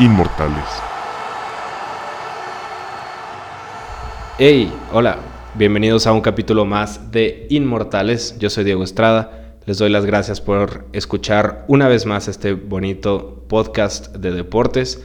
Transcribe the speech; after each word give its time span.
Inmortales. 0.00 0.64
Hey, 4.38 4.72
hola, 4.92 5.18
bienvenidos 5.54 6.08
a 6.08 6.12
un 6.12 6.20
capítulo 6.20 6.64
más 6.64 7.12
de 7.12 7.46
Inmortales. 7.48 8.36
Yo 8.40 8.50
soy 8.50 8.64
Diego 8.64 8.82
Estrada. 8.82 9.54
Les 9.66 9.78
doy 9.78 9.90
las 9.90 10.04
gracias 10.04 10.40
por 10.40 10.86
escuchar 10.92 11.64
una 11.68 11.86
vez 11.86 12.06
más 12.06 12.26
este 12.26 12.54
bonito 12.54 13.44
podcast 13.48 14.16
de 14.16 14.32
deportes. 14.32 15.00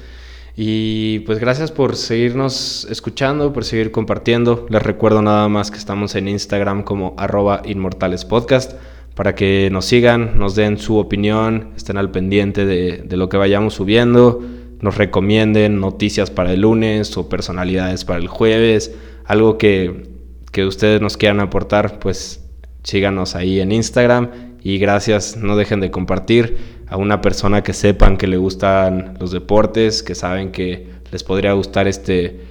Y 0.56 1.20
pues 1.20 1.38
gracias 1.38 1.72
por 1.72 1.96
seguirnos 1.96 2.88
escuchando, 2.90 3.54
por 3.54 3.66
seguir 3.66 3.92
compartiendo. 3.92 4.66
Les 4.72 4.82
recuerdo 4.82 5.22
nada 5.22 5.48
más 5.50 5.70
que 5.70 5.78
estamos 5.78 6.16
en 6.16 6.28
Instagram 6.28 6.82
como 6.82 7.14
arroba 7.16 7.62
inmortalespodcast 7.64 8.74
para 9.14 9.36
que 9.36 9.70
nos 9.72 9.86
sigan, 9.86 10.40
nos 10.40 10.56
den 10.56 10.80
su 10.80 10.98
opinión, 10.98 11.74
estén 11.76 11.98
al 11.98 12.10
pendiente 12.10 12.66
de, 12.66 13.04
de 13.06 13.18
lo 13.18 13.30
que 13.30 13.38
vayamos 13.38 13.76
subiendo, 13.76 14.42
nos 14.82 14.98
recomienden 14.98 15.80
noticias 15.80 16.32
para 16.32 16.54
el 16.54 16.62
lunes 16.62 17.16
o 17.18 17.30
personalidades 17.30 18.06
para 18.06 18.20
el 18.20 18.28
jueves, 18.28 18.96
algo 19.26 19.58
que, 19.58 20.08
que 20.52 20.66
ustedes 20.66 21.02
nos 21.02 21.18
quieran 21.18 21.40
aportar, 21.40 22.00
pues 22.00 22.44
síganos 22.84 23.36
ahí 23.36 23.60
en 23.60 23.72
Instagram 23.72 24.30
y 24.62 24.78
gracias, 24.78 25.38
no 25.38 25.56
dejen 25.56 25.80
de 25.80 25.92
compartir 25.92 26.58
a 26.88 26.98
una 26.98 27.22
persona 27.22 27.64
que 27.64 27.74
sepan 27.74 28.18
que 28.18 28.28
le 28.28 28.38
gustan 28.38 29.18
los 29.20 29.32
deportes, 29.32 30.04
que 30.04 30.16
saben 30.16 30.52
que 30.52 30.88
les 31.12 31.24
podría 31.24 31.54
gustar 31.54 31.88
este, 31.88 32.42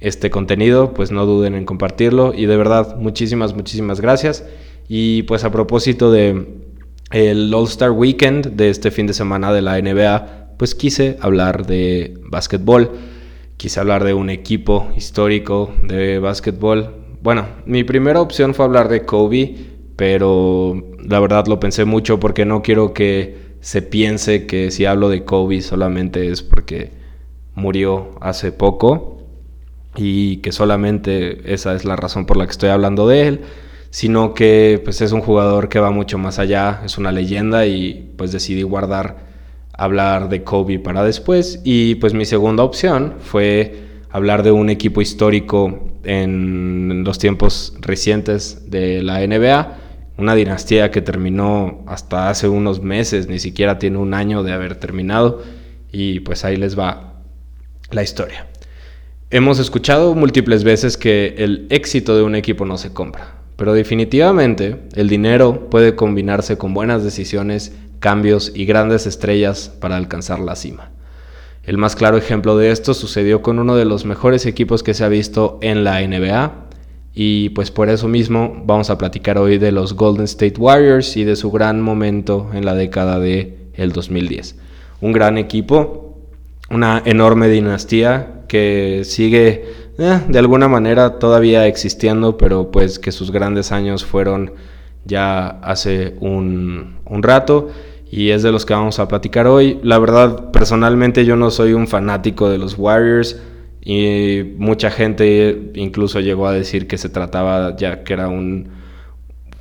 este 0.00 0.30
contenido, 0.30 0.92
pues 0.94 1.12
no 1.12 1.26
duden 1.26 1.54
en 1.54 1.64
compartirlo. 1.64 2.34
Y 2.34 2.46
de 2.46 2.56
verdad, 2.56 2.96
muchísimas, 2.96 3.54
muchísimas 3.54 4.00
gracias. 4.00 4.44
Y 4.88 5.22
pues 5.22 5.44
a 5.44 5.52
propósito 5.52 6.10
de 6.10 6.46
el 7.10 7.54
All 7.54 7.64
Star 7.64 7.92
Weekend 7.92 8.56
de 8.56 8.70
este 8.70 8.90
fin 8.90 9.06
de 9.06 9.14
semana 9.14 9.52
de 9.52 9.62
la 9.62 9.80
NBA, 9.80 10.43
pues 10.56 10.74
quise 10.74 11.16
hablar 11.20 11.66
de 11.66 12.14
básquetbol. 12.28 12.90
Quise 13.56 13.80
hablar 13.80 14.04
de 14.04 14.14
un 14.14 14.30
equipo 14.30 14.88
histórico 14.96 15.72
de 15.82 16.18
básquetbol. 16.18 16.94
Bueno, 17.22 17.46
mi 17.66 17.84
primera 17.84 18.20
opción 18.20 18.54
fue 18.54 18.64
hablar 18.64 18.88
de 18.88 19.04
Kobe, 19.04 19.54
pero 19.96 20.82
la 21.02 21.20
verdad 21.20 21.46
lo 21.46 21.60
pensé 21.60 21.84
mucho 21.84 22.18
porque 22.20 22.44
no 22.44 22.62
quiero 22.62 22.92
que 22.92 23.56
se 23.60 23.80
piense 23.80 24.46
que 24.46 24.70
si 24.70 24.84
hablo 24.84 25.08
de 25.08 25.24
Kobe 25.24 25.62
solamente 25.62 26.30
es 26.30 26.42
porque 26.42 26.92
murió 27.54 28.10
hace 28.20 28.52
poco 28.52 29.22
y 29.96 30.38
que 30.38 30.52
solamente 30.52 31.52
esa 31.54 31.74
es 31.74 31.84
la 31.84 31.96
razón 31.96 32.26
por 32.26 32.36
la 32.36 32.44
que 32.44 32.50
estoy 32.50 32.70
hablando 32.70 33.06
de 33.08 33.28
él, 33.28 33.40
sino 33.90 34.34
que 34.34 34.80
pues 34.84 35.00
es 35.00 35.12
un 35.12 35.20
jugador 35.20 35.68
que 35.68 35.78
va 35.78 35.90
mucho 35.90 36.18
más 36.18 36.38
allá, 36.38 36.82
es 36.84 36.98
una 36.98 37.12
leyenda 37.12 37.64
y 37.66 38.12
pues 38.18 38.32
decidí 38.32 38.62
guardar 38.62 39.33
hablar 39.76 40.28
de 40.28 40.42
Kobe 40.42 40.78
para 40.78 41.04
después. 41.04 41.60
Y 41.64 41.96
pues 41.96 42.14
mi 42.14 42.24
segunda 42.24 42.62
opción 42.62 43.14
fue 43.20 43.84
hablar 44.10 44.42
de 44.42 44.52
un 44.52 44.70
equipo 44.70 45.00
histórico 45.00 45.88
en 46.04 47.04
los 47.04 47.18
tiempos 47.18 47.76
recientes 47.80 48.70
de 48.70 49.02
la 49.02 49.26
NBA 49.26 49.84
una 50.16 50.34
dinastía 50.34 50.90
que 50.90 51.02
terminó 51.02 51.82
hasta 51.86 52.30
hace 52.30 52.48
unos 52.48 52.82
meses, 52.82 53.28
ni 53.28 53.38
siquiera 53.38 53.78
tiene 53.78 53.98
un 53.98 54.14
año 54.14 54.42
de 54.42 54.52
haber 54.52 54.76
terminado, 54.76 55.42
y 55.90 56.20
pues 56.20 56.44
ahí 56.44 56.56
les 56.56 56.78
va 56.78 57.14
la 57.90 58.02
historia. 58.02 58.46
Hemos 59.30 59.58
escuchado 59.58 60.14
múltiples 60.14 60.62
veces 60.62 60.96
que 60.96 61.34
el 61.38 61.66
éxito 61.70 62.16
de 62.16 62.22
un 62.22 62.36
equipo 62.36 62.64
no 62.64 62.78
se 62.78 62.92
compra, 62.92 63.34
pero 63.56 63.72
definitivamente 63.72 64.82
el 64.94 65.08
dinero 65.08 65.68
puede 65.68 65.96
combinarse 65.96 66.56
con 66.56 66.74
buenas 66.74 67.02
decisiones, 67.02 67.72
cambios 68.04 68.52
y 68.54 68.66
grandes 68.66 69.06
estrellas 69.06 69.72
para 69.80 69.96
alcanzar 69.96 70.38
la 70.38 70.56
cima. 70.56 70.90
El 71.62 71.78
más 71.78 71.96
claro 71.96 72.18
ejemplo 72.18 72.54
de 72.58 72.70
esto 72.70 72.92
sucedió 72.92 73.40
con 73.40 73.58
uno 73.58 73.76
de 73.76 73.86
los 73.86 74.04
mejores 74.04 74.44
equipos 74.44 74.82
que 74.82 74.92
se 74.92 75.04
ha 75.04 75.08
visto 75.08 75.58
en 75.62 75.84
la 75.84 76.06
NBA, 76.06 76.52
y 77.14 77.48
pues 77.50 77.70
por 77.70 77.88
eso 77.88 78.06
mismo 78.06 78.62
vamos 78.66 78.90
a 78.90 78.98
platicar 78.98 79.38
hoy 79.38 79.56
de 79.56 79.72
los 79.72 79.94
Golden 79.94 80.26
State 80.26 80.56
Warriors 80.58 81.16
y 81.16 81.24
de 81.24 81.34
su 81.34 81.50
gran 81.50 81.80
momento 81.80 82.50
en 82.52 82.66
la 82.66 82.74
década 82.74 83.18
de 83.18 83.56
el 83.72 83.92
2010. 83.92 84.56
Un 85.00 85.12
gran 85.12 85.38
equipo, 85.38 86.18
una 86.68 87.00
enorme 87.06 87.48
dinastía 87.48 88.42
que 88.48 89.00
sigue 89.04 89.64
eh, 89.96 90.20
de 90.28 90.38
alguna 90.38 90.68
manera 90.68 91.18
todavía 91.18 91.66
existiendo, 91.66 92.36
pero 92.36 92.70
pues 92.70 92.98
que 92.98 93.12
sus 93.12 93.30
grandes 93.30 93.72
años 93.72 94.04
fueron 94.04 94.52
ya 95.06 95.48
hace 95.62 96.16
un, 96.20 96.98
un 97.06 97.22
rato 97.22 97.70
y 98.14 98.30
es 98.30 98.44
de 98.44 98.52
los 98.52 98.64
que 98.64 98.74
vamos 98.74 99.00
a 99.00 99.08
platicar 99.08 99.48
hoy. 99.48 99.80
La 99.82 99.98
verdad, 99.98 100.52
personalmente 100.52 101.24
yo 101.24 101.34
no 101.34 101.50
soy 101.50 101.72
un 101.72 101.88
fanático 101.88 102.48
de 102.48 102.58
los 102.58 102.78
Warriors 102.78 103.42
y 103.82 104.54
mucha 104.56 104.92
gente 104.92 105.72
incluso 105.74 106.20
llegó 106.20 106.46
a 106.46 106.52
decir 106.52 106.86
que 106.86 106.96
se 106.96 107.08
trataba 107.08 107.74
ya 107.76 108.04
que 108.04 108.12
era 108.12 108.28
un, 108.28 108.68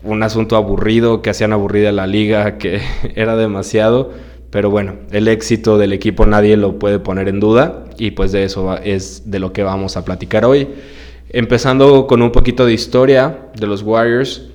un 0.04 0.22
asunto 0.22 0.56
aburrido, 0.56 1.24
que 1.24 1.32
hacían 1.32 1.52
aburrida 1.52 1.92
la 1.92 2.06
liga, 2.06 2.58
que 2.60 2.80
era 3.16 3.36
demasiado. 3.36 4.12
Pero 4.52 4.70
bueno, 4.70 4.98
el 5.10 5.28
éxito 5.30 5.80
del 5.80 5.92
equipo 5.92 6.28
nadie 6.28 6.56
lo 6.56 6.78
puede 6.78 7.00
poner 7.00 7.30
en 7.30 7.40
duda 7.40 7.86
y 7.98 8.12
pues 8.12 8.32
de 8.32 8.44
eso 8.44 8.78
es 8.78 9.32
de 9.32 9.40
lo 9.40 9.52
que 9.52 9.64
vamos 9.64 9.98
a 9.98 10.06
platicar 10.06 10.46
hoy. 10.46 10.68
Empezando 11.30 12.06
con 12.06 12.22
un 12.22 12.32
poquito 12.32 12.68
de 12.68 12.74
historia 12.74 13.50
de 13.56 13.66
los 13.66 13.82
Warriors. 13.82 14.53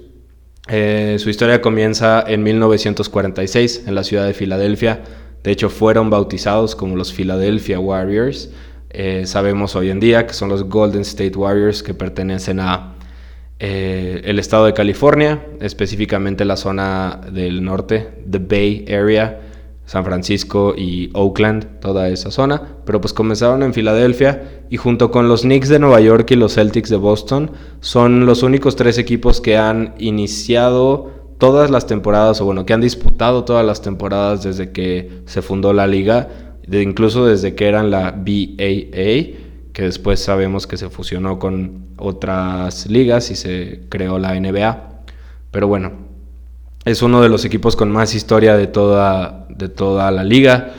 Eh, 0.69 1.17
su 1.19 1.31
historia 1.31 1.63
comienza 1.63 2.23
en 2.27 2.43
1946 2.43 3.85
en 3.87 3.95
la 3.95 4.05
ciudad 4.05 4.27
de 4.27 4.35
Filadelfia. 4.35 5.03
De 5.43 5.51
hecho, 5.51 5.71
fueron 5.71 6.11
bautizados 6.11 6.77
como 6.77 6.95
los 6.95 7.13
Philadelphia 7.13 7.81
Warriors. 7.81 8.51
Eh, 8.91 9.25
sabemos 9.27 9.77
hoy 9.77 9.91
en 9.91 10.01
día 10.01 10.27
que 10.27 10.35
son 10.35 10.49
los 10.49 10.65
Golden 10.65 11.03
State 11.03 11.37
Warriors 11.37 11.83
que 11.83 11.95
pertenecen 11.95 12.61
a 12.61 12.95
eh, 13.61 14.21
el 14.25 14.39
estado 14.39 14.67
de 14.67 14.75
California, 14.75 15.43
específicamente 15.61 16.45
la 16.45 16.57
zona 16.57 17.21
del 17.33 17.65
norte, 17.65 18.09
The 18.31 18.39
Bay 18.39 18.85
Area, 18.89 19.41
San 19.89 20.05
Francisco 20.05 20.75
y 20.77 21.09
Oakland, 21.15 21.81
toda 21.81 22.11
esa 22.11 22.31
zona, 22.31 22.77
pero 22.85 23.01
pues 23.01 23.15
comenzaron 23.15 23.63
en 23.63 23.73
Filadelfia 23.73 24.65
y 24.69 24.77
junto 24.77 25.11
con 25.11 25.29
los 25.29 25.41
Knicks 25.43 25.71
de 25.71 25.79
Nueva 25.79 25.99
York 26.03 26.31
y 26.31 26.37
los 26.37 26.57
Celtics 26.57 26.91
de 26.91 26.97
Boston 26.97 27.53
son 27.81 28.27
los 28.27 28.43
únicos 28.43 28.77
tres 28.77 28.99
equipos 28.99 29.41
que 29.41 29.57
han 29.57 29.95
iniciado 29.99 31.11
todas 31.39 31.71
las 31.71 31.87
temporadas, 31.87 32.39
o 32.43 32.45
bueno, 32.45 32.67
que 32.67 32.75
han 32.75 32.83
disputado 32.83 33.45
todas 33.45 33.65
las 33.65 33.81
temporadas 33.81 34.43
desde 34.43 34.73
que 34.73 35.23
se 35.25 35.41
fundó 35.41 35.73
la 35.73 35.87
liga 35.87 36.29
incluso 36.71 37.25
desde 37.25 37.55
que 37.55 37.67
eran 37.67 37.91
la 37.91 38.11
BAA, 38.11 39.39
que 39.73 39.85
después 39.85 40.21
sabemos 40.21 40.67
que 40.67 40.77
se 40.77 40.91
fusionó 40.91 41.39
con 41.39 41.87
otras 41.97 42.87
ligas 42.91 43.31
y 43.31 43.37
se 43.37 43.85
creó 43.89 44.19
la 44.19 44.39
NBA. 44.39 45.05
Pero 45.51 45.67
bueno, 45.67 46.08
es 46.89 47.03
uno 47.03 47.21
de 47.21 47.29
los 47.29 47.45
equipos 47.45 47.77
con 47.77 47.91
más 47.91 48.15
historia 48.15 48.57
de 48.57 48.67
toda, 48.67 49.47
de 49.51 49.69
toda 49.69 50.11
la 50.11 50.25
liga. 50.25 50.73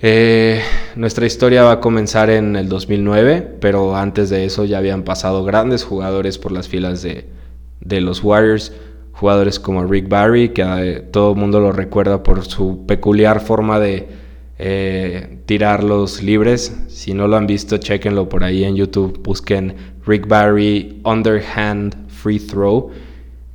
Eh, 0.00 0.60
nuestra 0.96 1.26
historia 1.26 1.62
va 1.62 1.72
a 1.72 1.80
comenzar 1.80 2.28
en 2.28 2.56
el 2.56 2.68
2009, 2.68 3.56
pero 3.60 3.96
antes 3.96 4.30
de 4.30 4.44
eso 4.44 4.64
ya 4.64 4.78
habían 4.78 5.04
pasado 5.04 5.44
grandes 5.44 5.84
jugadores 5.84 6.38
por 6.38 6.50
las 6.50 6.68
filas 6.68 7.02
de, 7.02 7.28
de 7.80 8.00
los 8.00 8.22
Warriors. 8.22 8.72
Jugadores 9.12 9.60
como 9.60 9.84
Rick 9.86 10.08
Barry, 10.08 10.48
que 10.48 10.62
eh, 10.62 11.00
todo 11.00 11.32
el 11.32 11.36
mundo 11.38 11.60
lo 11.60 11.70
recuerda 11.70 12.24
por 12.24 12.44
su 12.44 12.84
peculiar 12.84 13.40
forma 13.40 13.78
de, 13.78 14.08
eh, 14.58 15.38
tirar 15.46 15.82
los 15.82 16.22
libres. 16.22 16.76
Si 16.88 17.12
no 17.12 17.26
lo 17.26 17.36
han 17.36 17.46
visto, 17.46 17.78
chequenlo 17.78 18.28
por 18.28 18.44
ahí 18.44 18.64
en 18.64 18.76
YouTube. 18.76 19.20
Busquen 19.22 19.74
Rick 20.06 20.28
Barry 20.28 21.00
Underhand 21.04 22.08
Free 22.08 22.38
Throw. 22.38 22.90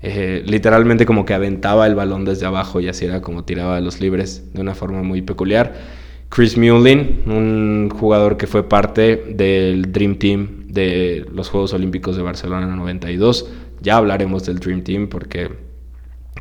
Eh, 0.01 0.43
literalmente 0.45 1.05
como 1.05 1.25
que 1.25 1.33
aventaba 1.33 1.85
el 1.85 1.93
balón 1.93 2.23
desde 2.23 2.45
abajo 2.45 2.79
y 2.79 2.87
así 2.87 3.03
era 3.05 3.21
como 3.21 3.43
tiraba 3.43 3.81
los 3.81 3.99
libres 3.99 4.53
de 4.53 4.61
una 4.61 4.75
forma 4.75 5.03
muy 5.03 5.21
peculiar. 5.21 5.73
Chris 6.29 6.57
Mullin, 6.57 7.23
un 7.25 7.89
jugador 7.89 8.37
que 8.37 8.47
fue 8.47 8.69
parte 8.69 9.33
del 9.35 9.91
Dream 9.91 10.17
Team 10.17 10.67
de 10.67 11.25
los 11.33 11.49
Juegos 11.49 11.73
Olímpicos 11.73 12.15
de 12.15 12.21
Barcelona 12.21 12.67
92. 12.67 13.49
Ya 13.81 13.97
hablaremos 13.97 14.45
del 14.45 14.59
Dream 14.59 14.83
Team 14.83 15.07
porque 15.09 15.49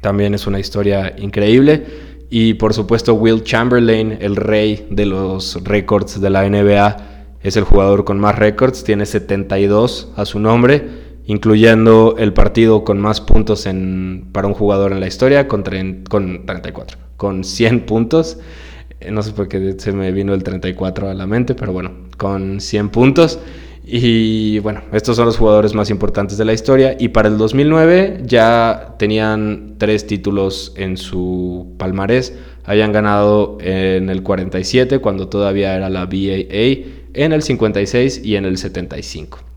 también 0.03 0.35
es 0.35 0.47
una 0.47 0.61
historia 0.61 1.15
increíble. 1.19 1.85
Y 2.31 2.55
por 2.55 2.75
supuesto 2.75 3.15
Will 3.15 3.43
Chamberlain, 3.43 4.19
el 4.21 4.37
rey 4.37 4.87
de 4.91 5.07
los 5.07 5.65
récords 5.65 6.21
de 6.21 6.31
la 6.31 6.49
NBA, 6.49 6.97
es 7.43 7.57
el 7.57 7.65
jugador 7.65 8.05
con 8.05 8.21
más 8.21 8.37
récords, 8.37 8.85
tiene 8.85 9.07
72 9.07 10.13
a 10.17 10.25
su 10.27 10.39
nombre, 10.39 11.08
incluyendo 11.29 12.17
el 12.19 12.33
partido 12.33 12.85
con 12.85 12.99
más 12.99 13.21
puntos 13.21 13.69
para 14.33 14.49
un 14.49 14.55
jugador 14.55 14.93
en 14.93 15.01
la 15.01 15.07
historia, 15.07 15.47
con, 15.47 15.63
con 16.09 16.47
34, 16.47 16.99
con 17.19 17.45
100 17.45 17.81
puntos. 17.81 18.39
Eh, 18.99 19.11
no 19.11 19.23
sé 19.23 19.33
por 19.33 19.47
qué 19.47 19.75
se 19.79 19.93
me 19.93 20.11
vino 20.11 20.33
el 20.33 20.43
34 20.43 21.11
a 21.11 21.15
la 21.15 21.27
mente, 21.27 21.55
pero 21.55 21.75
bueno, 21.75 21.93
con 22.17 22.63
100 22.63 22.89
puntos. 22.89 23.39
Y 23.85 24.59
bueno, 24.61 24.81
estos 24.93 25.17
son 25.17 25.27
los 25.27 25.37
jugadores 25.37 25.75
más 25.75 25.91
importantes 25.91 26.39
de 26.39 26.47
la 26.47 26.55
historia. 26.55 26.97
Y 26.99 27.09
para 27.09 27.29
el 27.29 27.37
2009 27.37 28.23
ya 28.25 28.95
tenían 28.99 29.75
tres 29.77 30.07
títulos 30.07 30.73
en 30.77 30.97
su 30.97 31.75
palmarés. 31.77 32.39
habían 32.65 32.91
ganado 32.91 33.59
en 33.61 34.09
el 34.09 34.23
47 34.23 34.99
cuando 35.01 35.29
todavía 35.29 35.77
era 35.77 35.91
la 35.91 36.07
BAA, 36.07 36.87
en 37.13 37.33
el 37.33 37.43
56 37.43 38.23
y 38.25 38.37
en 38.37 38.47
el 38.47 38.57
75. 38.57 39.48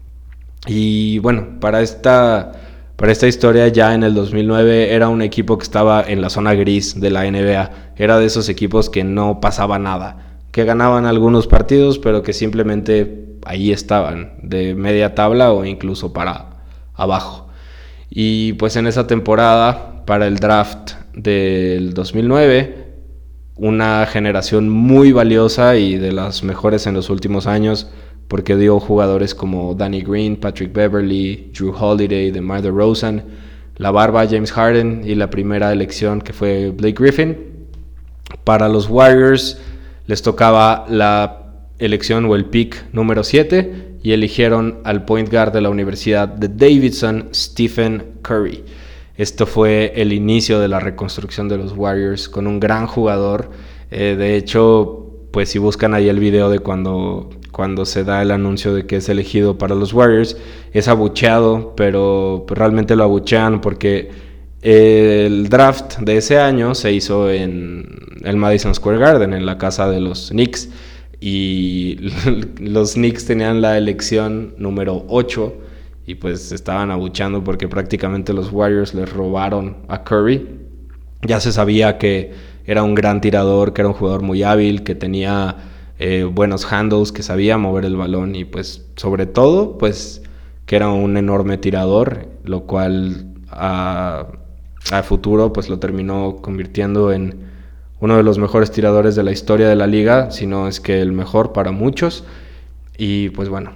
Y 0.68 1.20
bueno, 1.20 1.60
para 1.60 1.82
esta, 1.82 2.52
para 2.96 3.12
esta 3.12 3.28
historia 3.28 3.68
ya 3.70 3.94
en 3.94 4.04
el 4.04 4.14
2009 4.14 4.94
era 4.94 5.10
un 5.10 5.22
equipo 5.22 5.58
que 5.58 5.64
estaba 5.64 6.04
en 6.08 6.22
la 6.22 6.30
zona 6.30 6.54
gris 6.54 7.00
de 7.00 7.10
la 7.10 7.30
NBA, 7.30 7.72
era 7.96 8.20
de 8.20 8.26
esos 8.26 8.48
equipos 8.48 8.90
que 8.90 9.04
no 9.04 9.42
pasaba 9.42 9.80
nada, 9.80 10.38
que 10.52 10.66
ganaban 10.66 11.06
algunos 11.06 11.48
partidos 11.48 11.98
pero 11.98 12.22
que 12.22 12.34
simplemente 12.34 13.38
ahí 13.46 13.72
estaban, 13.72 14.34
de 14.44 14.76
media 14.76 15.16
tabla 15.16 15.52
o 15.52 15.66
incluso 15.66 16.14
para 16.14 16.64
abajo. 16.94 17.48
Y 18.10 18.54
pues 18.54 18.76
en 18.76 18.88
esa 18.88 19.08
temporada, 19.08 20.04
para 20.06 20.28
el 20.28 20.38
draft 20.38 20.92
del 21.14 21.94
2009, 21.94 22.92
una 23.56 24.06
generación 24.06 24.70
muy 24.70 25.12
valiosa 25.12 25.78
y 25.78 25.98
de 25.98 26.12
las 26.12 26.44
mejores 26.44 26.88
en 26.88 26.96
los 26.96 27.10
últimos 27.10 27.48
años, 27.48 27.90
porque 28.32 28.56
dio 28.56 28.80
jugadores 28.80 29.36
como 29.36 29.76
Danny 29.76 30.00
Green, 30.00 30.38
Patrick 30.38 30.72
Beverly, 30.72 31.52
Drew 31.54 31.76
Holiday, 31.78 32.32
DeMar 32.32 32.62
DeRozan, 32.62 33.26
la 33.76 33.92
barba 33.92 34.26
James 34.26 34.54
Harden 34.54 35.02
y 35.06 35.16
la 35.16 35.30
primera 35.30 35.74
elección 35.74 36.22
que 36.22 36.32
fue 36.32 36.70
Blake 36.70 36.96
Griffin. 36.98 37.36
Para 38.46 38.70
los 38.70 38.90
Warriors 38.90 39.60
les 40.08 40.22
tocaba 40.22 40.86
la 40.88 41.56
elección 41.78 42.24
o 42.24 42.38
el 42.38 42.46
pick 42.46 42.86
número 42.94 43.26
7 43.26 43.98
y 44.02 44.14
eligieron 44.14 44.80
al 44.86 45.04
point 45.04 45.30
guard 45.30 45.52
de 45.52 45.60
la 45.60 45.70
Universidad 45.70 46.30
de 46.30 46.48
Davidson, 46.48 47.32
Stephen 47.34 48.14
Curry. 48.22 48.64
Esto 49.18 49.46
fue 49.46 49.92
el 49.98 50.14
inicio 50.14 50.62
de 50.62 50.70
la 50.70 50.80
reconstrucción 50.80 51.50
de 51.50 51.58
los 51.58 51.74
Warriors 51.74 52.30
con 52.30 52.48
un 52.48 52.62
gran 52.62 52.88
jugador. 52.88 53.52
Eh, 53.92 54.16
de 54.18 54.38
hecho, 54.38 55.28
pues 55.32 55.50
si 55.50 55.60
buscan 55.60 55.94
ahí 55.94 56.08
el 56.08 56.22
video 56.22 56.50
de 56.50 56.60
cuando, 56.60 57.30
cuando 57.62 57.86
se 57.86 58.04
da 58.04 58.24
el 58.24 58.32
anuncio 58.32 58.74
de 58.74 58.88
que 58.88 58.96
es 58.96 59.08
elegido 59.08 59.60
para 59.60 59.76
los 59.76 59.94
Warriors, 59.94 60.36
es 60.74 60.88
abucheado, 60.88 61.76
pero 61.76 62.44
realmente 62.50 62.96
lo 62.96 63.04
abuchean 63.04 63.62
porque 63.62 64.10
el 64.64 65.48
draft 65.48 66.00
de 66.00 66.18
ese 66.18 66.40
año 66.40 66.74
se 66.74 66.92
hizo 66.92 67.30
en 67.30 67.86
el 68.24 68.36
Madison 68.36 68.74
Square 68.74 68.98
Garden, 68.98 69.36
en 69.36 69.46
la 69.46 69.60
casa 69.60 69.88
de 69.92 70.00
los 70.00 70.30
Knicks 70.32 70.70
y 71.20 71.98
los 72.60 72.94
Knicks 72.94 73.28
tenían 73.28 73.62
la 73.62 73.78
elección 73.78 74.56
número 74.58 75.06
8 75.08 75.54
y 76.08 76.16
pues 76.16 76.52
estaban 76.52 76.90
abuchando 76.90 77.44
porque 77.44 77.68
prácticamente 77.68 78.34
los 78.34 78.52
Warriors 78.52 78.96
les 78.96 79.14
robaron 79.14 79.78
a 79.88 80.04
Curry. 80.04 80.48
Ya 81.22 81.40
se 81.40 81.52
sabía 81.52 82.00
que 82.00 82.32
era 82.66 82.82
un 82.82 82.96
gran 82.96 83.22
tirador, 83.22 83.72
que 83.72 83.82
era 83.82 83.90
un 83.90 83.94
jugador 83.94 84.24
muy 84.24 84.42
hábil, 84.42 84.82
que 84.82 84.96
tenía 84.96 85.68
eh, 86.04 86.24
buenos 86.24 86.66
handles, 86.74 87.12
que 87.12 87.22
sabía 87.22 87.60
mover 87.60 87.86
el 87.86 87.96
balón 87.96 88.34
y 88.36 88.44
pues 88.44 88.88
sobre 88.96 89.28
todo 89.28 89.78
pues 89.78 90.24
que 90.66 90.76
era 90.76 90.90
un 90.90 91.16
enorme 91.16 91.60
tirador, 91.60 92.28
lo 92.44 92.64
cual 92.64 93.36
a, 93.52 94.26
futuro 95.04 95.54
pues 95.54 95.70
lo 95.70 95.78
terminó 95.78 96.38
convirtiendo 96.42 97.12
en 97.12 97.42
uno 98.00 98.18
de 98.18 98.24
los 98.24 98.40
mejores 98.40 98.72
tiradores 98.72 99.16
de 99.16 99.22
la 99.22 99.32
historia 99.32 99.70
de 99.70 99.76
la 99.76 99.86
liga, 99.86 100.32
si 100.32 100.48
no 100.48 100.68
es 100.68 100.80
que 100.80 101.02
el 101.02 101.12
mejor 101.12 101.54
para 101.54 101.72
muchos. 101.72 102.24
Y 102.98 103.30
pues 103.30 103.50
bueno, 103.50 103.74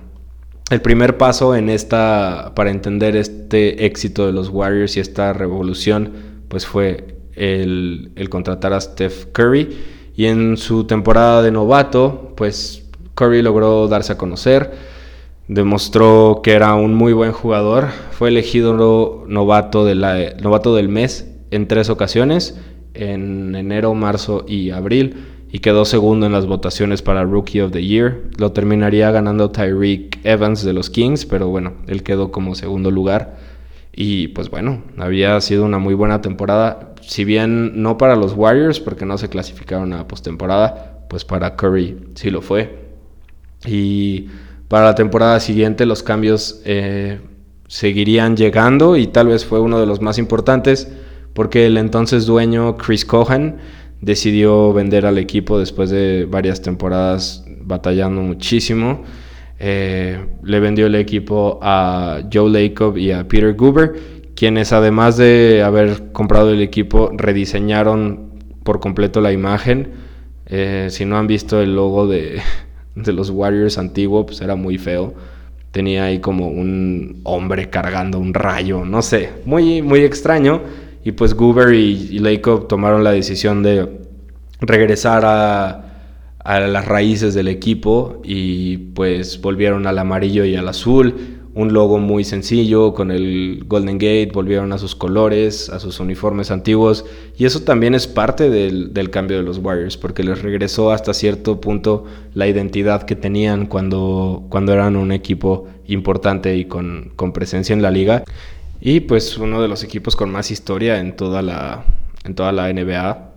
el 0.72 0.82
primer 0.82 1.20
paso 1.20 1.56
en 1.56 1.70
esta, 1.70 2.54
para 2.56 2.72
entender 2.72 3.16
este 3.16 3.86
éxito 3.86 4.26
de 4.26 4.34
los 4.34 4.50
Warriors 4.50 4.98
y 4.98 5.00
esta 5.00 5.32
revolución, 5.32 6.12
pues 6.48 6.66
fue 6.66 7.20
el 7.36 8.28
contratar 8.32 8.74
a 8.74 8.82
Steph 8.82 9.28
Curry. 9.32 9.95
Y 10.16 10.26
en 10.26 10.58
su 10.58 10.86
temporada 10.86 11.42
de 11.42 11.52
novato, 11.52 12.34
pues 12.36 12.86
Curry 13.16 13.42
logró 13.42 13.88
darse 13.88 14.14
a 14.14 14.18
conocer, 14.18 14.72
demostró 15.48 16.42
que 16.44 16.54
era 16.54 16.74
un 16.76 16.94
muy 16.94 17.14
buen 17.14 17.32
jugador, 17.32 17.88
fue 18.12 18.30
elegido 18.30 18.74
novato, 19.28 19.86
novato 20.42 20.76
del 20.76 20.90
mes 20.90 21.32
en 21.52 21.68
tres 21.68 21.90
ocasiones 21.90 22.58
en 22.96 23.56
enero, 23.56 23.94
marzo 23.94 24.46
y 24.48 24.72
abril 24.72 25.16
y 25.52 25.60
quedó 25.60 25.86
segundo 25.86 26.26
en 26.26 26.32
las 26.32 26.48
votaciones 26.48 27.02
para 27.02 27.24
Rookie 27.24 27.62
of 27.62 27.72
the 27.72 27.86
Year. 27.86 28.24
Lo 28.38 28.52
terminaría 28.52 29.12
ganando 29.12 29.52
Tyreek 29.52 30.20
Evans 30.24 30.64
de 30.64 30.74
los 30.74 30.90
Kings, 30.90 31.26
pero 31.26 31.50
bueno, 31.50 31.74
él 31.88 32.04
quedó 32.04 32.32
como 32.32 32.56
segundo 32.56 32.92
lugar. 32.92 33.38
Y 33.98 34.28
pues 34.30 34.50
bueno, 34.50 34.84
había 34.98 35.40
sido 35.40 35.64
una 35.64 35.80
muy 35.80 35.94
buena 35.94 36.22
temporada, 36.22 36.94
si 37.02 37.24
bien 37.24 37.82
no 37.82 37.98
para 37.98 38.18
los 38.18 38.34
Warriors, 38.34 38.82
porque 38.82 39.06
no 39.06 39.18
se 39.18 39.30
clasificaron 39.30 39.94
a 39.94 40.06
postemporada, 40.06 41.06
pues 41.10 41.24
para 41.24 41.56
Curry 41.56 41.98
sí 42.16 42.30
lo 42.30 42.42
fue. 42.42 42.78
Y 43.66 44.28
para 44.68 44.86
la 44.86 44.96
temporada 44.96 45.40
siguiente 45.40 45.86
los 45.86 46.04
cambios 46.04 46.62
eh, 46.66 47.22
seguirían 47.68 48.36
llegando 48.36 48.98
y 48.98 49.08
tal 49.08 49.28
vez 49.28 49.46
fue 49.46 49.62
uno 49.62 49.80
de 49.80 49.86
los 49.86 50.02
más 50.02 50.18
importantes 50.18 50.92
porque 51.34 51.66
el 51.66 51.78
entonces 51.78 52.26
dueño 52.26 52.76
Chris 52.76 53.06
Cohen 53.06 53.58
decidió 54.02 54.74
vender 54.74 55.06
al 55.06 55.18
equipo 55.18 55.58
después 55.58 55.90
de 55.90 56.26
varias 56.30 56.62
temporadas 56.62 57.46
batallando 57.62 58.22
muchísimo. 58.22 59.04
Eh, 59.68 60.24
le 60.44 60.60
vendió 60.60 60.86
el 60.86 60.94
equipo 60.94 61.58
a 61.60 62.22
Joe 62.32 62.52
Lacob 62.52 62.98
y 62.98 63.12
a 63.12 63.28
Peter 63.28 63.56
Goober, 63.56 63.94
quienes 64.36 64.72
además 64.72 65.18
de 65.18 65.64
haber 65.64 66.12
comprado 66.12 66.52
el 66.52 66.62
equipo 66.62 67.10
rediseñaron 67.12 68.30
por 68.62 68.80
completo 68.80 69.22
la 69.22 69.32
imagen. 69.32 69.94
Eh, 70.46 70.90
si 70.92 71.06
no 71.06 71.18
han 71.18 71.26
visto 71.26 71.62
el 71.62 71.76
logo 71.76 72.06
de, 72.08 72.44
los 72.94 73.32
Warriors 73.32 73.80
antiguo, 73.80 74.28
pues 74.28 74.40
era 74.42 74.56
muy 74.56 74.78
feo 74.78 75.16
tenía 75.72 76.06
ahí 76.06 76.20
como 76.20 76.48
un 76.48 77.22
hombre 77.24 77.70
cargando 77.70 78.18
un 78.18 78.34
rayo, 78.34 78.86
no 78.86 79.02
sé, 79.02 79.32
muy, 79.46 79.82
muy 79.82 80.02
extraño. 80.02 80.62
Y 81.04 81.12
pues 81.12 81.34
Goober 81.34 81.74
y, 81.74 82.08
y 82.12 82.38
tomaron 82.70 83.04
la 83.04 83.12
decisión 83.12 83.62
de 83.62 83.90
regresar 84.62 85.24
a, 85.26 85.85
las 86.46 86.86
raíces 86.86 87.34
del 87.34 87.48
equipo 87.48 88.22
y 88.24 88.78
pues 88.78 89.42
volvieron 89.42 89.88
al 89.88 89.98
amarillo 89.98 90.46
y 90.46 90.56
al 90.56 90.68
azul. 90.68 91.42
Un 91.56 91.72
logo 91.72 92.00
muy 92.00 92.26
sencillo 92.26 92.94
con 92.94 93.12
el 93.12 93.64
Golden 93.66 93.98
Gate, 93.98 94.32
volvieron 94.34 94.74
a 94.74 94.78
sus 94.78 94.94
colores, 94.94 95.70
a 95.70 95.80
sus 95.80 96.00
uniformes 96.02 96.52
antiguos. 96.52 97.06
Y 97.38 97.46
eso 97.46 97.62
también 97.62 97.96
es 97.96 98.08
parte 98.08 98.50
del, 98.50 99.10
cambio 99.10 99.38
de 99.38 99.44
los 99.44 99.60
Warriors, 99.60 99.96
porque 99.96 100.24
les 100.24 100.42
regresó 100.42 100.92
hasta 100.92 101.14
cierto 101.14 101.62
punto 101.62 102.04
la 102.34 102.46
identidad 102.48 103.04
que 103.04 103.16
tenían 103.16 103.68
cuando, 103.68 104.44
cuando 104.50 104.74
eran 104.74 104.98
un 104.98 105.14
equipo 105.14 105.68
importante 105.88 106.58
y 106.58 106.66
con, 106.66 107.14
con 107.16 107.32
presencia 107.32 107.74
en 107.74 107.82
la 107.82 107.90
liga. 107.90 108.24
Y 108.82 109.00
pues 109.00 109.38
uno 109.38 109.62
de 109.62 109.70
los 109.70 109.84
equipos 109.84 110.16
con 110.16 110.30
más 110.30 110.52
historia 110.52 111.00
en 111.00 111.16
toda 111.16 111.42
la, 111.42 111.86
en 112.26 112.36
toda 112.36 112.52
la 112.52 112.72
NBA, 112.72 113.35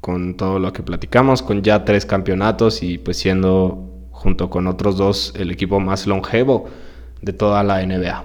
con 0.00 0.36
todo 0.36 0.58
lo 0.58 0.72
que 0.72 0.82
platicamos, 0.82 1.42
con 1.42 1.62
ya 1.62 1.84
tres 1.84 2.06
campeonatos 2.06 2.82
y 2.82 2.98
pues 2.98 3.18
siendo 3.18 4.08
junto 4.10 4.50
con 4.50 4.66
otros 4.66 4.96
dos 4.96 5.32
el 5.36 5.50
equipo 5.50 5.80
más 5.80 6.06
longevo 6.06 6.68
de 7.22 7.32
toda 7.32 7.62
la 7.62 7.84
NBA. 7.84 8.24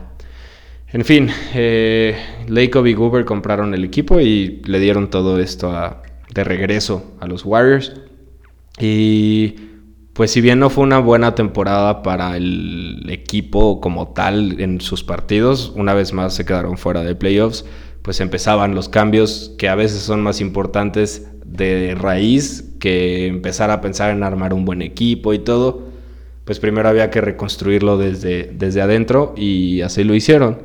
En 0.89 1.03
fin, 1.03 1.29
eh, 1.53 2.15
y 2.47 2.93
Goober 2.93 3.25
compraron 3.25 3.73
el 3.73 3.83
equipo 3.83 4.19
y 4.19 4.61
le 4.65 4.79
dieron 4.79 5.09
todo 5.09 5.39
esto 5.39 5.73
de 6.33 6.43
regreso 6.43 7.15
a 7.19 7.27
los 7.27 7.43
Warriors. 7.43 7.93
Y 8.79 9.55
pues 10.13 10.31
si 10.31 10.39
bien 10.39 10.59
no 10.59 10.69
fue 10.69 10.85
una 10.85 10.99
buena 10.99 11.35
temporada 11.35 12.01
para 12.01 12.37
el 12.37 13.05
equipo 13.09 13.81
como 13.81 14.13
tal 14.13 14.61
en 14.61 14.79
sus 14.79 15.03
partidos, 15.03 15.73
una 15.75 15.93
vez 15.93 16.13
más 16.13 16.33
se 16.33 16.45
quedaron 16.45 16.77
fuera 16.77 17.03
de 17.03 17.15
playoffs, 17.15 17.65
pues 18.01 18.21
empezaban 18.21 18.75
los 18.75 18.87
cambios 18.87 19.53
que 19.57 19.67
a 19.67 19.75
veces 19.75 19.99
son 19.99 20.21
más 20.21 20.39
importantes 20.39 21.27
de 21.45 21.95
raíz 21.95 22.73
que 22.79 23.27
empezar 23.27 23.71
a 23.71 23.81
pensar 23.81 24.11
en 24.11 24.23
armar 24.23 24.53
un 24.53 24.65
buen 24.65 24.81
equipo 24.81 25.33
y 25.33 25.39
todo. 25.39 25.83
Pues 26.43 26.59
primero 26.59 26.89
había 26.89 27.09
que 27.09 27.21
reconstruirlo 27.21 27.97
desde, 27.97 28.51
desde 28.53 28.81
adentro 28.81 29.33
y 29.37 29.81
así 29.81 30.03
lo 30.03 30.13
hicieron. 30.13 30.59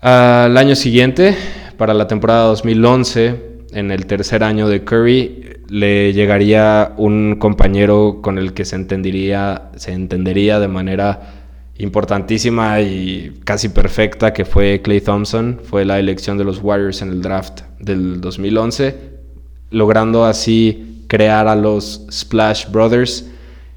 Al 0.00 0.56
año 0.56 0.74
siguiente, 0.74 1.36
para 1.76 1.94
la 1.94 2.08
temporada 2.08 2.44
2011, 2.46 3.50
en 3.72 3.90
el 3.90 4.06
tercer 4.06 4.42
año 4.42 4.68
de 4.68 4.82
Curry, 4.82 5.58
le 5.68 6.12
llegaría 6.12 6.94
un 6.96 7.36
compañero 7.38 8.20
con 8.22 8.38
el 8.38 8.52
que 8.52 8.64
se 8.64 8.76
entendería, 8.76 9.70
se 9.76 9.92
entendería 9.92 10.58
de 10.58 10.68
manera 10.68 11.40
importantísima 11.78 12.80
y 12.80 13.40
casi 13.44 13.68
perfecta, 13.68 14.32
que 14.32 14.44
fue 14.44 14.82
Clay 14.82 15.00
Thompson. 15.00 15.60
Fue 15.62 15.84
la 15.84 15.98
elección 15.98 16.36
de 16.38 16.44
los 16.44 16.62
Warriors 16.62 17.02
en 17.02 17.10
el 17.10 17.22
draft 17.22 17.62
del 17.78 18.20
2011, 18.20 19.09
logrando 19.70 20.24
así 20.24 21.04
crear 21.08 21.48
a 21.48 21.56
los 21.56 22.06
Splash 22.10 22.70
Brothers, 22.70 23.30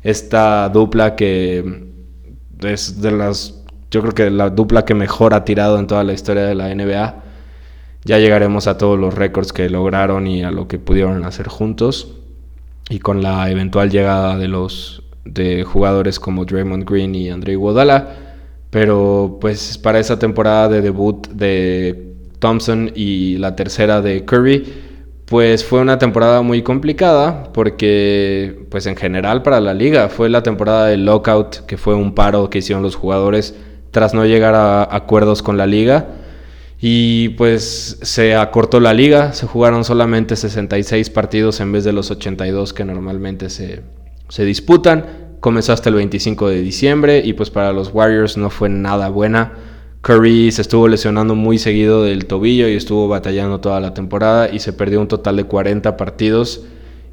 esta 0.03 0.69
dupla 0.69 1.15
que 1.15 1.83
es 2.61 3.01
de 3.01 3.11
las, 3.11 3.63
yo 3.91 4.01
creo 4.01 4.13
que 4.13 4.29
la 4.29 4.49
dupla 4.49 4.85
que 4.85 4.93
mejor 4.93 5.33
ha 5.33 5.45
tirado 5.45 5.79
en 5.79 5.87
toda 5.87 6.03
la 6.03 6.13
historia 6.13 6.43
de 6.43 6.55
la 6.55 6.73
NBA 6.73 7.23
Ya 8.05 8.19
llegaremos 8.19 8.67
a 8.67 8.77
todos 8.77 8.99
los 8.99 9.13
récords 9.13 9.53
que 9.53 9.69
lograron 9.69 10.27
y 10.27 10.43
a 10.43 10.51
lo 10.51 10.67
que 10.67 10.77
pudieron 10.77 11.23
hacer 11.23 11.47
juntos. 11.47 12.15
Y 12.89 12.99
con 12.99 13.21
la 13.23 13.49
eventual 13.49 13.89
llegada 13.89 14.37
de 14.37 14.49
los 14.49 15.03
de 15.23 15.63
jugadores 15.63 16.19
como 16.19 16.43
Draymond 16.43 16.89
Green 16.89 17.15
y 17.15 17.29
Andre 17.29 17.53
Iguodala. 17.53 18.15
Pero 18.69 19.37
pues 19.39 19.77
para 19.77 19.99
esa 19.99 20.19
temporada 20.19 20.67
de 20.67 20.81
debut 20.81 21.27
de 21.29 22.13
Thompson 22.39 22.91
y 22.93 23.37
la 23.37 23.55
tercera 23.55 24.01
de 24.01 24.25
Curry, 24.25 24.82
pues 25.25 25.63
fue 25.63 25.79
una 25.79 25.97
temporada 25.97 26.41
muy 26.41 26.61
complicada 26.61 27.51
porque 27.53 28.65
pues 28.69 28.85
en 28.85 28.95
general 28.95 29.41
para 29.41 29.59
la 29.59 29.73
liga 29.73 30.09
fue 30.09 30.29
la 30.29 30.43
temporada 30.43 30.87
del 30.87 31.05
lockout, 31.05 31.65
que 31.65 31.77
fue 31.77 31.95
un 31.95 32.13
paro 32.13 32.49
que 32.49 32.59
hicieron 32.59 32.83
los 32.83 32.95
jugadores 32.95 33.55
tras 33.91 34.13
no 34.13 34.25
llegar 34.25 34.55
a 34.55 34.83
acuerdos 34.95 35.41
con 35.41 35.57
la 35.57 35.65
liga. 35.65 36.07
Y 36.81 37.29
pues 37.29 37.99
se 38.01 38.35
acortó 38.35 38.81
la 38.81 38.93
liga, 38.93 39.31
se 39.31 39.47
jugaron 39.47 39.85
solamente 39.85 40.35
66 40.35 41.09
partidos 41.11 41.61
en 41.61 41.71
vez 41.71 41.85
de 41.85 41.93
los 41.93 42.11
82 42.11 42.73
que 42.73 42.83
normalmente 42.83 43.49
se, 43.49 43.83
se 44.27 44.43
disputan. 44.43 45.05
Comenzó 45.39 45.71
hasta 45.71 45.87
el 45.87 45.95
25 45.95 46.49
de 46.49 46.61
diciembre 46.61 47.21
y 47.23 47.33
pues 47.33 47.49
para 47.49 47.71
los 47.71 47.93
Warriors 47.93 48.35
no 48.35 48.49
fue 48.49 48.67
nada 48.67 49.07
buena. 49.07 49.53
Curry 50.03 50.51
se 50.51 50.61
estuvo 50.61 50.89
lesionando 50.89 51.33
muy 51.33 51.57
seguido 51.57 52.03
del 52.03 52.25
tobillo 52.25 52.67
y 52.67 52.75
estuvo 52.75 53.07
batallando 53.07 53.61
toda 53.61 53.79
la 53.79 53.93
temporada 53.93 54.53
y 54.53 54.59
se 54.59 54.73
perdió 54.73 54.99
un 54.99 55.07
total 55.07 55.37
de 55.37 55.45
40 55.45 55.95
partidos 55.95 56.65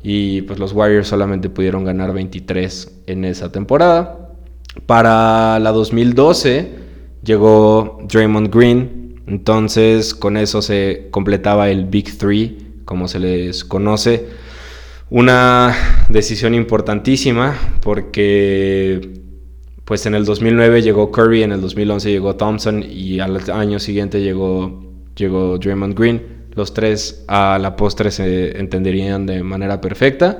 y 0.02 0.42
pues 0.42 0.58
los 0.58 0.72
Warriors 0.72 1.06
solamente 1.06 1.48
pudieron 1.48 1.84
ganar 1.84 2.12
23 2.12 3.02
en 3.06 3.24
esa 3.24 3.52
temporada. 3.52 4.30
Para 4.86 5.60
la 5.60 5.70
2012 5.70 6.68
llegó 7.22 8.00
Draymond 8.08 8.52
Green, 8.52 9.22
entonces 9.28 10.12
con 10.12 10.36
eso 10.36 10.60
se 10.60 11.10
completaba 11.12 11.70
el 11.70 11.84
Big 11.84 12.18
Three, 12.18 12.82
como 12.84 13.06
se 13.06 13.20
les 13.20 13.64
conoce. 13.64 14.26
Una 15.10 15.76
decisión 16.08 16.54
importantísima 16.54 17.56
porque 17.82 19.20
pues 19.90 20.06
en 20.06 20.14
el 20.14 20.24
2009 20.24 20.82
llegó 20.82 21.10
Curry, 21.10 21.42
en 21.42 21.50
el 21.50 21.60
2011 21.60 22.12
llegó 22.12 22.36
Thompson 22.36 22.84
y 22.88 23.18
al 23.18 23.50
año 23.50 23.80
siguiente 23.80 24.20
llegó, 24.22 24.84
llegó 25.16 25.58
Draymond 25.58 25.98
Green. 25.98 26.22
Los 26.54 26.72
tres 26.72 27.24
a 27.26 27.58
la 27.60 27.74
postre 27.74 28.12
se 28.12 28.56
entenderían 28.56 29.26
de 29.26 29.42
manera 29.42 29.80
perfecta. 29.80 30.38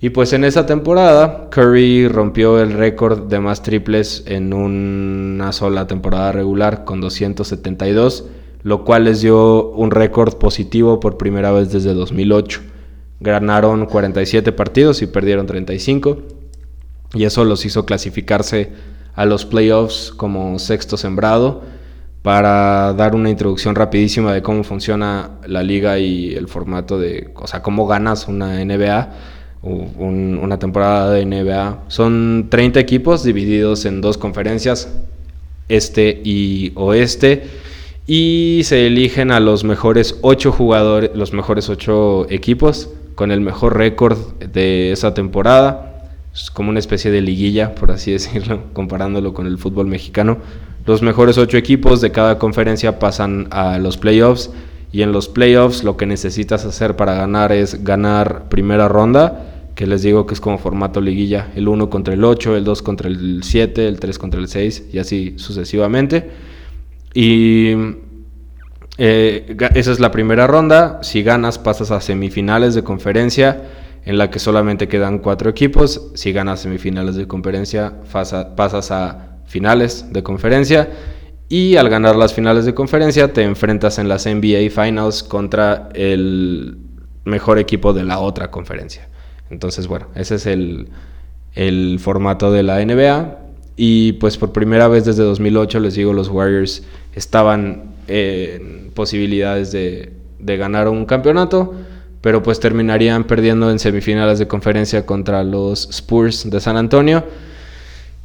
Y 0.00 0.10
pues 0.10 0.32
en 0.34 0.44
esa 0.44 0.66
temporada 0.66 1.48
Curry 1.50 2.06
rompió 2.06 2.60
el 2.60 2.74
récord 2.74 3.24
de 3.24 3.40
más 3.40 3.60
triples 3.64 4.22
en 4.28 4.52
una 4.52 5.50
sola 5.50 5.88
temporada 5.88 6.30
regular 6.30 6.84
con 6.84 7.00
272, 7.00 8.28
lo 8.62 8.84
cual 8.84 9.06
les 9.06 9.20
dio 9.20 9.68
un 9.70 9.90
récord 9.90 10.34
positivo 10.34 11.00
por 11.00 11.18
primera 11.18 11.50
vez 11.50 11.72
desde 11.72 11.92
2008. 11.92 12.60
Ganaron 13.18 13.86
47 13.86 14.52
partidos 14.52 15.02
y 15.02 15.08
perdieron 15.08 15.46
35 15.46 16.35
y 17.14 17.24
eso 17.24 17.44
los 17.44 17.64
hizo 17.64 17.86
clasificarse 17.86 18.72
a 19.14 19.24
los 19.24 19.44
playoffs 19.44 20.12
como 20.16 20.58
sexto 20.58 20.96
sembrado. 20.96 21.62
Para 22.22 22.92
dar 22.94 23.14
una 23.14 23.30
introducción 23.30 23.76
rapidísima 23.76 24.32
de 24.32 24.42
cómo 24.42 24.64
funciona 24.64 25.30
la 25.46 25.62
liga 25.62 26.00
y 26.00 26.34
el 26.34 26.48
formato 26.48 26.98
de, 26.98 27.30
o 27.36 27.46
sea, 27.46 27.62
cómo 27.62 27.86
ganas 27.86 28.26
una 28.26 28.64
NBA 28.64 29.12
una 29.66 30.58
temporada 30.58 31.12
de 31.12 31.24
NBA. 31.24 31.84
Son 31.88 32.46
30 32.50 32.80
equipos 32.80 33.24
divididos 33.24 33.84
en 33.84 34.00
dos 34.00 34.18
conferencias, 34.18 34.92
este 35.68 36.20
y 36.24 36.72
oeste, 36.76 37.44
y 38.06 38.60
se 38.64 38.86
eligen 38.86 39.32
a 39.32 39.40
los 39.40 39.64
mejores 39.64 40.18
8 40.22 40.52
jugadores, 40.52 41.10
los 41.14 41.32
mejores 41.32 41.68
8 41.68 42.28
equipos 42.30 42.90
con 43.14 43.32
el 43.32 43.40
mejor 43.40 43.76
récord 43.76 44.18
de 44.38 44.92
esa 44.92 45.14
temporada. 45.14 45.95
Es 46.36 46.50
como 46.50 46.68
una 46.68 46.78
especie 46.78 47.10
de 47.10 47.22
liguilla, 47.22 47.74
por 47.74 47.90
así 47.90 48.12
decirlo, 48.12 48.64
comparándolo 48.74 49.32
con 49.32 49.46
el 49.46 49.56
fútbol 49.56 49.86
mexicano. 49.86 50.36
Los 50.84 51.00
mejores 51.00 51.38
8 51.38 51.56
equipos 51.56 52.00
de 52.00 52.12
cada 52.12 52.38
conferencia 52.38 52.98
pasan 52.98 53.48
a 53.50 53.78
los 53.78 53.96
playoffs 53.96 54.50
y 54.92 55.02
en 55.02 55.12
los 55.12 55.28
playoffs 55.28 55.82
lo 55.82 55.96
que 55.96 56.06
necesitas 56.06 56.64
hacer 56.64 56.94
para 56.94 57.14
ganar 57.14 57.52
es 57.52 57.82
ganar 57.82 58.48
primera 58.48 58.86
ronda 58.86 59.52
que 59.74 59.86
les 59.86 60.02
digo 60.02 60.26
que 60.26 60.34
es 60.34 60.40
como 60.40 60.58
formato 60.58 61.00
liguilla, 61.00 61.48
el 61.54 61.68
1 61.68 61.90
contra 61.90 62.14
el 62.14 62.24
8, 62.24 62.56
el 62.56 62.64
2 62.64 62.82
contra 62.82 63.08
el 63.08 63.42
7, 63.42 63.88
el 63.88 64.00
3 64.00 64.18
contra 64.18 64.40
el 64.40 64.48
6 64.48 64.84
y 64.92 64.98
así 64.98 65.34
sucesivamente. 65.36 66.30
Y 67.12 67.72
eh, 68.96 69.56
esa 69.74 69.92
es 69.92 70.00
la 70.00 70.10
primera 70.10 70.46
ronda, 70.46 71.00
si 71.02 71.22
ganas 71.22 71.58
pasas 71.58 71.90
a 71.90 72.00
semifinales 72.00 72.74
de 72.74 72.84
conferencia 72.84 73.64
en 74.06 74.16
la 74.16 74.30
que 74.30 74.38
solamente 74.38 74.88
quedan 74.88 75.18
cuatro 75.18 75.50
equipos, 75.50 76.10
si 76.14 76.32
ganas 76.32 76.60
semifinales 76.60 77.16
de 77.16 77.26
conferencia 77.26 77.92
pasas 78.10 78.90
a 78.90 79.40
finales 79.46 80.06
de 80.10 80.22
conferencia 80.22 80.88
y 81.48 81.76
al 81.76 81.88
ganar 81.88 82.16
las 82.16 82.34
finales 82.34 82.64
de 82.64 82.74
conferencia 82.74 83.32
te 83.32 83.42
enfrentas 83.42 83.98
en 83.98 84.08
las 84.08 84.26
NBA 84.26 84.70
Finals 84.70 85.22
contra 85.22 85.90
el 85.94 86.78
mejor 87.24 87.58
equipo 87.58 87.92
de 87.92 88.04
la 88.04 88.18
otra 88.18 88.50
conferencia. 88.50 89.08
Entonces, 89.50 89.86
bueno, 89.86 90.08
ese 90.14 90.36
es 90.36 90.46
el, 90.46 90.88
formato 92.00 92.50
de 92.50 92.62
la 92.62 92.84
NBA. 92.84 93.38
Y 93.76 94.14
pues 94.14 94.38
por 94.38 94.52
primera 94.52 94.88
vez 94.88 95.04
desde 95.04 95.22
2008, 95.22 95.80
les 95.80 95.94
digo, 95.94 96.12
los 96.12 96.28
Warriors 96.28 96.82
estaban 97.14 97.94
en 98.08 98.90
posibilidades 98.94 99.70
de, 99.70 100.12
ganar 100.38 100.88
un 100.88 101.04
campeonato, 101.04 101.74
pero 102.26 102.42
pues 102.42 102.58
terminarían 102.58 103.22
perdiendo 103.22 103.70
en 103.70 103.78
semifinales 103.78 104.40
de 104.40 104.48
conferencia 104.48 105.06
contra 105.06 105.44
los 105.44 105.88
Spurs 105.90 106.50
de 106.50 106.58
San 106.58 106.76
Antonio. 106.76 107.22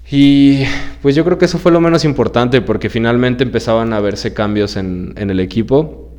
Y 0.09 0.63
pues 1.03 1.13
yo 1.13 1.23
creo 1.23 1.37
que 1.37 1.45
eso 1.45 1.59
fue 1.59 1.71
lo 1.71 1.79
menos 1.79 2.03
importante 2.03 2.61
porque 2.61 2.89
finalmente 2.89 3.43
empezaban 3.43 3.93
a 3.93 3.99
verse 3.99 4.33
cambios 4.33 4.75
en, 4.75 5.13
en 5.17 5.29
el 5.29 5.39
equipo. 5.39 6.09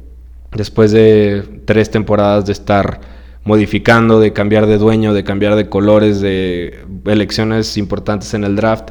Después 0.53 0.93
de 0.93 1.43
tres 1.65 1.91
temporadas 1.91 2.47
de 2.47 2.53
estar 2.53 3.01
modificando, 3.43 4.21
de 4.21 4.33
cambiar 4.33 4.69
de 4.69 4.79
dueño, 4.79 5.13
de 5.13 5.25
cambiar 5.25 5.57
de 5.57 5.69
colores, 5.69 6.21
de 6.21 6.85
elecciones 7.07 7.77
importantes 7.77 8.33
en 8.35 8.45
el 8.45 8.55
draft, 8.55 8.91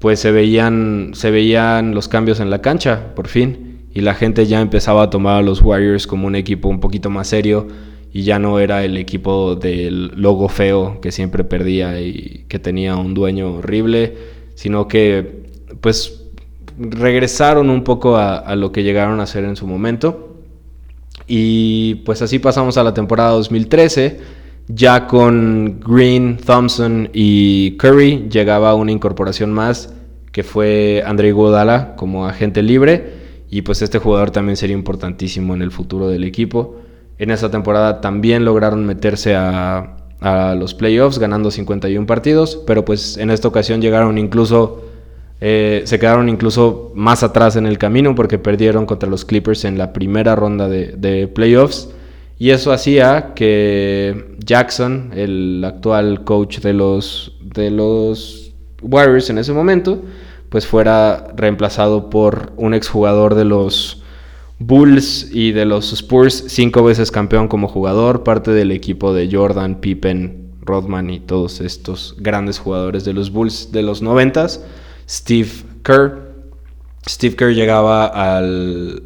pues 0.00 0.18
se 0.18 0.32
veían, 0.32 1.12
se 1.14 1.30
veían 1.30 1.94
los 1.94 2.08
cambios 2.08 2.40
en 2.40 2.50
la 2.50 2.60
cancha, 2.60 3.14
por 3.14 3.28
fin, 3.28 3.86
y 3.94 4.00
la 4.00 4.14
gente 4.14 4.44
ya 4.46 4.60
empezaba 4.60 5.04
a 5.04 5.10
tomar 5.10 5.36
a 5.36 5.42
los 5.42 5.62
Warriors 5.62 6.08
como 6.08 6.26
un 6.26 6.34
equipo 6.34 6.68
un 6.68 6.80
poquito 6.80 7.10
más 7.10 7.28
serio 7.28 7.68
y 8.14 8.22
ya 8.22 8.38
no 8.38 8.60
era 8.60 8.84
el 8.84 8.96
equipo 8.96 9.56
del 9.56 10.12
logo 10.14 10.48
feo 10.48 11.00
que 11.00 11.10
siempre 11.10 11.42
perdía 11.42 12.00
y 12.00 12.44
que 12.48 12.60
tenía 12.60 12.94
un 12.94 13.12
dueño 13.12 13.54
horrible, 13.54 14.16
sino 14.54 14.86
que 14.86 15.50
pues 15.80 16.22
regresaron 16.78 17.70
un 17.70 17.82
poco 17.82 18.16
a, 18.16 18.54
lo 18.54 18.70
que 18.70 18.84
llegaron 18.84 19.18
a 19.18 19.26
ser 19.26 19.42
en 19.42 19.56
su 19.56 19.66
momento 19.66 20.36
y 21.26 21.96
pues 22.06 22.22
así 22.22 22.38
pasamos 22.38 22.78
a 22.78 22.84
la 22.84 22.94
temporada 22.94 23.30
2013. 23.30 24.44
Ya 24.68 25.08
con 25.08 25.80
Green, 25.80 26.36
Thompson 26.36 27.10
y 27.12 27.76
Curry 27.78 28.28
llegaba 28.30 28.76
una 28.76 28.92
incorporación 28.92 29.52
más 29.52 29.92
que 30.30 30.44
fue 30.44 31.02
André 31.04 31.32
Godala 31.32 31.96
como 31.96 32.26
agente 32.26 32.62
libre. 32.62 33.24
Y 33.50 33.62
pues 33.62 33.82
este 33.82 33.98
jugador 33.98 34.30
también 34.30 34.56
sería 34.56 34.76
importantísimo 34.76 35.52
en 35.54 35.62
el 35.62 35.72
futuro 35.72 36.08
del 36.08 36.22
equipo. 36.24 36.76
En 37.18 37.30
esa 37.30 37.50
temporada 37.50 38.00
también 38.00 38.44
lograron 38.44 38.84
meterse 38.84 39.34
a, 39.34 39.96
los 40.56 40.72
playoffs 40.72 41.18
ganando 41.18 41.50
51 41.50 42.06
partidos, 42.06 42.58
pero 42.66 42.82
pues 42.82 43.18
en 43.18 43.28
esta 43.28 43.46
ocasión 43.46 43.82
llegaron 43.82 44.16
incluso 44.16 44.82
eh, 45.40 45.82
se 45.84 45.98
quedaron 45.98 46.30
incluso 46.30 46.92
más 46.94 47.22
atrás 47.22 47.56
en 47.56 47.66
el 47.66 47.76
camino 47.76 48.14
porque 48.14 48.38
perdieron 48.38 48.86
contra 48.86 49.06
los 49.06 49.26
Clippers 49.26 49.66
en 49.66 49.76
la 49.76 49.92
primera 49.92 50.34
ronda 50.34 50.66
de, 50.66 51.28
playoffs. 51.28 51.90
Y 52.38 52.50
eso 52.50 52.72
hacía 52.72 53.34
que 53.34 54.36
Jackson, 54.38 55.10
el 55.14 55.62
actual 55.66 56.24
coach 56.24 56.60
de 56.60 56.72
los, 56.72 57.36
de 57.42 57.70
los 57.70 58.54
Warriors 58.80 59.28
en 59.28 59.36
ese 59.36 59.52
momento, 59.52 60.02
pues 60.48 60.66
fuera 60.66 61.26
reemplazado 61.36 62.08
por 62.08 62.52
un 62.56 62.72
exjugador 62.72 63.34
de 63.34 63.44
los 63.44 64.03
Bulls 64.66 65.28
y 65.30 65.52
de 65.52 65.66
los 65.66 65.92
Spurs, 65.92 66.44
cinco 66.48 66.82
veces 66.82 67.10
campeón 67.10 67.48
como 67.48 67.68
jugador, 67.68 68.24
parte 68.24 68.50
del 68.50 68.70
equipo 68.70 69.12
de 69.12 69.28
Jordan, 69.30 69.80
Pippen, 69.80 70.52
Rodman 70.62 71.10
y 71.10 71.20
todos 71.20 71.60
estos 71.60 72.16
grandes 72.18 72.58
jugadores 72.58 73.04
de 73.04 73.12
los 73.12 73.30
Bulls 73.30 73.72
de 73.72 73.82
los 73.82 74.00
noventas. 74.00 74.64
Steve 75.06 75.50
Kerr. 75.82 76.32
Steve 77.06 77.36
Kerr 77.36 77.54
llegaba 77.54 78.06
al, 78.06 79.02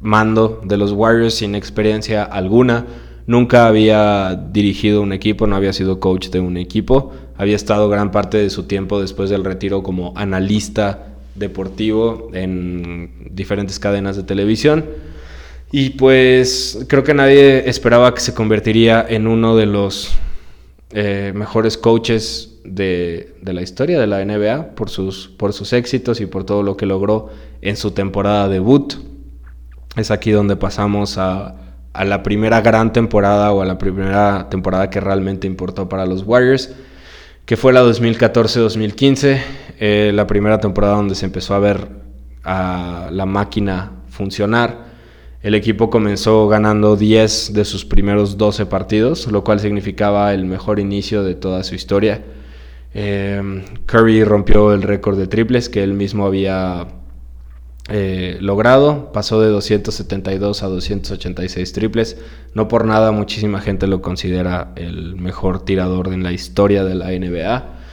mando 0.00 0.62
de 0.64 0.78
los 0.78 0.92
Warriors 0.92 1.34
sin 1.34 1.54
experiencia 1.54 2.22
alguna. 2.22 2.86
Nunca 3.26 3.66
había 3.66 4.34
dirigido 4.34 5.02
un 5.02 5.12
equipo, 5.12 5.46
no 5.46 5.56
había 5.56 5.74
sido 5.74 6.00
coach 6.00 6.30
de 6.30 6.40
un 6.40 6.56
equipo. 6.56 7.12
Había 7.36 7.56
estado 7.56 7.90
gran 7.90 8.10
parte 8.10 8.38
de 8.38 8.48
su 8.48 8.62
tiempo 8.62 9.00
después 9.00 9.28
del 9.28 9.44
retiro 9.44 9.82
como 9.82 10.14
analista 10.16 11.13
deportivo 11.34 12.30
en 12.32 13.28
diferentes 13.30 13.78
cadenas 13.78 14.16
de 14.16 14.22
televisión. 14.22 14.84
Y 15.72 15.90
pues 15.90 16.84
creo 16.88 17.02
que 17.02 17.14
nadie 17.14 17.68
esperaba 17.68 18.14
que 18.14 18.20
se 18.20 18.34
convertiría 18.34 19.04
en 19.08 19.26
uno 19.26 19.56
de 19.56 19.66
los 19.66 20.16
eh, 20.90 21.32
mejores 21.34 21.76
coaches 21.76 22.60
de, 22.64 23.34
la 23.42 23.62
historia 23.62 23.98
de 23.98 24.06
la 24.06 24.24
NBA 24.24 24.76
por 24.76 24.88
sus, 24.88 25.28
por 25.28 25.52
sus 25.52 25.72
éxitos 25.72 26.20
y 26.20 26.26
por 26.26 26.44
todo 26.44 26.62
lo 26.62 26.76
que 26.76 26.86
logró 26.86 27.30
en 27.62 27.76
su 27.76 27.90
temporada 27.90 28.48
debut. 28.48 28.94
Es 29.96 30.10
aquí 30.10 30.30
donde 30.30 30.56
pasamos 30.56 31.18
a, 31.18 31.56
la 32.04 32.22
primera 32.22 32.60
gran 32.60 32.92
temporada 32.92 33.52
o 33.52 33.62
a 33.62 33.64
la 33.64 33.78
primera 33.78 34.48
temporada 34.50 34.90
que 34.90 35.00
realmente 35.00 35.46
importó 35.46 35.88
para 35.88 36.06
los 36.06 36.22
Warriors, 36.22 36.72
que 37.46 37.56
fue 37.56 37.72
la 37.72 37.82
2014-2015, 37.84 39.40
eh, 39.78 40.12
la 40.14 40.26
primera 40.26 40.60
temporada 40.60 40.96
donde 40.96 41.14
se 41.14 41.26
empezó 41.26 41.54
a 41.54 41.58
ver 41.58 41.88
a 42.44 43.08
la 43.10 43.26
máquina 43.26 43.92
funcionar. 44.08 44.84
El 45.42 45.54
equipo 45.54 45.90
comenzó 45.90 46.48
ganando 46.48 46.96
10 46.96 47.52
de 47.52 47.64
sus 47.64 47.84
primeros 47.84 48.38
12 48.38 48.66
partidos, 48.66 49.26
lo 49.26 49.44
cual 49.44 49.60
significaba 49.60 50.32
el 50.32 50.46
mejor 50.46 50.80
inicio 50.80 51.22
de 51.22 51.34
toda 51.34 51.62
su 51.64 51.74
historia. 51.74 52.22
Em, 52.94 53.62
Curry 53.86 54.24
rompió 54.24 54.72
el 54.72 54.82
récord 54.82 55.18
de 55.18 55.26
triples 55.26 55.68
que 55.68 55.82
él 55.82 55.94
mismo 55.94 56.24
había 56.24 56.86
eh, 57.90 58.38
logrado, 58.40 59.12
pasó 59.12 59.42
de 59.42 59.48
272 59.48 60.62
a 60.62 60.68
286 60.68 61.72
triples. 61.72 62.16
No 62.54 62.68
por 62.68 62.86
nada 62.86 63.12
muchísima 63.12 63.60
gente 63.60 63.86
lo 63.86 64.00
considera 64.00 64.72
el 64.76 65.16
mejor 65.16 65.64
tirador 65.64 66.12
en 66.12 66.22
la 66.22 66.32
historia 66.32 66.84
de 66.84 66.94
la 66.94 67.08
NBA. 67.10 67.83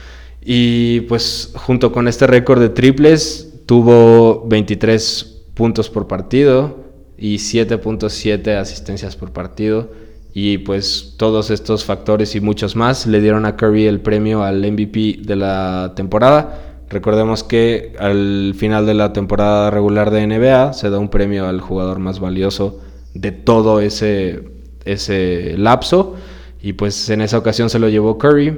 Y 0.42 1.02
pues 1.02 1.54
junto 1.56 1.92
con 1.92 2.08
este 2.08 2.28
récord 2.28 2.60
de 2.60 2.70
triples 2.70 3.62
tuvo 3.66 4.48
23 4.48 5.44
puntos 5.54 5.90
por 5.90 6.08
partido, 6.08 6.82
y 7.22 7.36
7.7 7.36 8.58
asistencias 8.58 9.16
por 9.16 9.32
partido. 9.32 9.92
Y 10.34 10.58
pues 10.60 11.14
todos 11.18 11.52
estos 11.52 11.86
factores 11.86 12.36
y 12.36 12.42
muchos 12.42 12.76
más 12.76 13.06
le 13.06 13.22
dieron 13.22 13.46
a 13.46 13.56
Curry 13.56 13.86
el 13.86 14.02
premio 14.02 14.44
al 14.44 14.60
MVP 14.60 15.20
de 15.22 15.36
la 15.36 15.94
temporada. 15.96 16.84
Recordemos 16.90 17.44
que 17.44 17.94
al 18.00 18.54
final 18.58 18.86
de 18.86 18.96
la 18.96 19.14
temporada 19.14 19.70
regular 19.70 20.10
de 20.10 20.26
NBA 20.26 20.74
se 20.74 20.90
da 20.90 21.00
un 21.00 21.10
premio 21.10 21.48
al 21.48 21.62
jugador 21.62 22.00
más 22.00 22.20
valioso 22.20 22.82
de 23.14 23.32
todo 23.32 23.82
ese, 23.82 24.50
ese 24.84 25.56
lapso. 25.58 26.16
Y 26.62 26.74
pues 26.74 27.10
en 27.10 27.22
esa 27.22 27.38
ocasión 27.38 27.70
se 27.70 27.78
lo 27.78 27.88
llevó 27.88 28.18
Curry. 28.18 28.58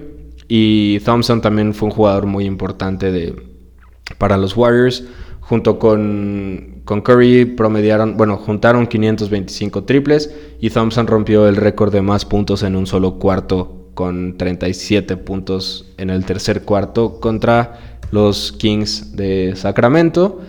Y 0.55 0.99
Thompson 0.99 1.41
también 1.41 1.73
fue 1.73 1.87
un 1.87 1.95
jugador 1.95 2.27
muy 2.27 2.45
importante 2.45 3.11
de, 3.11 3.33
para 4.19 4.37
los 4.37 4.55
Warriors 4.55 5.03
junto 5.39 5.79
con, 5.79 6.83
con, 6.85 7.01
Curry 7.01 7.45
promediaron, 7.45 8.17
bueno, 8.17 8.37
juntaron 8.37 8.85
525 8.85 9.85
triples 9.85 10.31
y 10.59 10.69
Thompson 10.69 11.07
rompió 11.07 11.47
el 11.47 11.55
récord 11.55 11.91
de 11.91 12.03
más 12.03 12.23
puntos 12.25 12.61
en 12.61 12.75
un 12.75 12.85
solo 12.85 13.17
cuarto 13.17 13.89
con 13.95 14.37
37 14.37 15.17
puntos 15.17 15.91
en 15.97 16.11
el 16.11 16.23
tercer 16.23 16.61
cuarto 16.61 17.19
contra 17.19 17.99
los 18.11 18.51
Kings 18.51 19.15
de 19.15 19.55
Sacramento. 19.55 20.39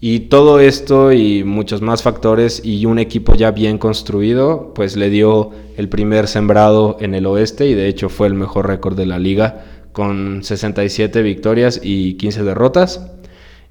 Y 0.00 0.20
todo 0.20 0.60
esto 0.60 1.12
y 1.12 1.42
muchos 1.42 1.82
más 1.82 2.02
factores 2.02 2.62
y 2.64 2.86
un 2.86 3.00
equipo 3.00 3.34
ya 3.34 3.50
bien 3.50 3.78
construido, 3.78 4.72
pues 4.74 4.96
le 4.96 5.10
dio 5.10 5.50
el 5.76 5.88
primer 5.88 6.28
sembrado 6.28 6.96
en 7.00 7.14
el 7.14 7.26
oeste 7.26 7.66
y 7.66 7.74
de 7.74 7.88
hecho 7.88 8.08
fue 8.08 8.28
el 8.28 8.34
mejor 8.34 8.68
récord 8.68 8.96
de 8.96 9.06
la 9.06 9.18
liga 9.18 9.64
con 9.92 10.44
67 10.44 11.20
victorias 11.22 11.80
y 11.82 12.14
15 12.14 12.44
derrotas. 12.44 13.10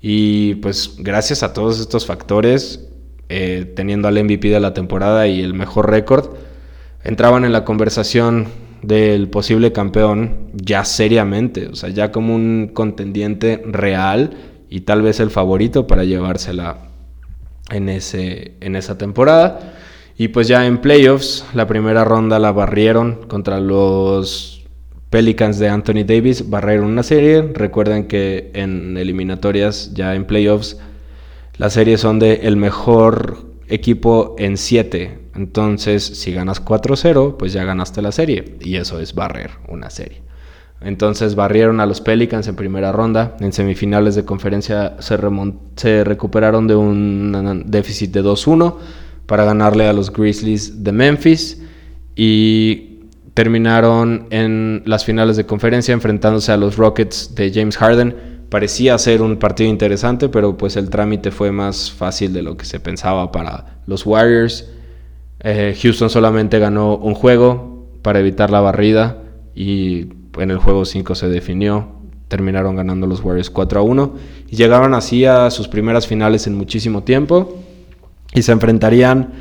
Y 0.01 0.55
pues 0.55 0.95
gracias 0.99 1.43
a 1.43 1.53
todos 1.53 1.79
estos 1.79 2.05
factores, 2.05 2.89
eh, 3.29 3.71
teniendo 3.75 4.09
al 4.09 4.21
MVP 4.21 4.49
de 4.49 4.59
la 4.59 4.73
temporada 4.73 5.27
y 5.27 5.41
el 5.41 5.53
mejor 5.53 5.89
récord, 5.89 6.31
entraban 7.05 7.45
en 7.45 7.53
la 7.53 7.63
conversación 7.63 8.47
del 8.81 9.29
posible 9.29 9.71
campeón 9.71 10.51
ya 10.53 10.83
seriamente, 10.83 11.67
o 11.67 11.75
sea, 11.75 11.89
ya 11.89 12.11
como 12.11 12.35
un 12.35 12.71
contendiente 12.73 13.63
real 13.65 14.56
y 14.69 14.81
tal 14.81 15.01
vez 15.01 15.19
el 15.19 15.31
favorito 15.31 15.87
para 15.87 16.03
llevársela 16.03 16.77
en, 17.69 17.89
ese, 17.89 18.53
en 18.61 18.75
esa 18.75 18.97
temporada. 18.97 19.73
Y 20.17 20.29
pues 20.29 20.47
ya 20.47 20.65
en 20.65 20.79
playoffs, 20.79 21.45
la 21.53 21.67
primera 21.67 22.03
ronda 22.03 22.39
la 22.39 22.51
barrieron 22.51 23.27
contra 23.27 23.59
los 23.59 24.57
Pelicans 25.09 25.57
de 25.57 25.69
Anthony 25.69 26.03
Davis 26.05 26.49
barrieron 26.49 26.87
una 26.87 27.03
serie. 27.03 27.41
Recuerden 27.41 28.07
que 28.07 28.51
en 28.53 28.97
eliminatorias, 28.97 29.93
ya 29.93 30.15
en 30.15 30.25
playoffs, 30.25 30.77
las 31.57 31.73
series 31.73 32.01
son 32.01 32.19
de 32.19 32.41
el 32.43 32.57
mejor 32.57 33.45
equipo 33.67 34.35
en 34.37 34.57
7. 34.57 35.19
Entonces, 35.35 36.03
si 36.03 36.33
ganas 36.33 36.63
4-0, 36.63 37.37
pues 37.37 37.53
ya 37.53 37.63
ganaste 37.63 38.01
la 38.01 38.11
serie. 38.11 38.57
Y 38.59 38.75
eso 38.75 38.99
es 38.99 39.13
barrer 39.13 39.51
una 39.67 39.89
serie. 39.89 40.26
Entonces 40.81 41.35
barrieron 41.35 41.79
a 41.79 41.85
los 41.85 42.01
Pelicans 42.01 42.47
en 42.47 42.55
primera 42.55 42.91
ronda. 42.91 43.35
En 43.39 43.51
semifinales 43.51 44.15
de 44.15 44.25
conferencia 44.25 44.95
se, 44.99 46.03
recuperaron 46.03 46.67
de 46.67 46.75
un 46.75 47.63
déficit 47.65 48.11
de 48.11 48.23
2-1 48.23 48.75
para 49.25 49.43
ganarle 49.43 49.87
a 49.87 49.93
los 49.93 50.11
Grizzlies 50.11 50.83
de 50.83 50.91
Memphis. 50.91 51.61
Y 52.15 52.99
terminaron 53.33 54.27
en 54.31 54.81
las 54.85 55.05
finales 55.05 55.37
de 55.37 55.45
conferencia 55.45 55.93
enfrentándose 55.93 56.51
a 56.51 56.57
los 56.57 56.77
Rockets 56.77 57.35
de 57.35 57.51
James 57.53 57.77
Harden. 57.77 58.15
Parecía 58.49 58.97
ser 58.97 59.21
un 59.21 59.37
partido 59.37 59.69
interesante, 59.69 60.29
pero 60.29 60.57
pues 60.57 60.75
el 60.77 60.89
trámite 60.89 61.31
fue 61.31 61.51
más 61.51 61.91
fácil 61.91 62.33
de 62.33 62.41
lo 62.41 62.55
que 62.55 62.65
se 62.65 62.79
pensaba 62.79 63.31
para 63.31 63.81
los 63.85 64.05
Warriors. 64.05 64.69
Eh, 65.41 65.77
Houston 65.79 66.09
solamente 66.09 66.57
ganó 66.57 66.95
un 66.95 67.13
juego 67.13 67.87
para 68.01 68.19
evitar 68.19 68.49
la 68.49 68.61
barrida 68.61 69.21
y 69.53 70.07
en 70.39 70.51
el 70.51 70.57
juego 70.57 70.85
5 70.85 71.15
se 71.15 71.29
definió. 71.29 71.97
Terminaron 72.27 72.75
ganando 72.75 73.07
los 73.07 73.23
Warriors 73.23 73.49
4 73.49 73.79
a 73.79 73.83
1 73.83 74.15
y 74.49 74.55
llegaron 74.55 74.93
así 74.93 75.25
a 75.25 75.49
sus 75.49 75.67
primeras 75.67 76.07
finales 76.07 76.45
en 76.47 76.55
muchísimo 76.55 77.03
tiempo 77.03 77.63
y 78.33 78.41
se 78.41 78.51
enfrentarían 78.51 79.33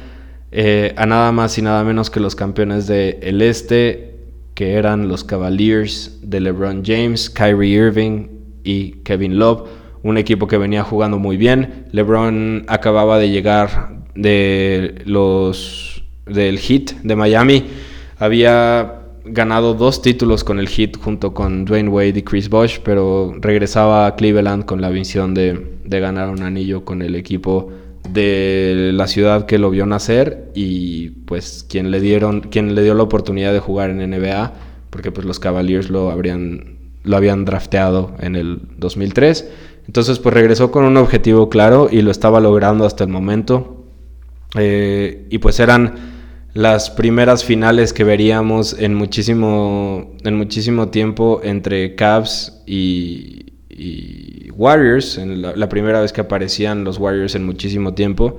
eh, 0.52 0.94
a 0.96 1.06
nada 1.06 1.32
más 1.32 1.58
y 1.58 1.62
nada 1.62 1.82
menos 1.82 2.10
que 2.10 2.20
los 2.20 2.36
campeones 2.36 2.86
del 2.86 3.18
el 3.20 3.42
este, 3.42 4.14
que 4.54 4.74
eran 4.74 5.08
los 5.08 5.24
Cavaliers 5.24 6.18
de 6.22 6.40
LeBron 6.40 6.82
James, 6.84 7.28
Kyrie 7.28 7.74
Irving 7.74 8.28
y 8.62 8.92
Kevin 9.02 9.38
Love, 9.38 9.68
un 10.02 10.16
equipo 10.16 10.46
que 10.46 10.56
venía 10.56 10.82
jugando 10.84 11.18
muy 11.18 11.36
bien. 11.36 11.86
LeBron 11.92 12.64
acababa 12.68 13.18
de 13.18 13.30
llegar 13.30 14.04
de 14.14 15.02
los 15.04 16.04
del 16.26 16.58
Heat 16.58 17.02
de 17.02 17.16
Miami, 17.16 17.64
había 18.18 19.05
ganado 19.28 19.74
dos 19.74 20.02
títulos 20.02 20.44
con 20.44 20.58
el 20.58 20.68
Heat 20.68 20.96
junto 20.98 21.34
con 21.34 21.64
Dwayne 21.64 21.88
Wade 21.88 22.18
y 22.18 22.22
Chris 22.22 22.48
Bosh, 22.48 22.78
pero 22.82 23.34
regresaba 23.40 24.06
a 24.06 24.16
Cleveland 24.16 24.64
con 24.64 24.80
la 24.80 24.90
visión 24.90 25.34
de, 25.34 25.78
de 25.84 26.00
ganar 26.00 26.28
un 26.30 26.42
anillo 26.42 26.84
con 26.84 27.02
el 27.02 27.14
equipo 27.14 27.70
de 28.08 28.90
la 28.94 29.06
ciudad 29.08 29.46
que 29.46 29.58
lo 29.58 29.70
vio 29.70 29.84
nacer 29.84 30.50
y 30.54 31.10
pues 31.26 31.66
quien 31.68 31.90
le 31.90 32.00
dieron 32.00 32.40
quien 32.40 32.74
le 32.76 32.82
dio 32.84 32.94
la 32.94 33.02
oportunidad 33.02 33.52
de 33.52 33.58
jugar 33.58 33.90
en 33.90 33.98
NBA 34.08 34.52
porque 34.90 35.10
pues 35.10 35.26
los 35.26 35.40
Cavaliers 35.40 35.90
lo 35.90 36.12
habrían 36.12 36.76
lo 37.02 37.16
habían 37.16 37.44
drafteado 37.44 38.14
en 38.20 38.36
el 38.36 38.60
2003 38.78 39.50
entonces 39.86 40.18
pues 40.18 40.34
regresó 40.34 40.70
con 40.70 40.84
un 40.84 40.96
objetivo 40.96 41.48
claro 41.48 41.88
y 41.90 42.02
lo 42.02 42.10
estaba 42.10 42.40
logrando 42.40 42.84
hasta 42.84 43.04
el 43.04 43.10
momento. 43.10 43.84
Eh, 44.56 45.26
y 45.30 45.38
pues 45.38 45.60
eran 45.60 46.15
las 46.56 46.88
primeras 46.88 47.44
finales 47.44 47.92
que 47.92 48.02
veríamos 48.02 48.78
en 48.78 48.94
muchísimo 48.94 50.16
en 50.24 50.36
muchísimo 50.38 50.88
tiempo 50.88 51.42
entre 51.44 51.94
Cavs 51.94 52.62
y, 52.64 53.52
y 53.68 54.50
Warriors, 54.52 55.18
en 55.18 55.42
la, 55.42 55.68
primera 55.68 56.00
vez 56.00 56.14
que 56.14 56.22
aparecían 56.22 56.82
los 56.82 56.96
Warriors 56.96 57.34
en 57.34 57.44
muchísimo 57.44 57.92
tiempo. 57.92 58.38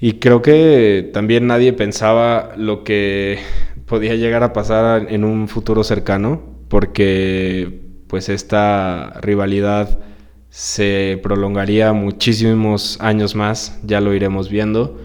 Y 0.00 0.14
creo 0.14 0.40
que 0.40 1.10
también 1.12 1.46
nadie 1.46 1.74
pensaba 1.74 2.54
lo 2.56 2.82
que 2.82 3.40
podía 3.84 4.14
llegar 4.14 4.42
a 4.42 4.54
pasar 4.54 5.08
en 5.10 5.24
un 5.24 5.48
futuro 5.48 5.84
cercano, 5.84 6.42
porque 6.68 7.82
pues 8.06 8.30
esta 8.30 9.20
rivalidad 9.20 9.98
se 10.48 11.20
prolongaría 11.22 11.92
muchísimos 11.92 12.96
años 13.02 13.34
más, 13.34 13.78
ya 13.84 14.00
lo 14.00 14.14
iremos 14.14 14.48
viendo. 14.48 14.98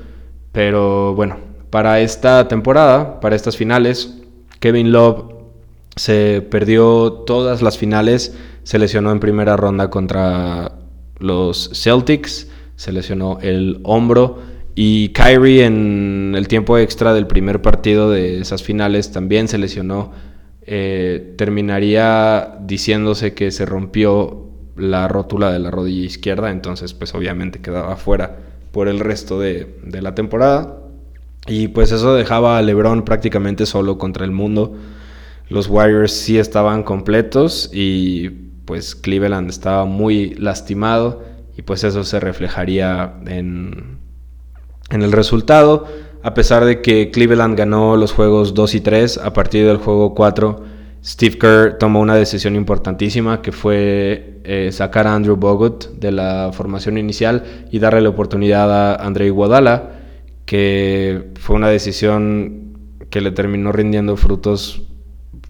Pero 0.54 1.13
bueno, 1.15 1.49
para 1.70 2.00
esta 2.00 2.48
temporada, 2.48 3.20
para 3.20 3.36
estas 3.36 3.58
finales, 3.58 4.18
Kevin 4.60 4.92
Love 4.92 5.34
se 5.96 6.42
perdió 6.50 7.12
todas 7.26 7.62
las 7.62 7.78
finales 7.78 8.36
se 8.70 8.78
lesionó 8.78 9.12
en 9.12 9.20
primera 9.20 9.58
ronda 9.58 9.90
contra 9.90 10.74
los 11.18 11.72
Celtics, 11.74 12.48
se 12.76 12.92
lesionó 12.92 13.40
el 13.42 13.80
hombro 13.82 14.44
y 14.76 15.10
Kyrie 15.10 15.66
en 15.66 16.36
el 16.38 16.48
tiempo 16.48 16.78
extra 16.78 17.16
del 17.16 17.26
primer 17.26 17.64
partido 17.64 18.12
de 18.12 18.40
esas 18.40 18.62
finales 18.62 19.12
también 19.12 19.48
se 19.48 19.58
lesionó. 19.58 20.12
Eh, 20.62 21.34
terminaría 21.36 22.58
diciéndose 22.62 23.34
que 23.34 23.50
se 23.50 23.66
rompió 23.66 24.50
la 24.78 25.08
rótula 25.08 25.52
de 25.52 25.58
la 25.58 25.72
rodilla 25.72 26.06
izquierda, 26.06 26.52
entonces 26.52 26.94
pues 26.94 27.16
obviamente 27.16 27.62
quedaba 27.62 27.96
fuera 27.96 28.38
por 28.72 28.88
el 28.88 29.00
resto 29.00 29.40
de, 29.40 29.80
de 29.84 30.02
la 30.04 30.14
temporada. 30.14 30.79
Y 31.50 31.70
pues 31.70 31.92
eso 31.92 32.14
dejaba 32.14 32.58
a 32.58 32.62
LeBron 32.62 33.04
prácticamente 33.04 33.66
solo 33.66 33.98
contra 33.98 34.24
el 34.24 34.32
mundo. 34.32 34.76
Los 35.50 35.68
Warriors 35.68 36.12
sí 36.12 36.38
estaban 36.38 36.84
completos 36.84 37.70
y 37.74 38.30
pues 38.66 38.96
Cleveland 38.96 39.50
estaba 39.50 39.86
muy 39.86 40.36
lastimado 40.36 41.24
y 41.58 41.64
pues 41.64 41.84
eso 41.84 42.04
se 42.04 42.20
reflejaría 42.20 43.16
en, 43.26 43.98
en 44.92 45.02
el 45.02 45.12
resultado. 45.12 45.88
A 46.22 46.34
pesar 46.34 46.66
de 46.66 46.82
que 46.82 47.12
Cleveland 47.12 47.58
ganó 47.58 47.98
los 47.98 48.14
juegos 48.14 48.54
2 48.54 48.76
y 48.76 48.82
3, 48.82 49.18
a 49.18 49.34
partir 49.34 49.66
del 49.66 49.78
juego 49.78 50.14
4 50.14 50.80
Steve 51.04 51.38
Kerr 51.38 51.78
tomó 51.78 52.02
una 52.02 52.16
decisión 52.16 52.56
importantísima 52.56 53.42
que 53.42 53.52
fue 53.52 54.42
eh, 54.44 54.70
sacar 54.72 55.08
a 55.08 55.16
Andrew 55.16 55.38
Bogut 55.38 55.88
de 55.98 56.12
la 56.12 56.52
formación 56.52 56.98
inicial 56.98 57.44
y 57.72 57.80
darle 57.80 58.02
la 58.02 58.10
oportunidad 58.10 58.72
a 58.72 58.96
André 58.96 59.28
Iguodala, 59.28 59.99
que 60.50 61.30
fue 61.40 61.58
una 61.58 61.70
decisión 61.70 62.80
que 63.12 63.22
le 63.22 63.30
terminó 63.30 63.72
rindiendo 63.72 64.18
frutos 64.18 64.82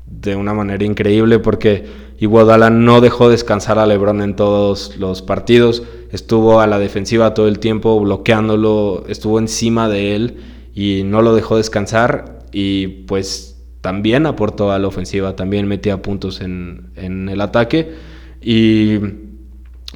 de 0.06 0.36
una 0.36 0.54
manera 0.54 0.84
increíble 0.84 1.40
porque 1.40 1.86
Iguodala 2.20 2.70
no 2.70 3.00
dejó 3.00 3.30
descansar 3.30 3.80
a 3.80 3.86
LeBron 3.86 4.22
en 4.22 4.36
todos 4.36 4.98
los 4.98 5.22
partidos, 5.22 5.84
estuvo 6.12 6.60
a 6.60 6.68
la 6.68 6.80
defensiva 6.80 7.34
todo 7.34 7.48
el 7.48 7.60
tiempo 7.60 7.98
bloqueándolo, 8.02 9.06
estuvo 9.08 9.40
encima 9.40 9.88
de 9.88 10.18
él 10.18 10.38
y 10.76 11.04
no 11.06 11.22
lo 11.22 11.34
dejó 11.34 11.56
descansar. 11.56 12.40
Y 12.52 13.06
pues 13.06 13.58
también 13.80 14.26
aportó 14.26 14.70
a 14.74 14.80
la 14.80 14.90
ofensiva, 14.90 15.34
también 15.34 15.66
metía 15.66 16.02
puntos 16.02 16.42
en, 16.42 16.92
en 16.98 17.30
el 17.30 17.40
ataque. 17.40 17.94
Y 18.42 18.98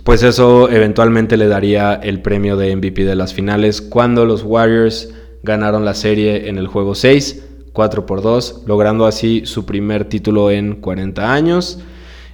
pues 0.03 0.23
eso 0.23 0.69
eventualmente 0.69 1.37
le 1.37 1.47
daría 1.47 1.93
el 1.93 2.21
premio 2.21 2.57
de 2.57 2.75
MVP 2.75 3.05
de 3.05 3.15
las 3.15 3.33
finales 3.33 3.81
cuando 3.81 4.25
los 4.25 4.43
Warriors 4.43 5.13
ganaron 5.43 5.85
la 5.85 5.93
serie 5.93 6.49
en 6.49 6.57
el 6.57 6.67
juego 6.67 6.95
6 6.95 7.43
4 7.73 8.05
por 8.05 8.21
2, 8.21 8.63
logrando 8.67 9.05
así 9.05 9.45
su 9.45 9.65
primer 9.65 10.05
título 10.05 10.51
en 10.51 10.75
40 10.75 11.33
años. 11.33 11.79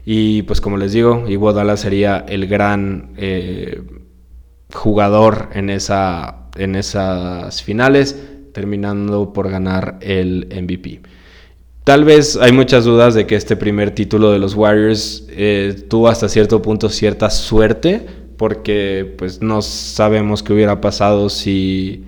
Y 0.05 0.43
pues 0.43 0.61
como 0.61 0.77
les 0.77 0.91
digo, 0.93 1.25
Iguodala 1.27 1.77
sería 1.77 2.25
el 2.27 2.47
gran 2.47 3.13
eh, 3.17 3.81
jugador 4.73 5.49
en, 5.53 5.69
esa, 5.69 6.49
en 6.57 6.75
esas 6.75 7.63
finales, 7.63 8.21
terminando 8.53 9.33
por 9.33 9.49
ganar 9.49 9.97
el 10.01 10.47
MVP. 10.51 11.01
Tal 11.89 12.06
vez 12.06 12.38
hay 12.39 12.52
muchas 12.52 12.86
dudas 12.86 13.15
de 13.15 13.25
que 13.25 13.34
este 13.34 13.56
primer 13.56 13.89
título 13.89 14.32
de 14.32 14.38
los 14.38 14.54
Warriors 14.54 15.25
eh, 15.30 15.88
tuvo 15.89 16.08
hasta 16.08 16.30
cierto 16.30 16.62
punto 16.62 16.88
cierta 16.88 17.32
suerte, 17.32 18.06
porque 18.38 19.15
pues 19.17 19.41
no 19.41 19.63
sabemos 19.63 20.43
qué 20.43 20.54
hubiera 20.54 20.82
pasado 20.82 21.30
si 21.30 22.06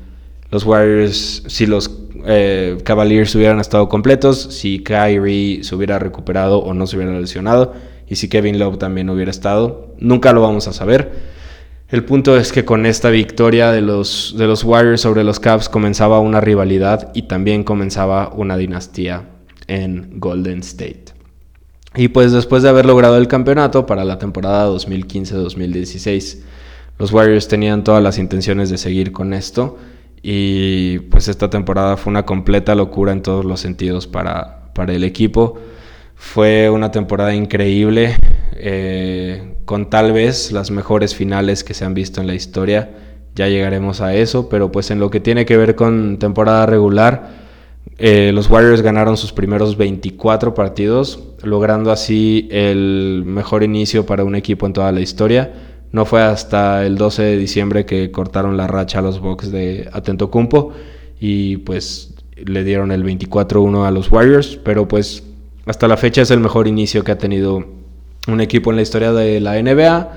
los 0.52 0.66
Warriors, 0.68 1.42
si 1.48 1.66
los 1.66 2.00
eh, 2.28 2.78
Cavaliers 2.84 3.34
hubieran 3.34 3.60
estado 3.60 3.90
completos, 3.90 4.50
si 4.52 4.84
Kyrie 4.84 5.64
se 5.64 5.74
hubiera 5.74 5.98
recuperado 5.98 6.60
o 6.60 6.76
no 6.76 6.86
se 6.86 6.98
hubiera 6.98 7.20
lesionado, 7.20 7.74
y 8.08 8.18
si 8.18 8.30
Kevin 8.30 8.60
Love 8.60 8.78
también 8.78 9.10
hubiera 9.10 9.32
estado. 9.32 9.96
Nunca 9.98 10.32
lo 10.32 10.44
vamos 10.44 10.68
a 10.68 10.74
saber. 10.74 11.12
El 11.90 12.04
punto 12.04 12.38
es 12.38 12.52
que 12.52 12.66
con 12.66 12.86
esta 12.86 13.10
victoria 13.10 13.72
de 13.72 13.82
los, 13.82 14.36
de 14.38 14.46
los 14.46 14.64
Warriors 14.64 15.02
sobre 15.02 15.24
los 15.24 15.40
Cavs 15.40 15.70
comenzaba 15.70 16.20
una 16.20 16.40
rivalidad 16.40 17.12
y 17.16 17.24
también 17.24 17.64
comenzaba 17.64 18.32
una 18.32 18.58
dinastía 18.58 19.24
en 19.72 20.20
Golden 20.20 20.60
State. 20.60 21.06
Y 21.96 22.10
pues 22.10 22.32
después 22.32 22.62
de 22.62 22.70
haber 22.70 22.86
logrado 22.86 23.18
el 23.18 23.28
campeonato 23.28 23.86
para 23.86 24.04
la 24.04 24.18
temporada 24.18 24.70
2015-2016, 24.70 26.40
los 26.98 27.12
Warriors 27.14 27.48
tenían 27.48 27.84
todas 27.84 28.04
las 28.04 28.18
intenciones 28.18 28.70
de 28.70 28.78
seguir 28.78 29.12
con 29.12 29.34
esto 29.34 29.78
y 30.22 31.00
pues 31.00 31.30
esta 31.30 31.50
temporada 31.50 31.98
fue 31.98 32.12
una 32.12 32.26
completa 32.26 32.76
locura 32.76 33.14
en 33.14 33.22
todos 33.22 33.46
los 33.46 33.62
sentidos 33.62 34.08
para, 34.08 34.74
para 34.74 34.94
el 34.94 35.04
equipo. 35.04 35.58
Fue 36.16 36.70
una 36.70 36.92
temporada 36.92 37.34
increíble, 37.34 38.18
eh, 38.58 39.56
con 39.66 39.90
tal 39.90 40.12
vez 40.12 40.52
las 40.52 40.70
mejores 40.70 41.16
finales 41.16 41.64
que 41.64 41.74
se 41.74 41.86
han 41.86 41.94
visto 41.94 42.22
en 42.22 42.28
la 42.28 42.36
historia. 42.36 42.92
Ya 43.36 43.48
llegaremos 43.48 44.02
a 44.02 44.14
eso, 44.14 44.50
pero 44.50 44.72
pues 44.72 44.92
en 44.92 45.00
lo 45.00 45.10
que 45.10 45.22
tiene 45.22 45.46
que 45.46 45.58
ver 45.58 45.76
con 45.76 46.20
temporada 46.20 46.66
regular, 46.66 47.51
eh, 48.04 48.32
los 48.34 48.50
Warriors 48.50 48.82
ganaron 48.82 49.16
sus 49.16 49.32
primeros 49.32 49.78
24 49.78 50.56
partidos, 50.56 51.20
logrando 51.44 51.92
así 51.92 52.48
el 52.50 53.22
mejor 53.28 53.62
inicio 53.62 54.08
para 54.08 54.24
un 54.24 54.34
equipo 54.34 54.66
en 54.66 54.74
toda 54.74 54.92
la 54.92 55.02
historia. 55.02 55.54
No 55.92 56.06
fue 56.06 56.24
hasta 56.24 56.84
el 56.84 56.98
12 56.98 57.22
de 57.22 57.38
diciembre 57.38 57.86
que 57.86 58.10
cortaron 58.10 58.58
la 58.58 58.66
racha 58.66 58.98
a 58.98 59.02
los 59.04 59.20
Bucks 59.20 59.52
de 59.52 59.88
Atento 59.94 60.32
Cumpo 60.32 60.74
y 61.20 61.58
pues 61.58 62.16
le 62.44 62.64
dieron 62.64 62.92
el 62.92 63.04
24-1 63.04 63.86
a 63.86 63.92
los 63.92 64.12
Warriors, 64.12 64.58
pero 64.64 64.88
pues 64.88 65.22
hasta 65.68 65.88
la 65.88 65.96
fecha 65.96 66.24
es 66.24 66.32
el 66.32 66.40
mejor 66.40 66.68
inicio 66.68 67.04
que 67.04 67.12
ha 67.12 67.20
tenido 67.20 67.68
un 68.28 68.42
equipo 68.42 68.72
en 68.72 68.78
la 68.78 68.82
historia 68.82 69.14
de 69.14 69.40
la 69.42 69.62
NBA 69.62 70.10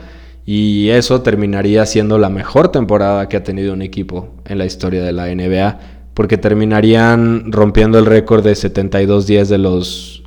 y 0.46 0.88
eso 0.88 1.20
terminaría 1.20 1.84
siendo 1.84 2.16
la 2.16 2.30
mejor 2.30 2.68
temporada 2.68 3.28
que 3.28 3.36
ha 3.36 3.42
tenido 3.42 3.74
un 3.74 3.82
equipo 3.82 4.30
en 4.46 4.56
la 4.56 4.64
historia 4.64 5.02
de 5.02 5.12
la 5.12 5.26
NBA 5.26 5.93
porque 6.14 6.38
terminarían 6.38 7.52
rompiendo 7.52 7.98
el 7.98 8.06
récord 8.06 8.44
de 8.44 8.54
72 8.54 9.26
días 9.26 9.48
de 9.48 9.58
los 9.58 10.22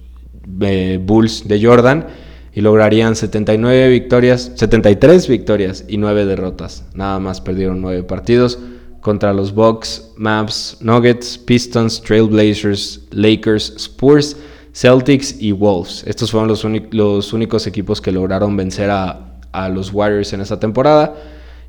eh, 0.62 1.00
Bulls 1.02 1.47
de 1.47 1.63
Jordan 1.65 2.08
y 2.54 2.62
lograrían 2.62 3.15
79 3.15 3.89
victorias, 3.89 4.52
73 4.56 5.28
victorias 5.28 5.86
y 5.88 5.97
9 5.97 6.26
derrotas. 6.26 6.86
Nada 6.93 7.19
más 7.19 7.39
perdieron 7.39 7.82
9 7.82 8.04
partidos 8.04 8.60
contra 9.02 9.32
los 9.32 9.54
Bucks, 9.54 10.12
Mavs, 10.17 10.78
Nuggets, 10.82 11.38
Pistons, 11.38 12.02
Trailblazers, 12.02 13.08
Lakers, 13.12 13.73
Spurs, 13.78 14.36
Celtics 14.73 15.41
y 15.41 15.54
Wolves. 15.54 16.04
Estos 16.06 16.32
fueron 16.32 16.50
los, 16.50 16.65
los 16.91 17.32
únicos 17.32 17.67
equipos 17.67 18.02
que 18.02 18.12
lograron 18.12 18.58
vencer 18.58 18.89
a, 18.89 19.39
a 19.52 19.69
los 19.69 19.93
Warriors 19.93 20.34
en 20.34 20.41
esa 20.41 20.60
temporada. 20.60 21.15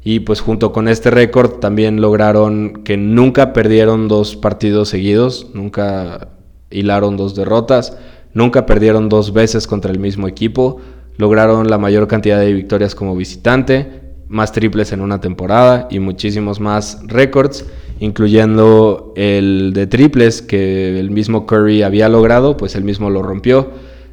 Y 0.05 0.21
pues 0.21 0.41
junto 0.41 0.73
con 0.73 0.89
este 0.89 1.11
récord 1.11 1.59
también 1.61 2.01
lograron 2.01 2.83
que 2.85 2.97
nunca 2.97 3.53
perdieron 3.53 4.09
dos 4.09 4.37
partidos 4.37 4.89
seguidos, 4.89 5.49
nunca 5.55 6.29
hilaron 6.71 7.17
dos 7.17 7.35
derrotas. 7.35 7.97
Nunca 8.35 8.67
perdieron 8.67 9.09
dos 9.09 9.33
veces 9.33 9.67
contra 9.67 9.91
el 9.91 9.99
mismo 9.99 10.29
equipo, 10.29 10.79
lograron 11.17 11.69
la 11.69 11.79
mayor 11.79 12.07
cantidad 12.07 12.39
de 12.39 12.53
victorias 12.53 12.95
como 12.95 13.17
visitante, 13.17 14.03
más 14.29 14.53
triples 14.53 14.93
en 14.93 15.01
una 15.01 15.21
temporada 15.21 15.89
y 15.91 15.99
muchísimos 15.99 16.61
más 16.61 17.01
récords, 17.07 17.65
incluyendo 18.01 19.15
el 19.17 19.73
de 19.73 19.87
triples 19.87 20.43
que 20.43 21.01
el 21.01 21.11
mismo 21.11 21.47
Curry 21.47 21.83
había 21.83 22.09
logrado, 22.09 22.57
pues 22.57 22.77
él 22.77 22.85
mismo 22.85 23.09
lo 23.09 23.23
rompió. 23.23 23.71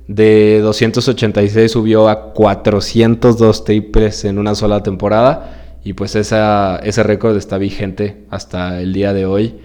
De 0.08 0.60
286 0.62 1.72
subió 1.72 2.08
a 2.08 2.34
402 2.34 3.66
triples 3.66 4.24
en 4.24 4.38
una 4.38 4.56
sola 4.56 4.82
temporada 4.82 5.65
y 5.86 5.94
pues 5.94 6.16
ese 6.16 7.04
récord 7.04 7.38
está 7.38 7.60
vigente 7.60 8.26
hasta 8.32 8.82
el 8.82 8.92
día 8.92 9.14
de 9.14 9.28
hoy. 9.28 9.56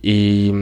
Y 0.00 0.52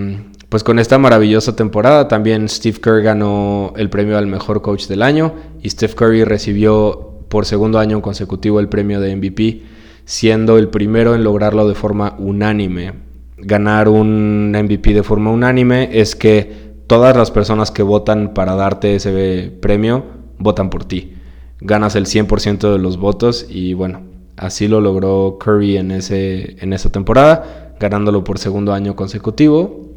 pues 0.48 0.64
con 0.64 0.80
esta 0.80 0.98
maravillosa 0.98 1.54
temporada 1.54 2.08
también 2.08 2.48
Steve 2.48 2.80
Kerr 2.82 3.02
ganó 3.02 3.72
el 3.76 3.90
premio 3.90 4.18
al 4.18 4.26
mejor 4.26 4.60
coach 4.60 4.88
del 4.88 5.02
año 5.02 5.34
y 5.62 5.70
Steph 5.70 5.94
Curry 5.94 6.24
recibió 6.24 7.22
por 7.28 7.46
segundo 7.46 7.78
año 7.78 8.02
consecutivo 8.02 8.58
el 8.58 8.68
premio 8.68 9.00
de 9.00 9.14
MVP, 9.14 9.62
siendo 10.04 10.58
el 10.58 10.68
primero 10.68 11.14
en 11.14 11.22
lograrlo 11.22 11.68
de 11.68 11.76
forma 11.76 12.16
unánime. 12.18 12.94
Ganar 13.36 13.88
un 13.88 14.50
MVP 14.50 14.94
de 14.94 15.04
forma 15.04 15.30
unánime 15.30 15.90
es 15.92 16.16
que 16.16 16.72
todas 16.88 17.16
las 17.16 17.30
personas 17.30 17.70
que 17.70 17.84
votan 17.84 18.34
para 18.34 18.56
darte 18.56 18.96
ese 18.96 19.52
premio 19.60 20.06
votan 20.38 20.70
por 20.70 20.86
ti. 20.86 21.14
Ganas 21.60 21.94
el 21.94 22.06
100% 22.06 22.72
de 22.72 22.78
los 22.78 22.96
votos 22.96 23.46
y 23.48 23.74
bueno, 23.74 24.07
así 24.38 24.68
lo 24.68 24.80
logró 24.80 25.38
Curry 25.38 25.76
en, 25.76 25.90
ese, 25.90 26.56
en 26.62 26.72
esa 26.72 26.90
temporada, 26.90 27.74
ganándolo 27.78 28.24
por 28.24 28.38
segundo 28.38 28.72
año 28.72 28.96
consecutivo 28.96 29.88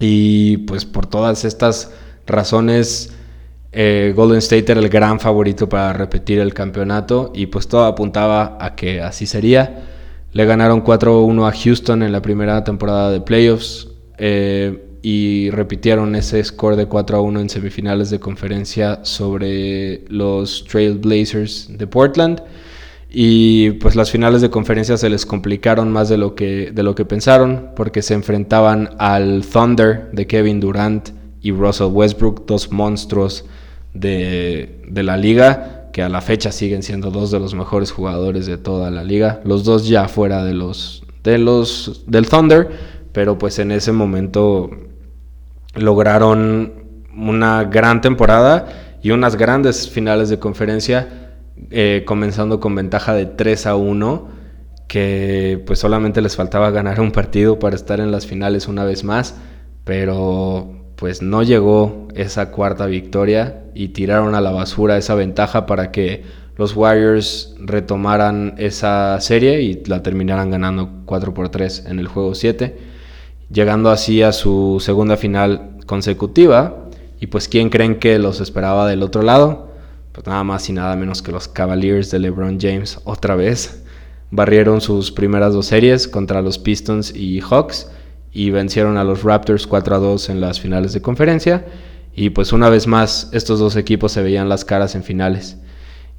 y 0.00 0.58
pues 0.58 0.84
por 0.84 1.06
todas 1.06 1.44
estas 1.44 1.92
razones, 2.26 3.14
eh, 3.70 4.12
Golden 4.16 4.38
State 4.38 4.72
era 4.72 4.80
el 4.80 4.88
gran 4.88 5.20
favorito 5.20 5.68
para 5.68 5.92
repetir 5.92 6.40
el 6.40 6.52
campeonato 6.54 7.32
y 7.34 7.46
pues 7.46 7.68
todo 7.68 7.84
apuntaba 7.84 8.58
a 8.60 8.74
que 8.74 9.00
así 9.00 9.26
sería. 9.26 9.84
Le 10.32 10.44
ganaron 10.44 10.82
4-1 10.82 11.48
a 11.48 11.52
Houston 11.52 12.02
en 12.02 12.10
la 12.10 12.22
primera 12.22 12.64
temporada 12.64 13.10
de 13.10 13.20
playoffs 13.20 13.88
eh, 14.18 14.98
y 15.02 15.50
repitieron 15.50 16.14
ese 16.16 16.42
score 16.42 16.76
de 16.76 16.88
4-1 16.88 17.40
en 17.40 17.48
semifinales 17.48 18.10
de 18.10 18.18
conferencia 18.18 19.04
sobre 19.04 20.04
los 20.08 20.64
Trail 20.64 20.98
Blazers 20.98 21.68
de 21.76 21.86
Portland. 21.86 22.42
Y 23.14 23.72
pues 23.72 23.94
las 23.94 24.10
finales 24.10 24.40
de 24.40 24.48
conferencia 24.48 24.96
se 24.96 25.10
les 25.10 25.26
complicaron 25.26 25.92
más 25.92 26.08
de 26.08 26.16
lo 26.16 26.34
que, 26.34 26.72
de 26.72 26.82
lo 26.82 26.94
que 26.94 27.04
pensaron, 27.04 27.68
porque 27.76 28.00
se 28.00 28.14
enfrentaban 28.14 28.90
al 28.98 29.44
Thunder 29.44 30.10
de 30.12 30.26
Kevin 30.26 30.60
Durant 30.60 31.10
y 31.42 31.52
Russell 31.52 31.88
Westbrook, 31.92 32.46
dos 32.46 32.72
monstruos 32.72 33.44
de, 33.92 34.80
de 34.88 35.02
la 35.02 35.18
liga, 35.18 35.90
que 35.92 36.02
a 36.02 36.08
la 36.08 36.22
fecha 36.22 36.50
siguen 36.52 36.82
siendo 36.82 37.10
dos 37.10 37.30
de 37.30 37.38
los 37.38 37.54
mejores 37.54 37.92
jugadores 37.92 38.46
de 38.46 38.56
toda 38.56 38.90
la 38.90 39.04
liga, 39.04 39.40
los 39.44 39.62
dos 39.64 39.86
ya 39.86 40.08
fuera 40.08 40.42
de 40.42 40.54
los, 40.54 41.04
de 41.22 41.36
los, 41.36 42.04
del 42.06 42.28
Thunder, 42.28 42.70
pero 43.12 43.36
pues 43.36 43.58
en 43.58 43.72
ese 43.72 43.92
momento 43.92 44.70
lograron 45.74 46.72
una 47.14 47.64
gran 47.64 48.00
temporada 48.00 48.96
y 49.02 49.10
unas 49.10 49.36
grandes 49.36 49.88
finales 49.90 50.30
de 50.30 50.38
conferencia, 50.38 51.31
eh, 51.70 52.04
comenzando 52.06 52.60
con 52.60 52.74
ventaja 52.74 53.14
de 53.14 53.26
3 53.26 53.66
a 53.66 53.76
1, 53.76 54.28
que 54.88 55.62
pues 55.66 55.78
solamente 55.78 56.20
les 56.20 56.36
faltaba 56.36 56.70
ganar 56.70 57.00
un 57.00 57.12
partido 57.12 57.58
para 57.58 57.76
estar 57.76 58.00
en 58.00 58.10
las 58.10 58.26
finales 58.26 58.68
una 58.68 58.84
vez 58.84 59.04
más, 59.04 59.36
pero 59.84 60.82
pues 60.96 61.22
no 61.22 61.42
llegó 61.42 62.08
esa 62.14 62.50
cuarta 62.50 62.86
victoria 62.86 63.64
y 63.74 63.88
tiraron 63.88 64.34
a 64.34 64.40
la 64.40 64.52
basura 64.52 64.96
esa 64.96 65.14
ventaja 65.14 65.66
para 65.66 65.90
que 65.90 66.22
los 66.56 66.76
Warriors 66.76 67.54
retomaran 67.58 68.54
esa 68.58 69.20
serie 69.20 69.62
y 69.62 69.82
la 69.86 70.02
terminaran 70.02 70.50
ganando 70.50 70.90
4 71.06 71.34
por 71.34 71.48
3 71.48 71.86
en 71.88 71.98
el 71.98 72.06
juego 72.06 72.34
7, 72.34 72.76
llegando 73.50 73.90
así 73.90 74.22
a 74.22 74.32
su 74.32 74.78
segunda 74.80 75.16
final 75.16 75.78
consecutiva. 75.86 76.88
Y 77.18 77.28
pues, 77.28 77.48
¿quién 77.48 77.70
creen 77.70 77.98
que 77.98 78.18
los 78.18 78.40
esperaba 78.40 78.86
del 78.86 79.02
otro 79.02 79.22
lado? 79.22 79.71
Pues 80.12 80.26
nada 80.26 80.44
más 80.44 80.68
y 80.68 80.74
nada 80.74 80.94
menos 80.94 81.22
que 81.22 81.32
los 81.32 81.48
Cavaliers 81.48 82.10
de 82.10 82.18
LeBron 82.18 82.58
James 82.60 83.00
otra 83.04 83.34
vez. 83.34 83.82
Barrieron 84.30 84.80
sus 84.80 85.10
primeras 85.10 85.54
dos 85.54 85.66
series 85.66 86.06
contra 86.06 86.42
los 86.42 86.58
Pistons 86.58 87.14
y 87.14 87.40
Hawks 87.40 87.90
y 88.32 88.50
vencieron 88.50 88.96
a 88.98 89.04
los 89.04 89.22
Raptors 89.22 89.66
4 89.66 89.96
a 89.96 89.98
2 89.98 90.28
en 90.28 90.40
las 90.40 90.60
finales 90.60 90.92
de 90.92 91.00
conferencia. 91.00 91.64
Y 92.14 92.30
pues 92.30 92.52
una 92.52 92.68
vez 92.68 92.86
más 92.86 93.30
estos 93.32 93.58
dos 93.58 93.76
equipos 93.76 94.12
se 94.12 94.22
veían 94.22 94.48
las 94.50 94.64
caras 94.64 94.94
en 94.94 95.02
finales. 95.02 95.56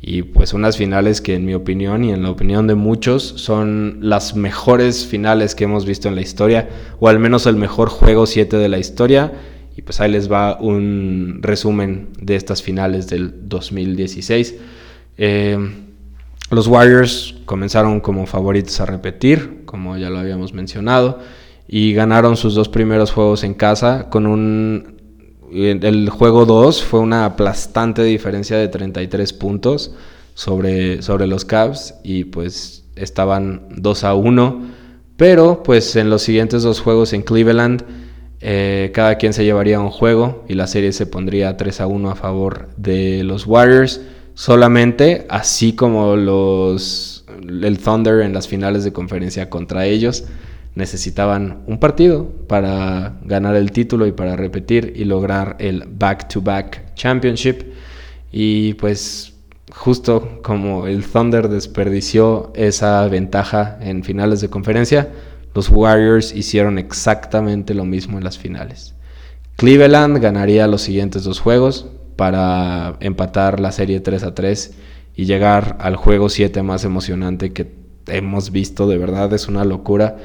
Y 0.01 0.23
pues 0.23 0.53
unas 0.53 0.75
finales 0.75 1.21
que 1.21 1.35
en 1.35 1.45
mi 1.45 1.53
opinión 1.53 2.03
y 2.03 2.11
en 2.11 2.23
la 2.23 2.31
opinión 2.31 2.67
de 2.67 2.75
muchos 2.75 3.23
son 3.23 3.99
las 4.01 4.35
mejores 4.35 5.05
finales 5.05 5.55
que 5.55 5.63
hemos 5.63 5.85
visto 5.85 6.09
en 6.09 6.15
la 6.15 6.21
historia, 6.21 6.67
o 6.99 7.07
al 7.07 7.19
menos 7.19 7.45
el 7.45 7.55
mejor 7.55 7.89
juego 7.89 8.25
7 8.25 8.57
de 8.57 8.69
la 8.69 8.79
historia. 8.79 9.31
Y 9.75 9.81
pues 9.81 9.99
ahí 9.99 10.11
les 10.11 10.31
va 10.31 10.59
un 10.59 11.39
resumen 11.41 12.09
de 12.19 12.35
estas 12.35 12.61
finales 12.61 13.07
del 13.07 13.47
2016. 13.49 14.55
Eh, 15.17 15.57
los 16.51 16.67
Warriors 16.67 17.35
comenzaron 17.45 17.99
como 17.99 18.25
favoritos 18.25 18.79
a 18.79 18.85
repetir, 18.85 19.63
como 19.65 19.97
ya 19.97 20.09
lo 20.09 20.19
habíamos 20.19 20.53
mencionado, 20.53 21.19
y 21.67 21.93
ganaron 21.93 22.37
sus 22.37 22.53
dos 22.53 22.69
primeros 22.69 23.11
juegos 23.11 23.43
en 23.43 23.53
casa 23.53 24.09
con 24.09 24.27
un 24.27 24.93
el 25.53 26.09
juego 26.09 26.45
2 26.45 26.83
fue 26.83 26.99
una 26.99 27.25
aplastante 27.25 28.03
diferencia 28.03 28.57
de 28.57 28.67
33 28.67 29.33
puntos 29.33 29.93
sobre, 30.33 31.01
sobre 31.03 31.27
los 31.27 31.45
Cavs 31.45 31.95
y 32.03 32.23
pues 32.25 32.85
estaban 32.95 33.67
2 33.69 34.03
a 34.03 34.15
1. 34.15 34.61
Pero 35.15 35.61
pues 35.61 35.95
en 35.95 36.09
los 36.09 36.23
siguientes 36.23 36.63
dos 36.63 36.81
juegos 36.81 37.13
en 37.13 37.21
Cleveland 37.21 37.83
eh, 38.45 38.91
cada 38.93 39.15
quien 39.15 39.31
se 39.31 39.45
llevaría 39.45 39.79
un 39.79 39.89
juego 39.89 40.43
y 40.49 40.55
la 40.55 40.67
serie 40.67 40.91
se 40.91 41.05
pondría 41.05 41.55
3 41.55 41.79
a 41.79 41.87
1 41.87 42.09
a 42.11 42.15
favor 42.15 42.67
de 42.75 43.23
los 43.23 43.47
Warriors. 43.47 44.01
Solamente 44.33 45.25
así 45.29 45.73
como 45.73 46.17
los, 46.17 47.23
el 47.41 47.79
Thunder 47.79 48.19
en 48.19 48.33
las 48.33 48.49
finales 48.49 48.83
de 48.83 48.91
conferencia 48.91 49.49
contra 49.49 49.85
ellos 49.85 50.25
necesitaban 50.75 51.63
un 51.67 51.79
partido 51.79 52.27
para 52.47 53.13
ganar 53.23 53.55
el 53.55 53.71
título 53.71 54.07
y 54.07 54.11
para 54.11 54.35
repetir 54.35 54.91
y 54.93 55.05
lograr 55.05 55.55
el 55.59 55.85
back-to-back 55.87 56.95
championship. 56.95 57.63
Y 58.29 58.73
pues 58.73 59.35
justo 59.71 60.41
como 60.43 60.85
el 60.87 61.05
Thunder 61.05 61.47
desperdició 61.47 62.51
esa 62.55 63.07
ventaja 63.07 63.77
en 63.79 64.03
finales 64.03 64.41
de 64.41 64.49
conferencia, 64.49 65.09
los 65.53 65.69
Warriors 65.69 66.33
hicieron 66.33 66.77
exactamente 66.77 67.73
lo 67.73 67.85
mismo 67.85 68.17
en 68.17 68.23
las 68.23 68.37
finales. 68.37 68.95
Cleveland 69.55 70.17
ganaría 70.19 70.67
los 70.67 70.81
siguientes 70.81 71.23
dos 71.23 71.39
juegos 71.39 71.87
para 72.15 72.95
empatar 72.99 73.59
la 73.59 73.71
serie 73.71 73.99
3 73.99 74.23
a 74.23 74.35
3 74.35 74.73
y 75.15 75.25
llegar 75.25 75.77
al 75.79 75.95
juego 75.95 76.29
7 76.29 76.63
más 76.63 76.85
emocionante 76.85 77.53
que 77.53 77.71
hemos 78.07 78.51
visto, 78.51 78.87
de 78.87 78.97
verdad 78.97 79.31
es 79.33 79.47
una 79.47 79.63
locura. 79.63 80.17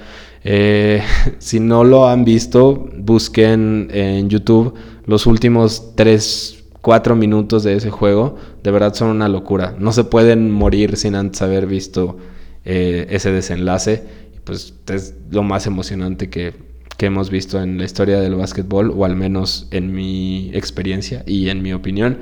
Eh, 0.44 1.02
si 1.38 1.60
no 1.60 1.84
lo 1.84 2.08
han 2.08 2.24
visto, 2.24 2.88
busquen 2.96 3.88
en 3.92 4.28
YouTube 4.28 4.74
los 5.06 5.26
últimos 5.26 5.94
3, 5.94 6.64
4 6.80 7.16
minutos 7.16 7.64
de 7.64 7.74
ese 7.74 7.90
juego. 7.90 8.36
De 8.62 8.70
verdad 8.70 8.94
son 8.94 9.08
una 9.08 9.28
locura. 9.28 9.74
No 9.78 9.92
se 9.92 10.04
pueden 10.04 10.50
morir 10.50 10.96
sin 10.96 11.14
antes 11.14 11.42
haber 11.42 11.66
visto 11.66 12.16
eh, 12.64 13.06
ese 13.10 13.30
desenlace. 13.30 14.04
Pues 14.48 14.72
es 14.90 15.14
lo 15.30 15.42
más 15.42 15.66
emocionante 15.66 16.30
que, 16.30 16.54
que 16.96 17.04
hemos 17.04 17.28
visto 17.28 17.60
en 17.60 17.76
la 17.76 17.84
historia 17.84 18.18
del 18.18 18.34
básquetbol, 18.34 18.94
o 18.96 19.04
al 19.04 19.14
menos 19.14 19.68
en 19.72 19.92
mi 19.92 20.50
experiencia 20.54 21.22
y 21.26 21.50
en 21.50 21.60
mi 21.60 21.74
opinión. 21.74 22.20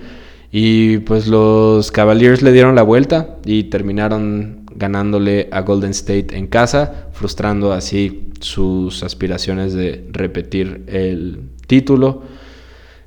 Y 0.50 0.98
pues 0.98 1.28
los 1.28 1.92
Cavaliers 1.92 2.42
le 2.42 2.50
dieron 2.50 2.74
la 2.74 2.82
vuelta 2.82 3.36
y 3.44 3.64
terminaron 3.64 4.66
ganándole 4.74 5.48
a 5.52 5.60
Golden 5.60 5.92
State 5.92 6.36
en 6.36 6.48
casa, 6.48 7.10
frustrando 7.12 7.72
así 7.72 8.32
sus 8.40 9.04
aspiraciones 9.04 9.72
de 9.72 10.04
repetir 10.10 10.82
el 10.88 11.42
título. 11.68 12.24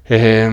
Eh, 0.08 0.49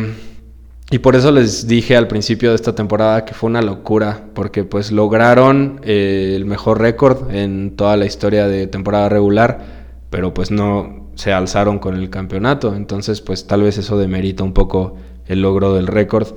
y 0.90 0.98
por 0.98 1.16
eso 1.16 1.32
les 1.32 1.66
dije 1.66 1.96
al 1.96 2.06
principio 2.06 2.50
de 2.50 2.56
esta 2.56 2.74
temporada 2.74 3.24
que 3.24 3.34
fue 3.34 3.50
una 3.50 3.60
locura, 3.60 4.28
porque 4.34 4.62
pues 4.64 4.92
lograron 4.92 5.80
eh, 5.82 6.34
el 6.36 6.44
mejor 6.44 6.80
récord 6.80 7.34
en 7.34 7.74
toda 7.74 7.96
la 7.96 8.06
historia 8.06 8.46
de 8.46 8.68
temporada 8.68 9.08
regular, 9.08 9.64
pero 10.10 10.32
pues 10.32 10.52
no 10.52 11.10
se 11.16 11.32
alzaron 11.32 11.80
con 11.80 11.96
el 11.96 12.08
campeonato. 12.08 12.76
Entonces 12.76 13.20
pues 13.20 13.48
tal 13.48 13.62
vez 13.62 13.78
eso 13.78 13.98
demerita 13.98 14.44
un 14.44 14.52
poco 14.52 14.96
el 15.26 15.42
logro 15.42 15.74
del 15.74 15.88
récord. 15.88 16.28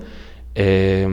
Eh, 0.55 1.07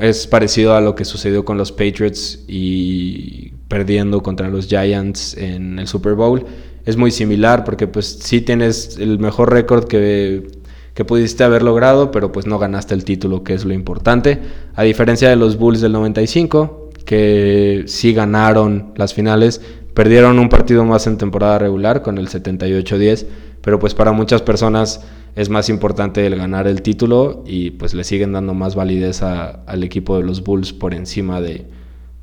es 0.00 0.26
parecido 0.26 0.74
a 0.74 0.80
lo 0.80 0.94
que 0.94 1.04
sucedió 1.04 1.44
con 1.44 1.58
los 1.58 1.72
Patriots 1.72 2.44
y 2.46 3.50
perdiendo 3.68 4.22
contra 4.22 4.48
los 4.48 4.68
Giants 4.68 5.36
en 5.36 5.78
el 5.78 5.86
Super 5.86 6.14
Bowl. 6.14 6.46
Es 6.86 6.96
muy 6.96 7.10
similar 7.10 7.64
porque 7.64 7.86
pues 7.86 8.18
sí 8.22 8.40
tienes 8.40 8.96
el 8.98 9.18
mejor 9.18 9.52
récord 9.52 9.84
que, 9.84 10.57
que 10.98 11.04
pudiste 11.04 11.44
haber 11.44 11.62
logrado, 11.62 12.10
pero 12.10 12.32
pues 12.32 12.48
no 12.48 12.58
ganaste 12.58 12.92
el 12.92 13.04
título, 13.04 13.44
que 13.44 13.54
es 13.54 13.64
lo 13.64 13.72
importante. 13.72 14.40
A 14.74 14.82
diferencia 14.82 15.28
de 15.28 15.36
los 15.36 15.56
Bulls 15.56 15.80
del 15.80 15.92
95, 15.92 16.90
que 17.04 17.84
sí 17.86 18.12
ganaron 18.12 18.94
las 18.96 19.14
finales, 19.14 19.60
perdieron 19.94 20.40
un 20.40 20.48
partido 20.48 20.84
más 20.84 21.06
en 21.06 21.16
temporada 21.16 21.60
regular 21.60 22.02
con 22.02 22.18
el 22.18 22.26
78-10, 22.26 23.26
pero 23.60 23.78
pues 23.78 23.94
para 23.94 24.10
muchas 24.10 24.42
personas 24.42 25.06
es 25.36 25.48
más 25.50 25.68
importante 25.68 26.26
el 26.26 26.34
ganar 26.34 26.66
el 26.66 26.82
título 26.82 27.44
y 27.46 27.70
pues 27.70 27.94
le 27.94 28.02
siguen 28.02 28.32
dando 28.32 28.52
más 28.52 28.74
validez 28.74 29.22
al 29.22 29.84
equipo 29.84 30.16
de 30.16 30.24
los 30.24 30.42
Bulls 30.42 30.72
por 30.72 30.94
encima 30.94 31.40
de, 31.40 31.64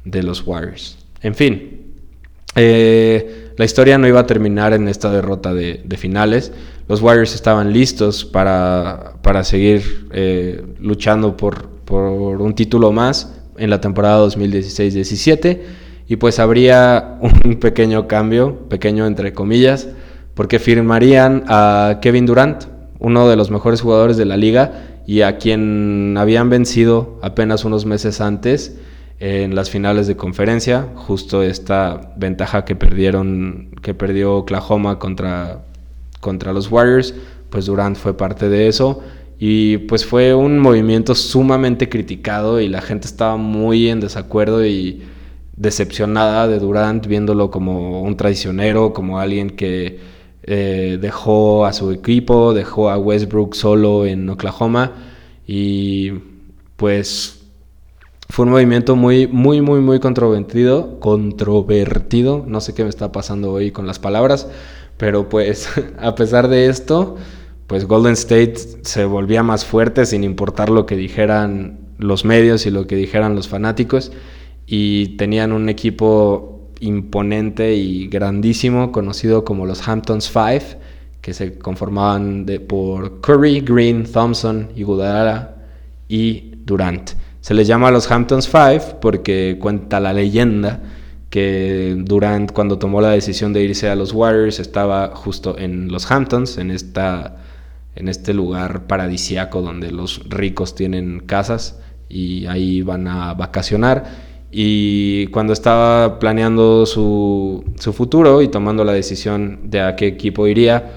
los 0.04 0.46
Warriors. 0.46 0.98
En 1.22 1.34
fin, 1.34 1.94
eh, 2.58 3.46
la 3.58 3.64
historia 3.64 3.98
no 3.98 4.08
iba 4.08 4.20
a 4.20 4.28
terminar 4.28 4.74
en 4.74 4.90
esta 4.90 5.10
derrota 5.12 5.54
de, 5.54 5.82
finales. 5.98 6.52
Los 6.88 7.02
Warriors 7.02 7.34
estaban 7.34 7.74
listos 7.74 8.26
para, 8.26 9.16
para 9.22 9.44
seguir 9.44 10.08
eh, 10.12 10.64
luchando 10.80 11.36
por, 11.36 11.70
por 11.86 12.04
un 12.42 12.54
título 12.54 12.92
más 12.92 13.34
en 13.58 13.70
la 13.70 13.82
temporada 13.82 14.26
2016-17 14.28 15.62
y 16.08 16.16
pues 16.18 16.40
habría 16.40 17.18
un 17.22 17.56
pequeño 17.60 18.08
cambio, 18.08 18.68
pequeño 18.70 19.08
entre 19.08 19.34
comillas, 19.34 19.88
porque 20.36 20.60
firmarían 20.60 21.44
a 21.48 22.00
Kevin 22.02 22.26
Durant, 22.26 22.66
uno 23.00 23.28
de 23.28 23.36
los 23.36 23.52
mejores 23.52 23.82
jugadores 23.82 24.18
de 24.18 24.26
la 24.26 24.38
liga 24.38 25.02
y 25.08 25.22
a 25.22 25.38
quien 25.38 26.16
habían 26.18 26.50
vencido 26.50 27.20
apenas 27.22 27.66
unos 27.66 27.86
meses 27.86 28.22
antes 28.22 28.78
en 29.20 29.56
las 29.56 29.70
finales 29.70 30.08
de 30.08 30.18
conferencia, 30.18 30.90
justo 30.96 31.42
esta 31.42 32.14
ventaja 32.18 32.66
que 32.66 32.76
perdieron, 32.76 33.72
que 33.82 33.94
perdió 33.94 34.36
Oklahoma 34.36 35.00
contra, 35.00 35.65
contra 36.26 36.54
los 36.54 36.72
Warriors, 36.72 37.14
pues 37.52 37.68
Durant 37.68 37.96
fue 37.96 38.18
parte 38.18 38.50
de 38.50 38.68
eso. 38.68 39.02
Y 39.38 39.78
pues 39.90 40.06
fue 40.06 40.34
un 40.34 40.58
movimiento 40.58 41.14
sumamente 41.14 41.88
criticado 41.88 42.60
y 42.60 42.68
la 42.68 42.82
gente 42.82 43.06
estaba 43.06 43.38
muy 43.38 43.90
en 43.90 44.00
desacuerdo 44.00 44.66
y 44.66 45.04
decepcionada 45.56 46.48
de 46.48 46.58
Durant 46.58 47.06
viéndolo 47.06 47.52
como 47.52 48.02
un 48.02 48.18
traicionero, 48.18 48.92
como 48.92 49.20
alguien 49.20 49.52
que 49.52 50.00
eh, 50.44 50.98
dejó 51.00 51.66
a 51.66 51.74
su 51.74 51.92
equipo, 51.92 52.54
dejó 52.56 52.90
a 52.90 52.98
Westbrook 52.98 53.54
solo 53.54 54.08
en 54.08 54.28
Oklahoma. 54.30 54.94
Y 55.46 56.12
pues 56.76 57.46
fue 58.30 58.46
un 58.46 58.52
movimiento 58.52 58.96
muy, 58.96 59.28
muy, 59.28 59.62
muy, 59.62 59.80
muy 59.82 60.00
controvertido, 60.00 61.00
controvertido, 61.00 62.44
no 62.48 62.60
sé 62.62 62.74
qué 62.74 62.84
me 62.84 62.90
está 62.90 63.12
pasando 63.12 63.52
hoy 63.52 63.72
con 63.72 63.86
las 63.86 64.00
palabras, 64.00 64.48
pero 64.98 65.30
pues 65.30 65.70
a 66.00 66.16
pesar 66.16 66.48
de 66.48 66.68
esto, 66.68 67.18
pues 67.68 67.86
Golden 67.86 68.14
State 68.14 68.56
se 68.82 69.06
volvía 69.06 69.44
más 69.44 69.66
fuerte 69.66 70.06
sin 70.06 70.24
importar 70.24 70.70
lo 70.70 70.86
que 70.86 70.96
dijeran 70.96 71.80
los 71.98 72.26
medios 72.26 72.66
y 72.66 72.72
lo 72.72 72.88
que 72.88 72.96
dijeran 72.96 73.36
los 73.36 73.48
fanáticos 73.48 74.12
y 74.68 75.18
tenían 75.18 75.52
un 75.52 75.70
equipo 75.70 76.70
imponente 76.80 77.76
y 77.76 78.08
grandísimo 78.08 78.92
conocido 78.92 79.46
como 79.46 79.66
los 79.66 79.88
Hamptons 79.88 80.30
Five, 80.30 80.80
que 81.22 81.34
se 81.34 81.58
conformaban 81.58 82.46
de, 82.46 82.60
por 82.60 83.22
Curry, 83.22 83.62
Green, 83.62 84.04
Thompson, 84.04 84.70
Iguodala 84.76 85.56
y 86.08 86.52
Durant. 86.66 87.12
Se 87.42 87.54
les 87.54 87.68
llama 87.68 87.92
los 87.92 88.10
Hamptons 88.12 88.48
Five 88.48 88.98
porque 89.02 89.58
cuenta 89.60 90.00
la 90.00 90.14
leyenda 90.14 90.82
que 91.36 91.98
Durant 91.98 92.54
cuando 92.54 92.80
tomó 92.80 93.02
la 93.02 93.10
decisión 93.10 93.52
de 93.52 93.62
irse 93.62 93.90
a 93.90 93.96
los 93.96 94.14
Warriors 94.14 94.62
estaba 94.62 95.14
justo 95.14 95.58
en 95.60 95.92
los 95.92 96.10
Hamptons, 96.10 96.58
en, 96.58 96.72
esta, 96.72 97.36
en 97.94 98.08
este 98.08 98.34
lugar 98.34 98.88
paradisiaco 98.88 99.62
donde 99.62 99.92
los 99.92 100.30
ricos 100.30 100.76
tienen 100.76 101.20
casas 101.20 101.78
y 102.08 102.46
ahí 102.46 102.84
van 102.84 103.10
a 103.10 103.34
vacacionar. 103.34 104.06
Y 104.50 105.28
cuando 105.28 105.52
estaba 105.52 106.20
planeando 106.20 106.86
su, 106.86 107.66
futuro 107.92 108.42
y 108.42 108.48
tomando 108.48 108.86
la 108.86 108.94
decisión 108.94 109.60
de 109.70 109.82
a 109.82 109.98
qué 109.98 110.08
equipo 110.08 110.48
iría, 110.48 110.94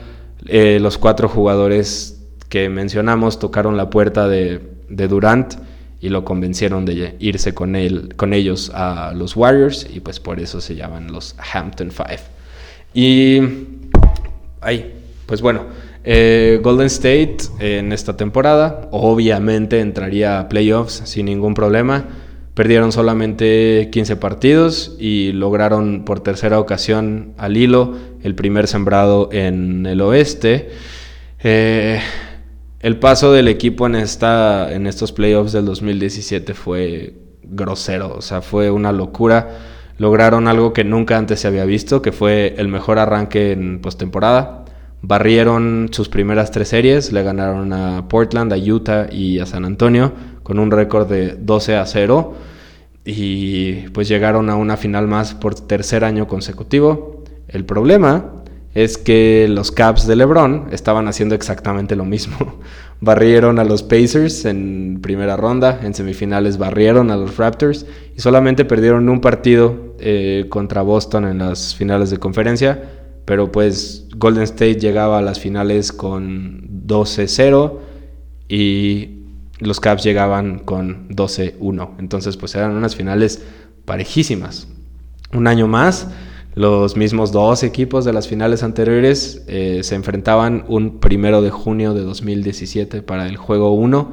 eh, 0.47 0.79
los 0.81 0.99
cuatro 0.99 1.29
jugadores 1.29 2.25
que 2.49 2.69
mencionamos 2.69 3.41
tocaron 3.41 3.77
la 3.77 3.91
puerta 3.91 4.29
de 4.29 4.61
Durant 4.89 5.55
y 6.01 6.09
lo 6.09 6.25
convencieron 6.25 6.85
de 6.85 7.17
irse 7.19 7.55
con, 7.55 7.75
él, 7.77 8.15
con 8.17 8.33
ellos 8.33 8.71
a 8.75 9.13
los 9.15 9.37
Warriors 9.37 9.87
y 9.93 10.01
pues 10.01 10.21
por 10.21 10.41
eso 10.41 10.61
se 10.61 10.77
llaman 10.77 11.13
los 11.13 11.35
Hampton 11.53 11.91
Five. 11.91 12.21
Y 12.95 13.41
ahí, 14.61 14.95
pues 15.27 15.43
bueno, 15.43 15.67
eh, 16.05 16.61
Golden 16.63 16.87
State 16.87 17.37
en 17.59 17.93
esta 17.93 18.17
temporada 18.17 18.89
obviamente 18.93 19.81
entraría 19.81 20.41
a 20.41 20.49
playoffs 20.49 21.03
sin 21.05 21.27
ningún 21.27 21.55
problema. 21.55 22.05
Perdieron 22.55 22.93
solamente 22.93 23.89
15 23.93 24.17
partidos 24.17 24.97
y 24.99 25.33
lograron 25.33 26.05
por 26.05 26.21
tercera 26.21 26.59
ocasión 26.59 27.35
al 27.39 27.57
hilo 27.57 27.97
el 28.23 28.35
primer 28.35 28.67
sembrado 28.67 29.29
en 29.33 29.87
el 29.87 30.01
oeste. 30.01 30.71
Eh, 31.41 32.01
el 32.81 32.99
paso 32.99 33.33
del 33.33 33.49
equipo 33.49 33.87
en, 33.87 33.97
esta, 33.97 34.73
en 34.73 34.87
estos 34.87 35.13
playoffs 35.13 35.53
del 35.53 35.65
2017 35.65 36.55
fue 36.55 37.15
grosero, 37.43 38.15
o 38.17 38.23
sea, 38.23 38.41
fue 38.41 38.71
una 38.71 38.93
locura. 38.93 39.49
Lograron 39.97 40.47
algo 40.47 40.73
que 40.73 40.85
nunca 40.85 41.19
antes 41.19 41.41
se 41.41 41.49
había 41.49 41.65
visto, 41.65 42.03
que 42.03 42.13
fue 42.13 42.55
el 42.57 42.69
mejor 42.69 43.01
arranque 43.01 43.51
en 43.53 43.81
postemporada. 43.81 44.65
Barrieron 45.03 45.89
sus 45.93 46.09
primeras 46.09 46.51
tres 46.53 46.69
series, 46.69 47.13
le 47.13 47.23
ganaron 47.23 47.73
a 47.73 48.09
Portland, 48.09 48.53
a 48.53 48.57
Utah 48.57 49.07
y 49.11 49.41
a 49.41 49.47
San 49.47 49.65
Antonio 49.65 50.13
con 50.43 50.59
un 50.59 50.71
récord 50.71 51.09
de 51.09 51.35
12 51.35 51.77
a 51.77 51.85
0 51.85 52.35
y 53.05 53.89
pues 53.89 54.09
llegaron 54.09 54.51
a 54.51 54.57
una 54.57 54.77
final 54.77 55.07
más 55.07 55.35
por 55.35 55.55
tercer 55.55 56.05
año 56.05 56.27
consecutivo. 56.27 57.25
El 57.49 57.65
problema 57.65 58.33
es 58.85 58.97
que 58.97 59.49
los 59.49 59.73
Caps 59.73 60.07
de 60.07 60.15
LeBron 60.15 60.69
estaban 60.71 61.09
haciendo 61.09 61.35
exactamente 61.35 61.97
lo 61.97 62.05
mismo. 62.05 62.37
barrieron 63.01 63.59
a 63.59 63.65
los 63.65 63.83
Pacers 63.83 64.45
en 64.45 65.01
primera 65.03 65.37
ronda, 65.37 65.81
en 65.83 65.95
semifinales 65.95 66.59
barrieron 66.59 67.11
a 67.11 67.17
los 67.17 67.37
Raptors 67.37 67.87
y 68.17 68.21
solamente 68.21 68.65
perdieron 68.65 69.09
un 69.09 69.21
partido 69.21 69.97
eh, 69.99 70.47
contra 70.49 70.83
Boston 70.83 71.25
en 71.25 71.39
las 71.39 71.75
finales 71.75 72.11
de 72.11 72.19
conferencia, 72.19 72.81
pero 73.25 73.51
pues 73.51 74.07
Golden 74.17 74.45
State 74.45 74.77
llegaba 74.77 75.19
a 75.19 75.23
las 75.23 75.41
finales 75.41 75.91
con 75.91 76.87
12-0 76.87 77.79
y 78.49 79.25
los 79.59 79.81
Caps 79.81 80.05
llegaban 80.05 80.61
con 80.61 81.09
12-1. 81.09 81.97
Entonces 81.99 82.37
pues 82.37 82.55
eran 82.55 82.77
unas 82.77 82.95
finales 82.95 83.43
parejísimas. 83.85 84.69
Un 85.33 85.49
año 85.49 85.67
más 85.67 86.07
los 86.55 86.97
mismos 86.97 87.31
dos 87.31 87.63
equipos 87.63 88.05
de 88.05 88.13
las 88.13 88.27
finales 88.27 88.63
anteriores 88.63 89.45
eh, 89.47 89.81
se 89.83 89.95
enfrentaban 89.95 90.65
un 90.69 90.99
primero 90.99 91.41
de 91.43 91.51
junio 91.51 91.95
de 91.95 92.03
2017 92.03 93.03
para 93.03 93.27
el 93.29 93.37
juego 93.37 93.73
1. 93.73 94.13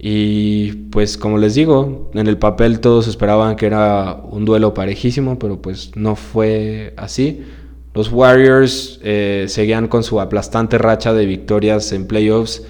Y 0.00 0.72
pues 0.90 1.18
como 1.18 1.38
les 1.38 1.54
digo, 1.54 2.10
en 2.14 2.26
el 2.26 2.38
papel 2.38 2.80
todos 2.80 3.08
esperaban 3.08 3.56
que 3.56 3.66
era 3.66 4.20
un 4.30 4.44
duelo 4.44 4.74
parejísimo, 4.74 5.38
pero 5.38 5.60
pues 5.60 5.92
no 5.96 6.16
fue 6.16 6.94
así. 6.96 7.42
Los 7.94 8.12
Warriors 8.12 9.00
eh, 9.02 9.46
seguían 9.48 9.88
con 9.88 10.04
su 10.04 10.20
aplastante 10.20 10.78
racha 10.78 11.12
de 11.12 11.26
victorias 11.26 11.90
en 11.92 12.06
playoffs 12.06 12.62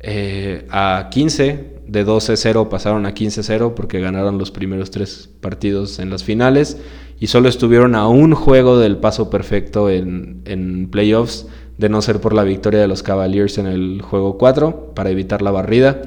eh, 0.00 0.66
a 0.70 1.08
15, 1.10 1.78
de 1.88 2.06
12-0 2.06 2.68
pasaron 2.68 3.06
a 3.06 3.14
15-0 3.14 3.74
porque 3.74 4.00
ganaron 4.00 4.38
los 4.38 4.50
primeros 4.50 4.90
tres 4.90 5.30
partidos 5.40 5.98
en 5.98 6.10
las 6.10 6.22
finales 6.22 6.76
y 7.18 7.28
solo 7.28 7.48
estuvieron 7.48 7.94
a 7.94 8.06
un 8.08 8.34
juego 8.34 8.78
del 8.78 8.98
paso 8.98 9.30
perfecto 9.30 9.90
en, 9.90 10.88
playoffs, 10.92 11.46
de 11.78 11.88
no 11.88 12.02
ser 12.02 12.20
por 12.20 12.34
la 12.34 12.44
victoria 12.44 12.80
de 12.80 12.88
los 12.88 13.02
Cavaliers 13.02 13.58
en 13.58 13.66
el 13.66 14.02
juego 14.02 14.36
4 14.38 14.92
para 14.94 15.10
evitar 15.10 15.42
la 15.42 15.50
barrida. 15.50 16.02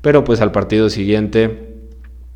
Pero 0.00 0.24
pues 0.24 0.40
al 0.40 0.50
partido 0.50 0.90
siguiente 0.90 1.74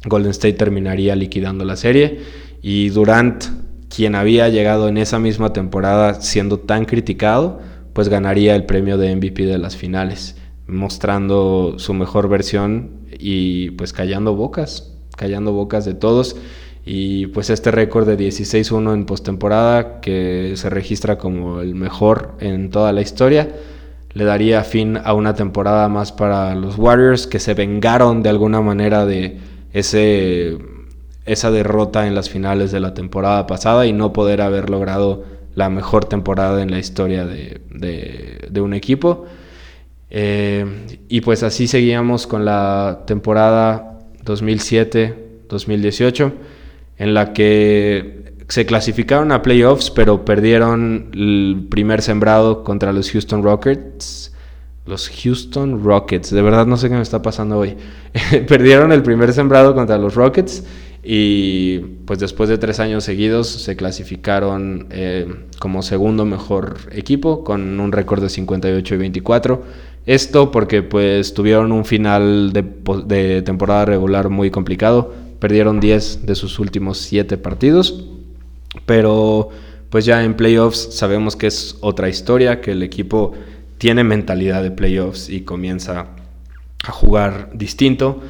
Golden 0.04 0.30
State 0.32 0.54
terminaría 0.54 1.16
liquidando 1.16 1.64
la 1.64 1.76
serie 1.76 2.20
y 2.60 2.90
Durant, 2.90 3.44
quien 3.88 4.14
había 4.14 4.48
llegado 4.48 4.88
en 4.88 4.98
esa 4.98 5.18
misma 5.18 5.52
temporada 5.52 6.20
siendo 6.20 6.58
tan 6.58 6.84
criticado, 6.84 7.60
pues 7.92 8.08
ganaría 8.08 8.54
el 8.54 8.64
premio 8.64 8.98
de 8.98 9.14
MVP 9.14 9.46
de 9.46 9.58
las 9.58 9.76
finales, 9.76 10.36
mostrando 10.66 11.74
su 11.78 11.94
mejor 11.94 12.28
versión 12.28 12.90
y 13.18 13.70
pues 13.72 13.92
callando 13.92 14.34
bocas, 14.34 14.92
callando 15.16 15.52
bocas 15.52 15.84
de 15.84 15.94
todos. 15.94 16.36
Y 16.84 17.26
pues 17.28 17.50
este 17.50 17.70
récord 17.70 18.06
de 18.06 18.18
16-1 18.18 18.94
en 18.94 19.06
postemporada, 19.06 20.00
que 20.00 20.54
se 20.56 20.68
registra 20.68 21.16
como 21.16 21.60
el 21.60 21.74
mejor 21.74 22.34
en 22.40 22.70
toda 22.70 22.92
la 22.92 23.02
historia, 23.02 23.54
le 24.14 24.24
daría 24.24 24.64
fin 24.64 24.98
a 25.02 25.14
una 25.14 25.34
temporada 25.34 25.88
más 25.88 26.12
para 26.12 26.54
los 26.54 26.76
Warriors, 26.78 27.26
que 27.26 27.38
se 27.38 27.54
vengaron 27.54 28.22
de 28.22 28.30
alguna 28.30 28.60
manera 28.60 29.06
de 29.06 29.38
ese, 29.72 30.58
esa 31.24 31.50
derrota 31.50 32.06
en 32.06 32.14
las 32.14 32.28
finales 32.28 32.72
de 32.72 32.80
la 32.80 32.94
temporada 32.94 33.46
pasada 33.46 33.86
y 33.86 33.92
no 33.92 34.12
poder 34.12 34.42
haber 34.42 34.68
logrado 34.68 35.24
la 35.54 35.68
mejor 35.70 36.04
temporada 36.04 36.62
en 36.62 36.70
la 36.70 36.78
historia 36.78 37.26
de, 37.26 38.60
un 38.60 38.74
equipo. 38.74 39.26
Eh, 40.14 40.66
y 41.08 41.22
pues 41.22 41.42
así 41.42 41.66
seguíamos 41.66 42.26
con 42.26 42.44
la 42.44 43.04
temporada 43.06 43.98
2007-2018 44.26 46.32
en 46.98 47.14
la 47.14 47.32
que 47.32 48.34
se 48.46 48.66
clasificaron 48.66 49.32
a 49.32 49.40
playoffs, 49.40 49.90
pero 49.90 50.26
perdieron 50.26 51.08
el 51.14 51.66
primer 51.70 52.02
sembrado 52.02 52.62
contra 52.62 52.92
los 52.92 53.10
Houston 53.10 53.42
Rockets. 53.42 54.34
Los 54.84 55.08
Houston 55.08 55.82
Rockets, 55.82 56.30
de 56.30 56.42
verdad 56.42 56.66
no 56.66 56.76
sé 56.76 56.90
qué 56.90 56.96
me 56.96 57.00
está 57.00 57.22
pasando 57.22 57.56
hoy. 57.56 57.78
perdieron 58.46 58.92
el 58.92 59.02
primer 59.02 59.32
sembrado 59.32 59.74
contra 59.74 59.96
los 59.96 60.14
Rockets 60.14 60.62
y 61.02 61.78
pues 62.04 62.18
después 62.18 62.50
de 62.50 62.58
tres 62.58 62.80
años 62.80 63.04
seguidos 63.04 63.48
se 63.48 63.76
clasificaron 63.76 64.88
eh, 64.90 65.26
como 65.58 65.80
segundo 65.82 66.26
mejor 66.26 66.76
equipo 66.90 67.42
con 67.42 67.80
un 67.80 67.90
récord 67.90 68.22
de 68.22 68.28
58 68.28 68.94
y 68.94 68.98
24. 68.98 69.62
Esto 70.06 70.50
porque 70.50 70.82
pues 70.82 71.34
tuvieron 71.34 71.72
un 71.72 71.84
final 71.84 72.52
de, 72.52 72.64
de 73.06 73.42
temporada 73.42 73.84
regular 73.84 74.28
muy 74.28 74.50
complicado 74.50 75.12
Perdieron 75.42 75.80
10 75.80 76.24
de 76.24 76.36
sus 76.36 76.60
últimos 76.60 76.98
7 76.98 77.36
partidos. 77.36 78.04
Pero 78.86 79.48
pues 79.90 80.04
ya 80.04 80.22
en 80.22 80.34
playoffs 80.34 80.94
sabemos 80.94 81.34
que 81.34 81.48
es 81.48 81.78
otra 81.80 82.08
historia, 82.08 82.60
que 82.60 82.70
el 82.70 82.84
equipo 82.84 83.32
tiene 83.76 84.04
mentalidad 84.04 84.62
de 84.62 84.70
playoffs 84.70 85.28
y 85.28 85.40
comienza 85.40 86.10
a 86.86 86.92
jugar 86.92 87.50
distinto. 87.54 88.22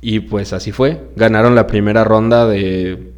Y 0.00 0.20
pues 0.20 0.52
así 0.52 0.70
fue. 0.70 1.00
Ganaron 1.16 1.56
la 1.56 1.66
primera 1.66 2.04
ronda 2.04 2.46
de, 2.46 3.10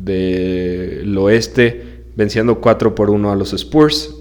del 0.00 1.18
oeste, 1.18 2.04
venciendo 2.16 2.62
4 2.62 2.94
por 2.94 3.10
1 3.10 3.30
a 3.30 3.36
los 3.36 3.52
Spurs. 3.52 4.16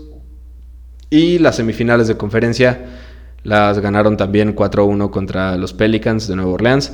Y 1.10 1.40
las 1.40 1.56
semifinales 1.56 2.10
de 2.10 2.18
conferencia 2.18 3.05
las 3.46 3.80
ganaron 3.80 4.18
también 4.18 4.56
4-1 4.56 5.12
contra 5.12 5.56
los 5.56 5.72
Pelicans 5.72 6.28
de 6.28 6.36
Nueva 6.36 6.52
Orleans. 6.52 6.92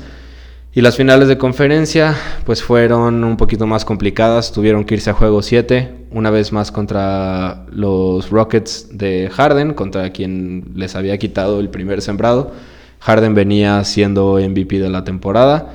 Y 0.74 0.82
las 0.82 0.96
finales 0.96 1.28
de 1.28 1.36
conferencia 1.36 2.14
pues 2.44 2.62
fueron 2.62 3.24
un 3.24 3.36
poquito 3.36 3.66
más 3.66 3.84
complicadas, 3.84 4.52
tuvieron 4.52 4.84
que 4.84 4.94
irse 4.94 5.10
a 5.10 5.14
juego 5.14 5.42
7, 5.42 6.06
una 6.12 6.30
vez 6.30 6.52
más 6.52 6.70
contra 6.70 7.64
los 7.70 8.30
Rockets 8.30 8.96
de 8.96 9.30
Harden, 9.32 9.74
contra 9.74 10.10
quien 10.10 10.72
les 10.74 10.94
había 10.94 11.18
quitado 11.18 11.58
el 11.58 11.68
primer 11.68 12.00
sembrado. 12.00 12.52
Harden 13.00 13.34
venía 13.34 13.82
siendo 13.84 14.38
MVP 14.38 14.78
de 14.78 14.88
la 14.88 15.04
temporada, 15.04 15.74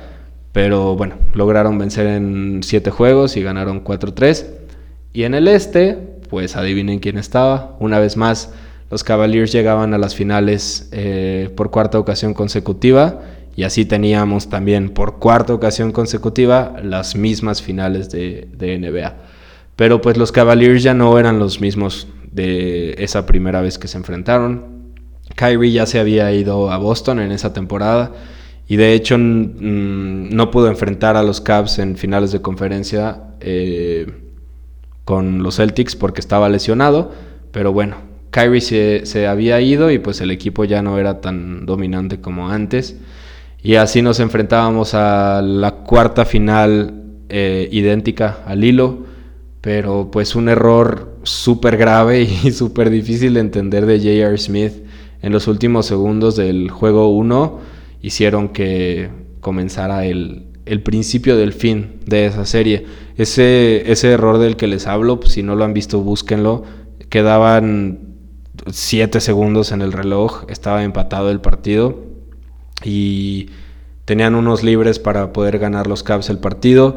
pero 0.52 0.96
bueno, 0.96 1.16
lograron 1.34 1.76
vencer 1.78 2.06
en 2.06 2.60
7 2.62 2.90
juegos 2.90 3.36
y 3.36 3.42
ganaron 3.42 3.84
4-3. 3.84 4.46
Y 5.12 5.24
en 5.24 5.34
el 5.34 5.48
este, 5.48 5.94
pues 6.30 6.56
adivinen 6.56 7.00
quién 7.00 7.18
estaba, 7.18 7.76
una 7.80 7.98
vez 7.98 8.16
más 8.16 8.52
los 8.90 9.04
Cavaliers 9.04 9.52
llegaban 9.52 9.92
a 9.92 9.98
las 9.98 10.14
finales 10.14 10.88
eh, 10.92 11.50
por 11.56 11.70
cuarta 11.70 11.98
ocasión 11.98 12.32
consecutiva 12.32 13.20
y 13.54 13.64
así 13.64 13.84
teníamos 13.84 14.48
también 14.48 14.90
por 14.90 15.18
cuarta 15.18 15.52
ocasión 15.52 15.92
consecutiva 15.92 16.76
las 16.82 17.14
mismas 17.16 17.60
finales 17.60 18.08
de, 18.10 18.48
NBA. 18.56 19.16
Pero 19.76 20.00
pues 20.00 20.16
los 20.16 20.32
Cavaliers 20.32 20.82
ya 20.82 20.94
no 20.94 21.18
eran 21.18 21.38
los 21.38 21.60
mismos 21.60 22.08
de 22.30 22.94
esa 22.98 23.26
primera 23.26 23.60
vez 23.60 23.78
que 23.78 23.88
se 23.88 23.98
enfrentaron. 23.98 24.94
Kyrie 25.34 25.72
ya 25.72 25.86
se 25.86 25.98
había 25.98 26.32
ido 26.32 26.70
a 26.70 26.78
Boston 26.78 27.20
en 27.20 27.32
esa 27.32 27.52
temporada 27.52 28.12
y 28.66 28.76
de 28.76 28.94
hecho 28.94 29.18
mm, 29.18 30.30
no 30.30 30.50
pudo 30.50 30.68
enfrentar 30.68 31.16
a 31.16 31.22
los 31.22 31.40
Cavs 31.40 31.78
en 31.78 31.96
finales 31.96 32.32
de 32.32 32.40
conferencia 32.40 33.22
eh, 33.40 34.06
con 35.04 35.42
los 35.42 35.56
Celtics 35.56 35.96
porque 35.96 36.20
estaba 36.20 36.48
lesionado. 36.48 37.12
Pero 37.50 37.72
bueno, 37.72 38.07
Kyrie 38.38 39.04
se, 39.04 39.26
había 39.26 39.60
ido 39.60 39.90
y 39.90 39.98
pues 39.98 40.20
el 40.20 40.30
equipo 40.30 40.64
ya 40.64 40.80
no 40.80 40.98
era 40.98 41.20
tan 41.20 41.66
dominante 41.66 42.20
como 42.20 42.50
antes. 42.50 42.96
Y 43.62 43.74
así 43.74 44.00
nos 44.00 44.20
enfrentábamos 44.20 44.94
a 44.94 45.42
la 45.42 45.72
cuarta 45.72 46.24
final 46.24 47.02
eh, 47.28 47.68
idéntica 47.72 48.38
al 48.46 48.62
hilo. 48.62 49.06
Pero 49.60 50.10
pues 50.12 50.36
un 50.36 50.48
error 50.48 51.16
súper 51.24 51.76
grave 51.76 52.22
y 52.44 52.52
súper 52.52 52.90
difícil 52.90 53.34
de 53.34 53.40
entender 53.40 53.86
de 53.86 53.98
J.R. 53.98 54.38
Smith 54.38 54.84
en 55.20 55.32
los 55.32 55.48
últimos 55.48 55.86
segundos 55.86 56.36
del 56.36 56.70
juego 56.70 57.08
1 57.08 57.58
hicieron 58.02 58.50
que 58.50 59.10
comenzara 59.40 60.04
el, 60.04 60.44
principio 60.84 61.36
del 61.36 61.52
fin 61.52 61.96
de 62.06 62.26
esa 62.26 62.46
serie. 62.46 62.86
Ese, 63.16 63.90
ese 63.90 64.12
error 64.12 64.38
del 64.38 64.54
que 64.54 64.68
les 64.68 64.86
hablo, 64.86 65.18
si 65.24 65.42
no 65.42 65.56
lo 65.56 65.64
han 65.64 65.74
visto, 65.74 66.00
búsquenlo. 66.02 66.62
Quedaban 67.08 68.07
7 68.66 69.20
segundos 69.20 69.72
en 69.72 69.82
el 69.82 69.92
reloj, 69.92 70.44
estaba 70.48 70.84
empatado 70.84 71.30
el 71.30 71.40
partido 71.40 72.02
y 72.84 73.50
tenían 74.04 74.34
unos 74.34 74.62
libres 74.62 74.98
para 74.98 75.32
poder 75.32 75.58
ganar 75.58 75.86
los 75.86 76.02
Cavs 76.02 76.30
el 76.30 76.38
partido. 76.38 76.96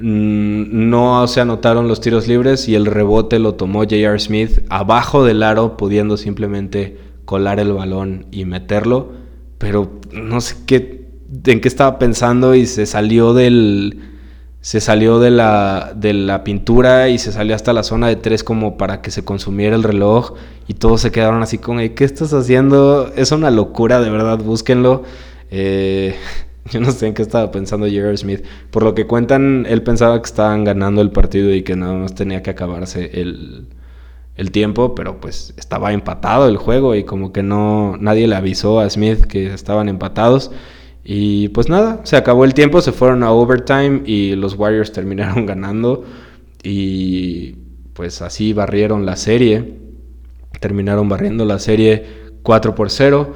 Mm, 0.00 0.88
no 0.90 1.26
se 1.26 1.40
anotaron 1.40 1.88
los 1.88 2.00
tiros 2.00 2.28
libres 2.28 2.68
y 2.68 2.74
el 2.74 2.86
rebote 2.86 3.38
lo 3.38 3.54
tomó 3.54 3.80
J.R. 3.80 4.18
Smith 4.18 4.60
abajo 4.68 5.24
del 5.24 5.42
aro, 5.42 5.76
pudiendo 5.76 6.16
simplemente 6.16 6.98
colar 7.24 7.60
el 7.60 7.72
balón 7.72 8.26
y 8.30 8.44
meterlo 8.44 9.24
pero 9.64 9.90
no 10.12 10.42
sé 10.42 10.56
qué, 10.66 11.08
en 11.46 11.60
qué 11.62 11.68
estaba 11.68 11.98
pensando 11.98 12.54
y 12.54 12.66
se 12.66 12.84
salió 12.84 13.32
del, 13.32 13.98
se 14.64 14.80
salió 14.80 15.18
de 15.18 15.30
la, 15.30 15.92
de 15.94 16.14
la 16.14 16.42
pintura 16.42 17.10
y 17.10 17.18
se 17.18 17.32
salió 17.32 17.54
hasta 17.54 17.74
la 17.74 17.82
zona 17.82 18.08
de 18.08 18.16
tres 18.16 18.42
como 18.42 18.78
para 18.78 19.02
que 19.02 19.10
se 19.10 19.22
consumiera 19.22 19.76
el 19.76 19.82
reloj 19.82 20.36
y 20.66 20.72
todos 20.72 21.02
se 21.02 21.12
quedaron 21.12 21.42
así 21.42 21.58
como, 21.58 21.80
¿qué 21.80 22.04
estás 22.04 22.32
haciendo? 22.32 23.12
Es 23.14 23.30
una 23.30 23.50
locura, 23.50 24.00
de 24.00 24.08
verdad, 24.08 24.38
búsquenlo. 24.38 25.02
Eh, 25.50 26.16
yo 26.70 26.80
no 26.80 26.92
sé 26.92 27.08
en 27.08 27.12
qué 27.12 27.20
estaba 27.20 27.50
pensando 27.50 27.86
Jerry 27.86 28.16
Smith. 28.16 28.42
Por 28.70 28.84
lo 28.84 28.94
que 28.94 29.06
cuentan, 29.06 29.66
él 29.68 29.82
pensaba 29.82 30.18
que 30.22 30.26
estaban 30.26 30.64
ganando 30.64 31.02
el 31.02 31.10
partido 31.10 31.52
y 31.52 31.62
que 31.62 31.76
nada 31.76 31.92
más 31.92 32.14
tenía 32.14 32.42
que 32.42 32.48
acabarse 32.48 33.20
el, 33.20 33.66
el 34.34 34.50
tiempo, 34.50 34.94
pero 34.94 35.20
pues 35.20 35.52
estaba 35.58 35.92
empatado 35.92 36.48
el 36.48 36.56
juego 36.56 36.94
y 36.94 37.04
como 37.04 37.34
que 37.34 37.42
no 37.42 37.98
nadie 38.00 38.26
le 38.26 38.34
avisó 38.34 38.80
a 38.80 38.88
Smith 38.88 39.26
que 39.26 39.52
estaban 39.52 39.90
empatados 39.90 40.52
y 41.04 41.48
pues 41.50 41.68
nada, 41.68 42.00
se 42.04 42.16
acabó 42.16 42.44
el 42.44 42.54
tiempo, 42.54 42.80
se 42.80 42.92
fueron 42.92 43.22
a 43.22 43.30
overtime 43.30 44.02
y 44.06 44.34
los 44.36 44.54
Warriors 44.54 44.92
terminaron 44.92 45.44
ganando 45.46 46.04
y 46.62 47.56
pues 47.92 48.22
así 48.22 48.54
barrieron 48.54 49.04
la 49.04 49.16
serie, 49.16 49.78
terminaron 50.60 51.08
barriendo 51.08 51.44
la 51.44 51.58
serie 51.58 52.24
4 52.42 52.74
por 52.74 52.90
0. 52.90 53.34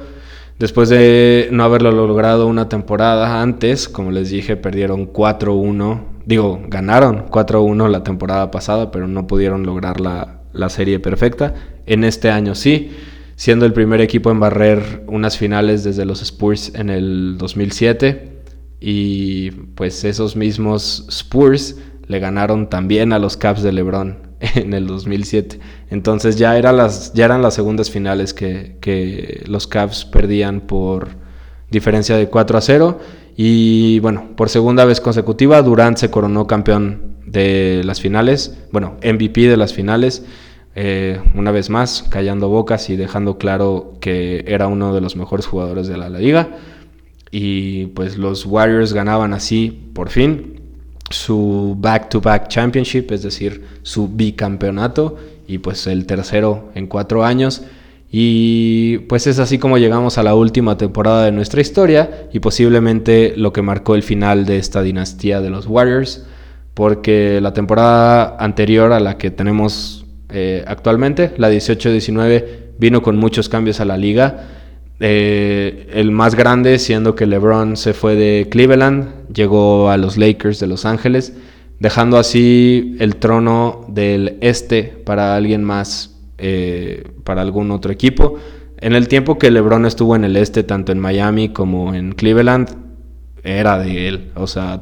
Después 0.57 0.89
de 0.89 1.47
no 1.51 1.63
haberlo 1.63 1.91
logrado 1.91 2.47
una 2.47 2.67
temporada 2.67 3.41
antes, 3.41 3.87
como 3.87 4.11
les 4.11 4.29
dije, 4.29 4.57
perdieron 4.57 5.13
4-1. 5.13 6.01
Digo, 6.25 6.59
ganaron 6.67 7.27
4-1 7.27 7.87
la 7.87 8.03
temporada 8.03 8.51
pasada, 8.51 8.91
pero 8.91 9.07
no 9.07 9.25
pudieron 9.25 9.65
lograr 9.65 10.01
la, 10.01 10.41
la 10.51 10.69
serie 10.69 10.99
perfecta. 10.99 11.53
En 11.85 12.03
este 12.03 12.29
año 12.29 12.55
sí, 12.55 12.91
siendo 13.39 13.65
el 13.65 13.71
primer 13.71 14.01
equipo 14.01 14.31
en 14.31 14.41
barrer 14.41 15.05
unas 15.07 15.37
finales 15.37 15.85
desde 15.85 16.03
los 16.03 16.21
Spurs 16.21 16.73
en 16.75 16.89
el 16.89 17.37
2007. 17.37 18.33
Y 18.81 19.51
pues 19.51 20.03
esos 20.03 20.35
mismos 20.35 21.05
Spurs 21.07 21.77
le 22.05 22.19
ganaron 22.19 22.69
también 22.69 23.13
a 23.13 23.17
los 23.17 23.37
Caps 23.37 23.63
de 23.63 23.71
LeBron 23.71 24.17
en 24.41 24.73
el 24.73 24.87
2007. 24.87 25.57
Entonces 25.89 26.35
ya, 26.35 26.61
las, 26.73 27.13
ya 27.13 27.23
eran 27.23 27.41
las 27.41 27.53
segundas 27.53 27.89
finales 27.89 28.33
que, 28.33 28.75
que 28.81 29.41
los 29.47 29.67
Caps 29.67 30.03
perdían 30.03 30.59
por 30.59 31.07
diferencia 31.71 32.17
de 32.17 32.27
4 32.27 32.57
a 32.57 32.61
0. 32.61 32.99
Y 33.37 33.99
bueno, 33.99 34.35
por 34.35 34.49
segunda 34.49 34.83
vez 34.83 34.99
consecutiva, 34.99 35.61
Durant 35.61 35.97
se 35.97 36.11
coronó 36.11 36.45
campeón 36.45 37.15
de 37.25 37.83
las 37.85 38.01
finales, 38.01 38.57
bueno, 38.73 38.97
MVP 39.01 39.47
de 39.47 39.55
las 39.55 39.73
finales, 39.73 40.25
eh, 40.81 41.19
una 41.35 41.51
vez 41.51 41.69
más, 41.69 42.03
callando 42.03 42.47
bocas 42.47 42.89
y 42.89 42.95
dejando 42.95 43.37
claro 43.37 43.95
que 43.99 44.45
era 44.47 44.67
uno 44.67 44.95
de 44.95 45.01
los 45.01 45.17
mejores 45.17 45.45
jugadores 45.45 45.89
de 45.89 45.97
la 45.97 46.07
liga. 46.07 46.51
Y 47.31 47.87
pues 47.87 48.17
los 48.17 48.45
Warriors 48.45 48.93
ganaban 48.93 49.33
así, 49.33 49.89
por 49.93 50.07
fin, 50.07 50.61
su 51.09 51.75
back-to-back 51.77 52.47
championship, 52.47 53.11
es 53.11 53.23
decir, 53.23 53.65
su 53.81 54.07
bicampeonato, 54.07 55.17
y 55.49 55.57
pues 55.57 55.85
el 55.85 56.05
tercero 56.05 56.69
en 56.75 56.87
cuatro 56.87 57.25
años. 57.25 57.61
Y 58.09 58.99
pues 59.09 59.27
es 59.27 59.37
así 59.39 59.57
como 59.57 59.77
llegamos 59.79 60.17
a 60.17 60.23
la 60.23 60.33
última 60.33 60.77
temporada 60.77 61.25
de 61.25 61.33
nuestra 61.33 61.59
historia 61.59 62.29
y 62.31 62.39
posiblemente 62.39 63.33
lo 63.35 63.51
que 63.51 63.61
marcó 63.61 63.95
el 63.95 64.03
final 64.03 64.45
de 64.45 64.57
esta 64.57 64.81
dinastía 64.81 65.41
de 65.41 65.49
los 65.49 65.67
Warriors 65.67 66.23
porque 66.73 67.41
la 67.41 67.51
temporada 67.51 68.37
anterior 68.39 68.93
a 68.93 69.01
la 69.01 69.17
que 69.17 69.31
tenemos 69.31 69.98
eh, 70.29 70.63
actualmente, 70.67 71.33
la 71.37 71.51
18-19, 71.51 72.45
vino 72.77 73.01
con 73.01 73.17
muchos 73.17 73.49
cambios 73.49 73.79
a 73.79 73.85
la 73.85 73.97
liga. 73.97 74.47
Eh, 74.99 75.89
el 75.93 76.11
más 76.11 76.35
grande 76.35 76.77
siendo 76.77 77.15
que 77.15 77.25
LeBron 77.25 77.77
se 77.77 77.93
fue 77.93 78.15
de 78.15 78.47
Cleveland, 78.49 79.27
llegó 79.33 79.89
a 79.89 79.97
los 79.97 80.17
Lakers 80.17 80.59
de 80.59 80.67
Los 80.67 80.85
Ángeles, 80.85 81.33
dejando 81.79 82.17
así 82.17 82.97
el 82.99 83.15
trono 83.15 83.85
del 83.87 84.37
este 84.41 84.83
para 84.83 85.35
alguien 85.35 85.63
más, 85.63 86.17
eh, 86.37 87.03
para 87.23 87.41
algún 87.41 87.71
otro 87.71 87.91
equipo. 87.91 88.37
En 88.81 88.93
el 88.93 89.07
tiempo 89.07 89.37
que 89.37 89.51
LeBron 89.51 89.85
estuvo 89.85 90.15
en 90.15 90.23
el 90.23 90.35
este, 90.35 90.63
tanto 90.63 90.91
en 90.91 90.99
Miami 90.99 91.49
como 91.49 91.93
en 91.93 92.13
Cleveland, 92.13 92.69
era 93.43 93.77
de 93.79 94.07
él. 94.07 94.31
O 94.35 94.47
sea, 94.47 94.81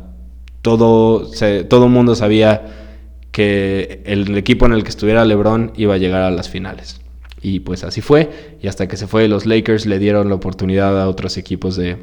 todo, 0.62 1.26
se, 1.26 1.64
todo 1.64 1.88
mundo 1.88 2.16
sabía 2.16 2.87
que 3.32 4.02
el 4.06 4.38
equipo 4.38 4.66
en 4.66 4.74
el 4.74 4.84
que 4.84 4.90
estuviera 4.90 5.26
LeBron 5.26 5.74
iba 5.76 5.96
a 5.96 5.98
llegar 5.98 6.22
a 6.22 6.32
las 6.32 6.50
finales. 6.50 7.02
Y 7.42 7.60
pues 7.60 7.84
así 7.84 8.02
fue. 8.02 8.58
Y 8.62 8.68
hasta 8.68 8.88
que 8.88 8.98
se 8.98 9.08
fue, 9.08 9.28
los 9.28 9.46
Lakers 9.46 9.86
le 9.86 10.00
dieron 10.00 10.30
la 10.30 10.36
oportunidad 10.36 11.00
a 11.00 11.08
otros 11.08 11.38
equipos 11.38 11.76
de, 11.76 11.98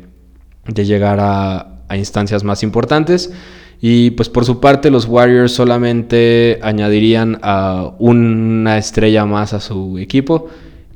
llegar 0.75 1.19
a, 1.21 1.81
a, 1.89 1.97
instancias 1.97 2.45
más 2.45 2.63
importantes. 2.63 3.33
Y 3.81 4.13
pues 4.13 4.29
por 4.29 4.45
su 4.45 4.61
parte, 4.61 4.91
los 4.91 5.07
Warriors 5.07 5.53
solamente 5.53 6.59
añadirían 6.63 7.39
a 7.43 7.93
una 7.99 8.79
estrella 8.79 9.27
más 9.27 9.53
a 9.53 9.61
su 9.61 9.99
equipo 9.99 10.49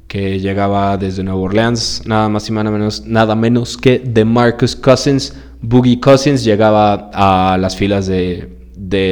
que 0.09 0.41
llegaba 0.41 0.97
desde 0.97 1.23
Nueva 1.23 1.41
Orleans, 1.41 2.03
nada 2.07 2.31
más 2.31 2.49
y 2.49 2.53
nada 2.53 2.71
menos, 2.71 3.05
nada 3.05 3.35
menos 3.35 3.77
que 3.77 3.99
de 3.99 4.25
Marcus 4.25 4.75
Cousins, 4.75 5.35
Boogie 5.61 6.01
Cousins 6.01 6.43
llegaba 6.45 7.11
a 7.13 7.59
las 7.59 7.77
filas 7.77 8.07
de, 8.07 8.58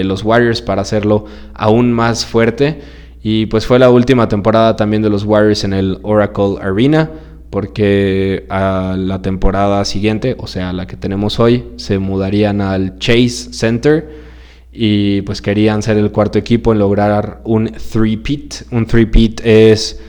los 0.05 0.23
Warriors 0.25 0.63
para 0.63 0.83
hacerlo 0.83 1.25
aún 1.55 1.93
más 1.93 2.27
fuerte. 2.27 2.81
Y 3.23 3.47
pues 3.47 3.67
fue 3.67 3.79
la 3.79 3.91
última 3.91 4.29
temporada 4.29 4.77
también 4.77 5.03
de 5.03 5.11
los 5.11 5.25
Warriors 5.25 5.65
en 5.65 5.73
el 5.73 5.99
Oracle 6.03 6.57
Arena, 6.61 7.11
porque 7.51 8.47
a 8.49 8.95
la 8.99 9.23
temporada 9.23 9.85
siguiente, 9.85 10.37
o 10.39 10.47
sea, 10.47 10.73
la 10.73 10.87
que 10.87 10.97
tenemos 10.97 11.41
hoy, 11.41 11.65
se 11.77 11.99
mudarían 11.99 12.61
al 12.61 12.99
Chase 12.99 13.53
Center 13.53 14.27
y 14.73 15.23
pues 15.23 15.43
querían 15.43 15.83
ser 15.83 15.97
el 15.97 16.13
cuarto 16.13 16.39
equipo 16.39 16.73
en 16.73 16.79
lograr 16.79 17.41
un 17.45 17.67
three-peat. 17.67 18.71
Un 18.71 18.87
three-peat 18.87 19.41
es 19.45 20.01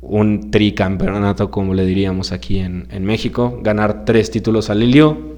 un 0.00 0.50
tricampeonato, 0.50 1.50
como 1.50 1.74
le 1.74 1.84
diríamos 1.84 2.32
aquí 2.32 2.58
en, 2.58 2.88
en 2.90 3.04
México, 3.04 3.60
ganar 3.62 4.04
tres 4.04 4.30
títulos 4.30 4.70
al 4.70 4.80
Lilio 4.80 5.33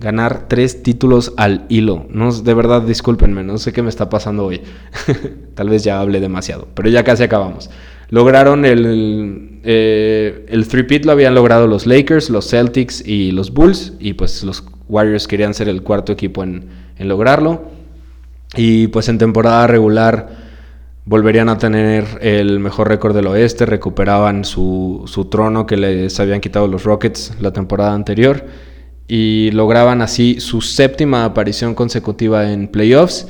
ganar 0.00 0.46
tres 0.48 0.82
títulos 0.82 1.34
al 1.36 1.66
hilo. 1.68 2.06
No, 2.08 2.32
de 2.32 2.54
verdad, 2.54 2.82
discúlpenme, 2.82 3.44
no 3.44 3.58
sé 3.58 3.72
qué 3.72 3.82
me 3.82 3.90
está 3.90 4.08
pasando 4.08 4.46
hoy. 4.46 4.62
Tal 5.54 5.68
vez 5.68 5.84
ya 5.84 6.00
hablé 6.00 6.20
demasiado, 6.20 6.66
pero 6.74 6.88
ya 6.88 7.04
casi 7.04 7.22
acabamos. 7.22 7.70
Lograron 8.08 8.64
el, 8.64 9.60
eh, 9.62 10.46
el 10.48 10.66
three-peat, 10.66 11.04
lo 11.04 11.12
habían 11.12 11.34
logrado 11.34 11.66
los 11.66 11.86
Lakers, 11.86 12.30
los 12.30 12.48
Celtics 12.48 13.06
y 13.06 13.30
los 13.30 13.52
Bulls, 13.52 13.92
y 14.00 14.14
pues 14.14 14.42
los 14.42 14.64
Warriors 14.88 15.28
querían 15.28 15.54
ser 15.54 15.68
el 15.68 15.82
cuarto 15.82 16.12
equipo 16.12 16.42
en, 16.42 16.66
lograrlo. 16.98 17.70
Y 18.56 18.88
pues 18.88 19.08
en 19.08 19.18
temporada 19.18 19.66
regular 19.68 20.50
volverían 21.04 21.48
a 21.48 21.58
tener 21.58 22.04
el 22.20 22.58
mejor 22.58 22.88
récord 22.88 23.14
del 23.14 23.28
oeste, 23.28 23.64
recuperaban 23.64 24.44
su, 24.44 25.04
su 25.06 25.26
trono 25.26 25.66
que 25.66 25.76
les 25.76 26.18
habían 26.18 26.40
quitado 26.40 26.66
los 26.66 26.84
Rockets 26.84 27.34
la 27.40 27.52
temporada 27.52 27.94
anterior 27.94 28.44
y 29.12 29.50
lograban 29.50 30.02
así 30.02 30.38
su 30.38 30.60
séptima 30.60 31.24
aparición 31.24 31.74
consecutiva 31.74 32.52
en 32.52 32.68
playoffs 32.68 33.26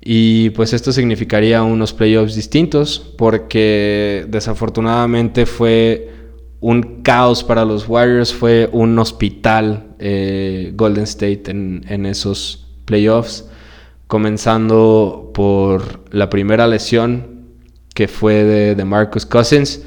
Y 0.00 0.50
pues 0.50 0.72
esto 0.72 0.90
significaría 0.90 1.62
unos 1.62 1.92
playoffs 1.92 2.34
distintos 2.34 2.98
porque 3.16 4.26
desafortunadamente 4.28 5.46
fue 5.46 6.10
un 6.58 7.02
caos 7.02 7.44
para 7.44 7.64
los 7.64 7.88
Warriors, 7.88 8.34
fue 8.34 8.68
un 8.72 8.98
hospital 8.98 9.94
eh, 10.00 10.72
Golden 10.74 11.04
State 11.04 11.44
en, 11.46 12.06
esos 12.06 12.66
playoffs, 12.84 13.48
comenzando 14.08 15.30
por 15.32 16.02
la 16.10 16.28
primera 16.28 16.66
lesión 16.66 17.44
que 17.94 18.08
fue 18.08 18.42
de, 18.42 18.74
de, 18.74 18.84
Marcus 18.84 19.24
Cousins. 19.24 19.82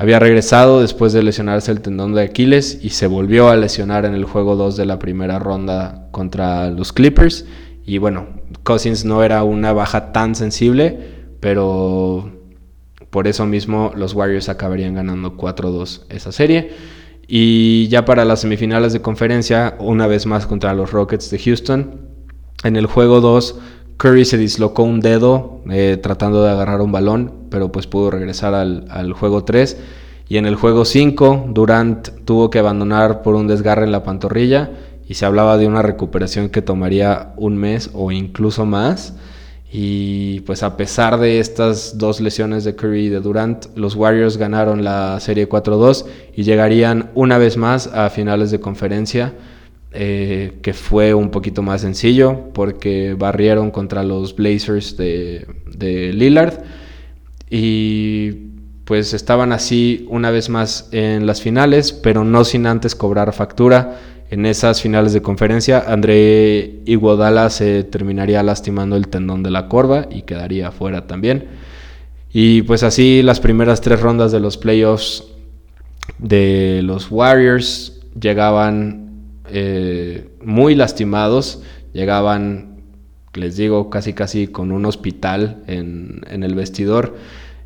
Había 0.00 0.20
regresado 0.20 0.80
después 0.80 1.12
de 1.12 1.24
lesionarse 1.24 1.72
el 1.72 1.80
tendón 1.80 2.14
de 2.14 2.22
Aquiles 2.22 2.78
y 2.80 2.90
se 2.90 3.08
volvió 3.08 3.48
a 3.48 3.56
lesionar 3.56 4.04
en 4.04 4.14
el 4.14 4.24
juego 4.24 4.54
2 4.54 4.76
de 4.76 4.86
la 4.86 5.00
primera 5.00 5.40
ronda 5.40 6.06
contra 6.12 6.70
los 6.70 6.92
Clippers. 6.92 7.46
Y 7.84 7.98
bueno, 7.98 8.28
Cousins 8.62 9.04
no 9.04 9.24
era 9.24 9.42
una 9.42 9.72
baja 9.72 10.12
tan 10.12 10.36
sensible, 10.36 11.00
pero 11.40 12.30
por 13.10 13.26
eso 13.26 13.44
mismo 13.44 13.90
los 13.96 14.14
Warriors 14.14 14.48
acabarían 14.48 14.94
ganando 14.94 15.36
4-2 15.36 16.04
esa 16.10 16.30
serie. 16.30 16.70
Y 17.26 17.88
ya 17.88 18.04
para 18.04 18.24
las 18.24 18.42
semifinales 18.42 18.92
de 18.92 19.02
conferencia, 19.02 19.74
una 19.80 20.06
vez 20.06 20.26
más 20.26 20.46
contra 20.46 20.74
los 20.74 20.92
Rockets 20.92 21.28
de 21.28 21.40
Houston. 21.40 22.00
En 22.62 22.76
el 22.76 22.86
juego 22.86 23.20
2, 23.20 23.58
Curry 23.98 24.24
se 24.24 24.38
dislocó 24.38 24.84
un 24.84 25.00
dedo 25.00 25.60
eh, 25.70 25.98
tratando 26.00 26.42
de 26.42 26.50
agarrar 26.50 26.80
un 26.80 26.92
balón, 26.92 27.32
pero 27.50 27.70
pues 27.70 27.86
pudo 27.86 28.10
regresar 28.10 28.54
al, 28.54 28.86
al 28.88 29.12
juego 29.12 29.44
3. 29.44 29.76
Y 30.28 30.36
en 30.36 30.46
el 30.46 30.54
juego 30.54 30.84
5, 30.84 31.48
Durant 31.50 32.08
tuvo 32.24 32.48
que 32.48 32.58
abandonar 32.58 33.22
por 33.22 33.34
un 33.34 33.48
desgarre 33.48 33.84
en 33.84 33.92
la 33.92 34.04
pantorrilla 34.04 34.70
y 35.08 35.14
se 35.14 35.26
hablaba 35.26 35.56
de 35.56 35.66
una 35.66 35.82
recuperación 35.82 36.48
que 36.48 36.62
tomaría 36.62 37.32
un 37.36 37.56
mes 37.56 37.90
o 37.92 38.12
incluso 38.12 38.66
más. 38.66 39.14
Y 39.70 40.40
pues 40.40 40.62
a 40.62 40.76
pesar 40.76 41.18
de 41.18 41.40
estas 41.40 41.98
dos 41.98 42.20
lesiones 42.20 42.64
de 42.64 42.76
Curry 42.76 43.06
y 43.06 43.08
de 43.08 43.20
Durant, 43.20 43.66
los 43.74 43.96
Warriors 43.96 44.36
ganaron 44.36 44.84
la 44.84 45.18
serie 45.20 45.48
4-2 45.48 46.06
y 46.34 46.44
llegarían 46.44 47.10
una 47.14 47.36
vez 47.36 47.56
más 47.56 47.86
a 47.88 48.08
finales 48.08 48.50
de 48.50 48.60
conferencia, 48.60 49.34
eh, 49.92 50.58
que 50.62 50.74
fue 50.74 51.14
un 51.14 51.30
poquito 51.30 51.62
más 51.62 51.80
sencillo 51.80 52.50
porque 52.52 53.14
barrieron 53.18 53.70
contra 53.70 54.02
los 54.02 54.36
Blazers 54.36 54.96
de, 54.96 55.46
de 55.66 56.12
Lillard 56.12 56.62
y 57.50 58.32
pues 58.84 59.14
estaban 59.14 59.52
así 59.52 60.06
una 60.08 60.30
vez 60.30 60.48
más 60.48 60.88
en 60.92 61.26
las 61.26 61.42
finales, 61.42 61.92
pero 61.92 62.24
no 62.24 62.44
sin 62.44 62.66
antes 62.66 62.94
cobrar 62.94 63.32
factura 63.32 63.98
en 64.30 64.44
esas 64.44 64.82
finales 64.82 65.14
de 65.14 65.22
conferencia, 65.22 65.84
André 65.86 66.80
Iguodala 66.84 67.48
se 67.48 67.82
terminaría 67.82 68.42
lastimando 68.42 68.96
el 68.96 69.08
tendón 69.08 69.42
de 69.42 69.50
la 69.50 69.68
corva 69.68 70.06
y 70.10 70.22
quedaría 70.22 70.70
fuera 70.70 71.06
también. 71.06 71.46
Y 72.30 72.60
pues 72.62 72.82
así 72.82 73.22
las 73.22 73.40
primeras 73.40 73.80
tres 73.80 74.00
rondas 74.00 74.30
de 74.30 74.40
los 74.40 74.58
playoffs 74.58 75.24
de 76.18 76.82
los 76.82 77.10
Warriors 77.10 78.00
llegaban 78.20 79.07
eh, 79.50 80.28
muy 80.42 80.74
lastimados, 80.74 81.62
llegaban, 81.92 82.82
les 83.34 83.56
digo, 83.56 83.90
casi 83.90 84.12
casi 84.12 84.48
con 84.48 84.72
un 84.72 84.84
hospital 84.86 85.62
en, 85.66 86.22
el 86.28 86.54
vestidor. 86.54 87.16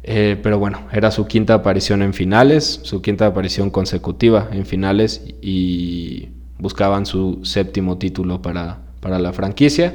Eh, 0.04 0.36
pero 0.42 0.58
bueno, 0.58 0.88
era 0.92 1.10
su 1.10 1.26
quinta 1.26 1.54
aparición 1.54 2.02
en 2.02 2.12
finales, 2.12 2.80
su 2.82 3.00
quinta 3.02 3.26
aparición 3.26 3.70
consecutiva 3.70 4.48
en 4.50 4.66
finales 4.66 5.24
y 5.40 6.30
buscaban 6.58 7.06
su 7.06 7.40
séptimo 7.44 7.98
título 7.98 8.42
para, 8.42 8.80
para 9.00 9.18
la 9.18 9.32
franquicia. 9.32 9.94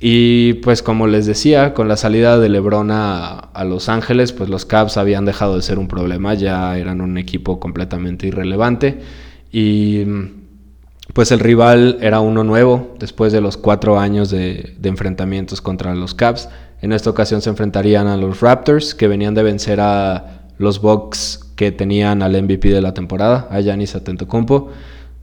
Y 0.00 0.54
pues 0.54 0.82
como 0.82 1.06
les 1.06 1.26
decía, 1.26 1.74
con 1.74 1.86
la 1.86 1.96
salida 1.96 2.38
de 2.38 2.48
Lebron 2.48 2.90
a, 2.90 3.50
Los 3.66 3.90
Ángeles, 3.90 4.32
pues 4.32 4.48
los 4.48 4.64
Cavs 4.64 4.96
habían 4.96 5.26
dejado 5.26 5.56
de 5.56 5.62
ser 5.62 5.78
un 5.78 5.88
problema, 5.88 6.32
ya 6.32 6.78
eran 6.78 7.02
un 7.02 7.18
equipo 7.18 7.60
completamente 7.60 8.26
irrelevante. 8.26 9.00
Y 9.52 10.04
pues 11.12 11.32
el 11.32 11.40
rival 11.40 11.98
era 12.00 12.20
uno 12.20 12.44
nuevo, 12.44 12.94
después 12.98 13.32
de 13.32 13.40
los 13.40 13.56
cuatro 13.56 13.98
años 13.98 14.30
de, 14.30 14.76
enfrentamientos 14.82 15.60
contra 15.60 15.94
los 15.94 16.14
Cavs. 16.14 16.48
En 16.82 16.92
esta 16.92 17.10
ocasión 17.10 17.42
se 17.42 17.50
enfrentarían 17.50 18.06
a 18.06 18.16
los 18.16 18.40
Raptors, 18.40 18.94
que 18.94 19.08
venían 19.08 19.34
de 19.34 19.42
vencer 19.42 19.80
a 19.80 20.46
los 20.58 20.80
Bucks 20.80 21.52
que 21.56 21.72
tenían 21.72 22.22
al 22.22 22.42
MVP 22.42 22.70
de 22.70 22.80
la 22.80 22.94
temporada, 22.94 23.48
a 23.50 23.60
Giannis 23.60 23.94
Antetokounmpo. 23.94 24.70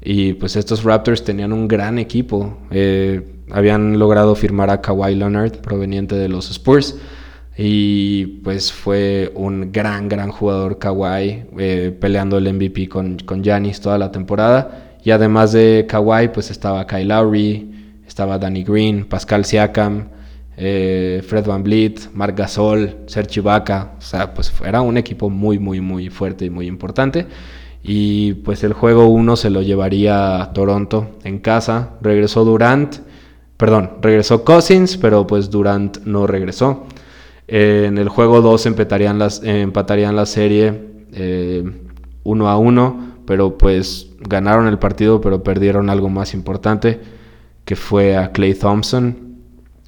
Y 0.03 0.33
pues 0.33 0.55
estos 0.55 0.83
Raptors 0.83 1.23
tenían 1.23 1.51
un 1.51 1.67
gran 1.67 1.97
equipo. 1.97 2.57
Eh, 2.69 3.35
habían 3.49 3.97
logrado 3.97 4.35
firmar 4.35 4.69
a 4.69 4.81
Kawhi 4.81 5.15
Leonard, 5.15 5.57
proveniente 5.61 6.15
de 6.15 6.29
los 6.29 6.51
Spurs. 6.51 6.97
Y 7.57 8.41
pues 8.43 8.71
fue 8.71 9.31
un 9.33 9.71
gran, 9.71 10.07
gran 10.09 10.31
jugador 10.31 10.77
Kawhi, 10.77 11.45
eh, 11.57 11.97
peleando 11.99 12.37
el 12.37 12.53
MVP 12.53 12.87
con, 12.87 13.17
con 13.25 13.43
Giannis 13.43 13.81
toda 13.81 13.97
la 13.97 14.11
temporada. 14.11 14.86
Y 15.07 15.11
además 15.11 15.53
de 15.53 15.85
Kawhi, 15.87 16.27
pues 16.33 16.51
estaba 16.51 16.85
Kyle 16.85 17.07
Lowry, 17.07 17.93
estaba 18.05 18.37
Danny 18.37 18.65
Green, 18.65 19.05
Pascal 19.05 19.45
Siakam, 19.45 20.09
eh, 20.57 21.23
Fred 21.25 21.45
Van 21.45 21.63
Vliet, 21.63 22.11
Marc 22.13 22.37
Gasol, 22.37 22.93
Serge 23.05 23.39
Ibaka. 23.39 23.93
O 23.97 24.01
sea, 24.01 24.33
pues 24.33 24.51
era 24.65 24.81
un 24.81 24.97
equipo 24.97 25.29
muy, 25.29 25.59
muy, 25.59 25.79
muy 25.79 26.09
fuerte 26.09 26.43
y 26.43 26.49
muy 26.49 26.67
importante. 26.67 27.25
Y 27.81 28.33
pues 28.33 28.65
el 28.65 28.73
juego 28.73 29.07
1 29.07 29.37
se 29.37 29.49
lo 29.49 29.61
llevaría 29.61 30.41
a 30.41 30.51
Toronto 30.51 31.11
en 31.23 31.39
casa. 31.39 31.91
Regresó 32.01 32.43
Durant, 32.43 32.97
perdón, 33.55 33.99
regresó 34.01 34.43
Cousins, 34.43 34.97
pero 34.97 35.25
pues 35.25 35.49
Durant 35.49 35.99
no 36.03 36.27
regresó. 36.27 36.85
en 37.47 37.97
el 37.97 38.09
juego 38.09 38.41
2 38.41 38.65
empatarían, 38.65 39.21
empatarían 39.41 40.17
la 40.17 40.25
serie 40.25 40.69
1 42.25 42.45
eh, 42.45 42.49
a 42.49 42.57
1, 42.57 43.16
pero 43.27 43.57
pues 43.57 44.09
ganaron 44.21 44.65
el 44.67 44.79
partido, 44.79 45.21
pero 45.21 45.43
perdieron 45.43 45.91
algo 45.91 46.09
más 46.09 46.33
importante, 46.33 46.99
que 47.65 47.75
fue 47.75 48.17
a 48.17 48.31
Clay 48.31 48.55
Thompson. 48.55 49.35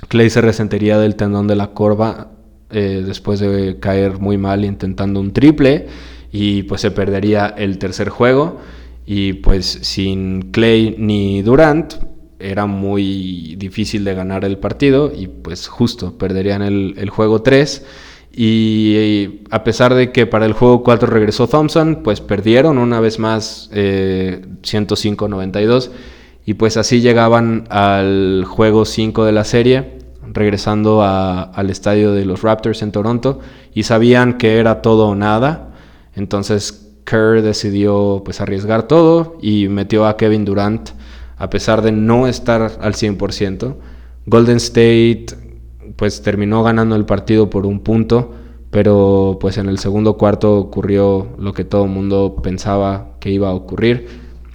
Clay 0.10 0.30
se 0.30 0.42
resentiría 0.42 1.00
del 1.00 1.16
tendón 1.16 1.48
de 1.48 1.56
la 1.56 1.68
corva 1.74 2.32
eh, 2.70 3.02
después 3.04 3.40
de 3.40 3.80
caer 3.80 4.20
muy 4.20 4.38
mal 4.38 4.64
intentando 4.64 5.20
un 5.20 5.34
triple 5.34 5.88
y 6.32 6.64
pues 6.64 6.82
se 6.82 6.92
perdería 6.92 7.48
el 7.48 7.80
tercer 7.80 8.10
juego 8.10 8.60
y 9.06 9.34
pues 9.34 9.66
sin 9.66 10.52
Clay 10.52 10.96
ni 11.00 11.42
Durant 11.42 11.96
era 12.38 12.66
muy 12.68 13.56
difícil 13.58 14.04
de 14.04 14.14
ganar 14.14 14.46
el 14.46 14.58
partido 14.58 15.12
y 15.16 15.28
pues 15.28 15.68
justo 15.68 16.18
perderían 16.18 16.62
el, 16.62 17.10
juego 17.10 17.42
3 17.42 17.86
y, 18.32 19.41
a 19.49 19.63
pesar 19.63 19.95
de 19.95 20.11
que 20.11 20.25
para 20.25 20.45
el 20.45 20.53
juego 20.53 20.84
4 20.84 21.09
regresó 21.09 21.47
Thompson 21.47 22.01
pues 22.03 22.21
perdieron 22.21 22.77
una 22.77 22.99
vez 22.99 23.19
más 23.19 23.69
105-92 23.71 25.88
eh, 25.88 25.91
y 26.45 26.53
pues 26.53 26.77
así 26.77 27.01
llegaban 27.01 27.65
al 27.69 28.45
juego 28.47 28.86
5 28.86 29.25
de 29.25 29.32
la 29.32 29.43
serie 29.43 29.99
regresando 30.32 31.03
al 31.03 31.69
estadio 31.69 32.13
de 32.13 32.25
los 32.25 32.43
Raptors 32.43 32.82
en 32.82 32.91
Toronto 32.91 33.39
y 33.73 33.84
sabían 33.84 34.38
que 34.38 34.57
era 34.57 34.82
todo 34.82 35.07
o 35.07 35.15
nada 35.15 35.73
entonces 36.15 36.88
Kerr 37.03 37.41
decidió 37.41 38.21
pues 38.23 38.41
arriesgar 38.41 38.84
todo 38.84 39.38
y 39.41 39.67
metió 39.67 40.05
a 40.05 40.17
Kevin 40.17 40.45
Durant 40.45 40.91
a 41.39 41.49
pesar 41.49 41.82
de 41.82 41.91
no 41.91 42.27
estar 42.27 42.77
al 42.82 42.93
100%. 42.93 43.75
Golden 44.25 44.57
State 44.57 45.27
pues 46.00 46.22
terminó 46.22 46.64
ganando 46.64 46.95
el 46.95 47.04
partido 47.04 47.50
por 47.50 47.66
un 47.66 47.82
punto, 47.82 48.32
pero 48.72 49.38
pues 49.41 49.58
en 49.58 49.68
el 49.68 49.80
segundo 49.80 50.16
cuarto 50.18 50.56
ocurrió 50.56 51.36
lo 51.38 51.52
que 51.52 51.66
todo 51.66 51.84
el 51.84 51.89
mundo 51.89 52.38
pensaba 52.41 53.18
que 53.20 53.30
iba 53.32 53.50
a 53.50 53.54
ocurrir, 53.54 54.08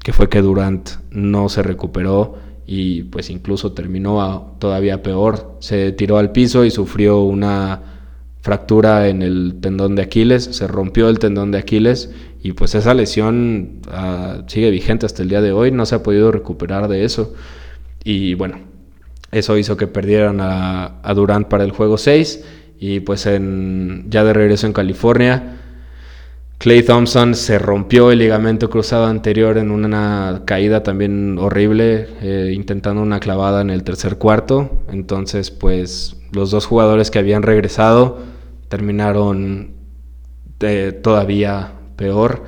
que 0.03 0.15
fue 0.15 0.31
que 0.31 0.41
Durant 0.41 0.89
no 1.11 1.51
se 1.51 1.63
recuperó 1.63 2.37
y 2.67 3.03
pues 3.03 3.29
incluso 3.29 3.73
terminó 3.73 4.57
todavía 4.59 5.03
peor, 5.03 5.57
se 5.59 5.93
tiró 5.93 6.17
al 6.17 6.33
piso 6.33 6.65
y 6.65 6.71
sufrió 6.71 7.21
una 7.21 7.83
fractura 8.41 9.09
en 9.09 9.21
el 9.21 9.59
tendón 9.61 9.97
de 9.97 10.03
Aquiles, 10.03 10.45
se 10.45 10.67
rompió 10.67 11.11
el 11.11 11.19
tendón 11.19 11.51
de 11.51 11.59
Aquiles 11.59 12.11
y 12.43 12.53
pues 12.53 12.75
esa 12.75 12.95
lesión 12.95 13.81
ah, 13.91 14.45
sigue 14.47 14.71
vigente 14.71 15.05
hasta 15.05 15.23
el 15.23 15.29
día 15.29 15.43
de 15.43 15.53
hoy, 15.53 15.71
no 15.73 15.85
se 15.85 15.95
ha 15.95 16.03
podido 16.03 16.33
recuperar 16.33 16.89
de 16.89 17.05
eso. 17.05 17.35
Y 18.03 18.33
bueno, 18.33 18.74
eso 19.35 19.59
hizo 19.59 19.77
que 19.77 19.87
perdieran 19.87 20.39
a, 20.41 21.13
Durant 21.15 21.49
para 21.49 21.65
el 21.65 21.73
juego 21.73 21.99
6 21.99 22.45
y 22.79 23.01
pues 23.01 23.25
ya 23.25 24.25
de 24.25 24.33
regreso 24.33 24.67
en 24.67 24.73
California. 24.73 25.59
Clay 26.59 26.83
Thompson 26.83 27.35
se 27.35 27.59
rompió 27.59 28.11
el 28.11 28.21
ligamento 28.21 28.71
cruzado 28.71 29.07
anterior 29.07 29.59
en 29.59 29.71
una 29.71 30.43
caída 30.47 30.83
también 30.83 31.37
horrible, 31.39 32.09
eh, 32.23 32.53
intentando 32.55 33.03
una 33.03 33.21
clavada 33.21 33.61
en 33.61 33.71
el 33.71 33.83
tercer 33.83 34.17
cuarto. 34.17 34.85
Entonces, 34.91 35.51
pues 35.51 36.17
los 36.33 36.51
dos 36.51 36.67
jugadores 36.67 37.11
que 37.11 37.19
habían 37.19 37.43
regresado 37.43 38.19
terminaron 38.69 39.75
eh, 40.61 40.99
todavía 41.03 41.73
peor. 41.97 42.45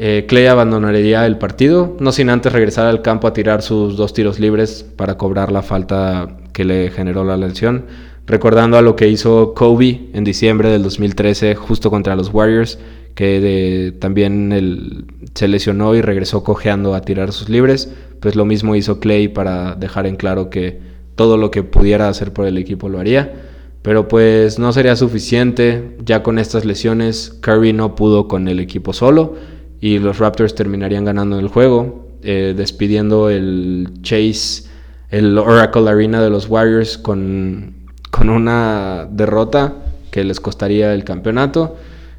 Eh, 0.00 0.26
Clay 0.28 0.46
abandonaría 0.46 1.26
el 1.26 1.38
partido, 1.38 1.96
no 1.98 2.12
sin 2.12 2.30
antes 2.30 2.52
regresar 2.52 2.86
al 2.86 3.02
campo 3.02 3.26
a 3.26 3.32
tirar 3.32 3.62
sus 3.62 3.96
dos 3.96 4.12
tiros 4.12 4.38
libres 4.38 4.86
para 4.94 5.18
cobrar 5.18 5.50
la 5.50 5.62
falta 5.62 6.38
que 6.52 6.64
le 6.64 6.90
generó 6.90 7.24
la 7.24 7.36
lesión. 7.36 7.86
recordando 8.24 8.76
a 8.76 8.82
lo 8.82 8.94
que 8.94 9.08
hizo 9.08 9.54
Kobe 9.54 10.10
en 10.12 10.22
diciembre 10.22 10.68
del 10.68 10.82
2013 10.82 11.54
justo 11.54 11.90
contra 11.90 12.14
los 12.14 12.32
Warriors, 12.32 12.78
que 13.14 13.94
también 13.98 15.06
se 15.34 15.48
lesionó 15.48 15.94
y 15.94 16.02
regresó 16.02 16.44
cojeando 16.44 16.94
a 16.94 17.00
tirar 17.00 17.32
sus 17.32 17.48
libres, 17.48 17.90
pues 18.20 18.36
lo 18.36 18.44
mismo 18.44 18.76
hizo 18.76 19.00
Clay 19.00 19.28
para 19.28 19.74
dejar 19.76 20.06
en 20.06 20.16
claro 20.16 20.50
que 20.50 20.78
todo 21.16 21.38
lo 21.38 21.50
que 21.50 21.62
pudiera 21.62 22.08
hacer 22.08 22.32
por 22.34 22.46
el 22.46 22.58
equipo 22.58 22.90
lo 22.90 23.00
haría. 23.00 23.32
Pero 23.80 24.08
pues 24.08 24.58
no 24.58 24.72
sería 24.72 24.94
suficiente, 24.94 25.96
ya 26.04 26.22
con 26.22 26.38
estas 26.38 26.66
lesiones 26.66 27.30
Curry 27.40 27.72
no 27.72 27.94
pudo 27.94 28.28
con 28.28 28.46
el 28.46 28.60
equipo 28.60 28.92
solo 28.92 29.36
y 29.80 29.98
los 29.98 30.18
Raptors 30.18 30.54
terminarían 30.54 31.04
ganando 31.04 31.38
el 31.38 31.48
juego, 31.48 32.06
eh, 32.22 32.54
despidiendo 32.56 33.30
el 33.30 33.88
Chase, 34.02 34.64
el 35.10 35.38
Oracle 35.38 35.88
Arena 35.88 36.22
de 36.22 36.30
los 36.30 36.48
Warriors 36.48 36.98
con, 36.98 37.74
con 38.10 38.28
una 38.28 39.08
derrota 39.10 39.74
que 40.10 40.24
les 40.24 40.40
costaría 40.40 40.94
el 40.94 41.04
campeonato. 41.04 41.76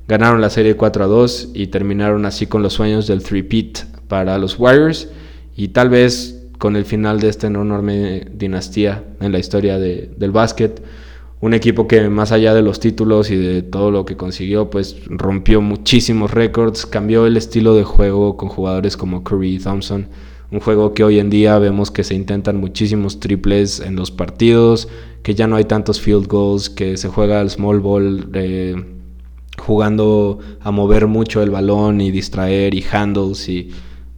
Ganaron 0.07 0.41
la 0.41 0.49
serie 0.49 0.75
4 0.75 1.03
a 1.03 1.07
2 1.07 1.49
y 1.53 1.67
terminaron 1.67 2.25
así 2.25 2.47
con 2.47 2.63
los 2.63 2.73
sueños 2.73 3.07
del 3.07 3.21
3-peat 3.21 4.07
para 4.07 4.37
los 4.37 4.57
Warriors 4.57 5.09
y 5.55 5.69
tal 5.69 5.89
vez 5.89 6.39
con 6.57 6.75
el 6.75 6.85
final 6.85 7.19
de 7.19 7.29
esta 7.29 7.47
enorme 7.47 8.27
dinastía 8.33 9.03
en 9.21 9.31
la 9.31 9.39
historia 9.39 9.77
del 9.77 10.31
básquet 10.31 10.81
un 11.41 11.53
equipo 11.53 11.87
que 11.87 12.09
más 12.09 12.31
allá 12.31 12.53
de 12.53 12.61
los 12.61 12.79
títulos 12.79 13.31
y 13.31 13.37
de 13.37 13.61
todo 13.61 13.91
lo 13.91 14.05
que 14.05 14.17
consiguió, 14.17 14.69
pues 14.69 14.97
rompió 15.07 15.61
muchísimos 15.61 16.31
récords, 16.31 16.85
cambió 16.85 17.25
el 17.25 17.37
estilo 17.37 17.75
de 17.75 17.83
juego 17.83 18.35
con 18.35 18.49
jugadores 18.49 18.97
como 18.97 19.23
Curry 19.23 19.55
y 19.55 19.59
Thompson, 19.59 20.07
un 20.51 20.59
juego 20.59 20.93
que 20.93 21.03
hoy 21.03 21.19
en 21.19 21.29
día 21.29 21.57
vemos 21.59 21.91
que 21.91 22.03
se 22.03 22.15
intentan 22.15 22.57
muchísimos 22.57 23.19
triples 23.19 23.79
en 23.79 23.95
los 23.95 24.11
partidos, 24.11 24.89
que 25.23 25.33
ya 25.33 25.47
no 25.47 25.55
hay 25.55 25.65
tantos 25.65 26.01
field 26.01 26.27
goals, 26.27 26.69
que 26.69 26.97
se 26.97 27.07
juega 27.07 27.39
al 27.39 27.49
small 27.49 27.79
ball 27.79 28.29
eh, 28.33 28.75
jugando 29.57 30.39
a 30.59 30.71
mover 30.71 31.07
mucho 31.07 31.41
el 31.41 31.51
balón 31.51 32.01
y 32.01 32.11
distraer 32.11 32.73
y 32.73 32.83
handles 32.91 33.47
y 33.47 33.69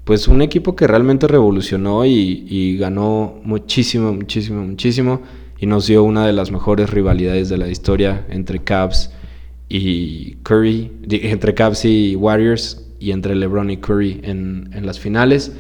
pues 0.06 0.28
un 0.28 0.42
equipo 0.42 0.76
que 0.76 0.88
realmente 0.88 1.28
revolucionó 1.28 2.06
y, 2.06 2.46
y 2.50 2.78
ganó 2.78 3.40
muchísimo, 3.44 4.12
muchísimo, 4.12 4.64
muchísimo 4.64 5.22
y 5.62 5.68
nos 5.68 5.88
dio 5.88 6.04
una 6.04 6.26
de 6.26 6.34
las 6.34 6.52
mejores 6.52 6.90
rivalidades 6.90 7.48
de 7.48 7.58
la 7.60 7.70
historia 7.70 8.26
entre 8.30 8.64
Cavs 8.64 9.12
y 9.70 10.38
Curry, 10.44 10.92
entre 11.08 11.54
Cavs 11.54 11.86
y 11.86 12.16
Warriors 12.16 12.84
y 13.00 13.12
entre 13.12 13.36
LeBron 13.36 13.70
y 13.70 13.78
Curry 13.78 14.22
en, 14.24 14.72
las 14.84 15.00
finales. 15.00 15.52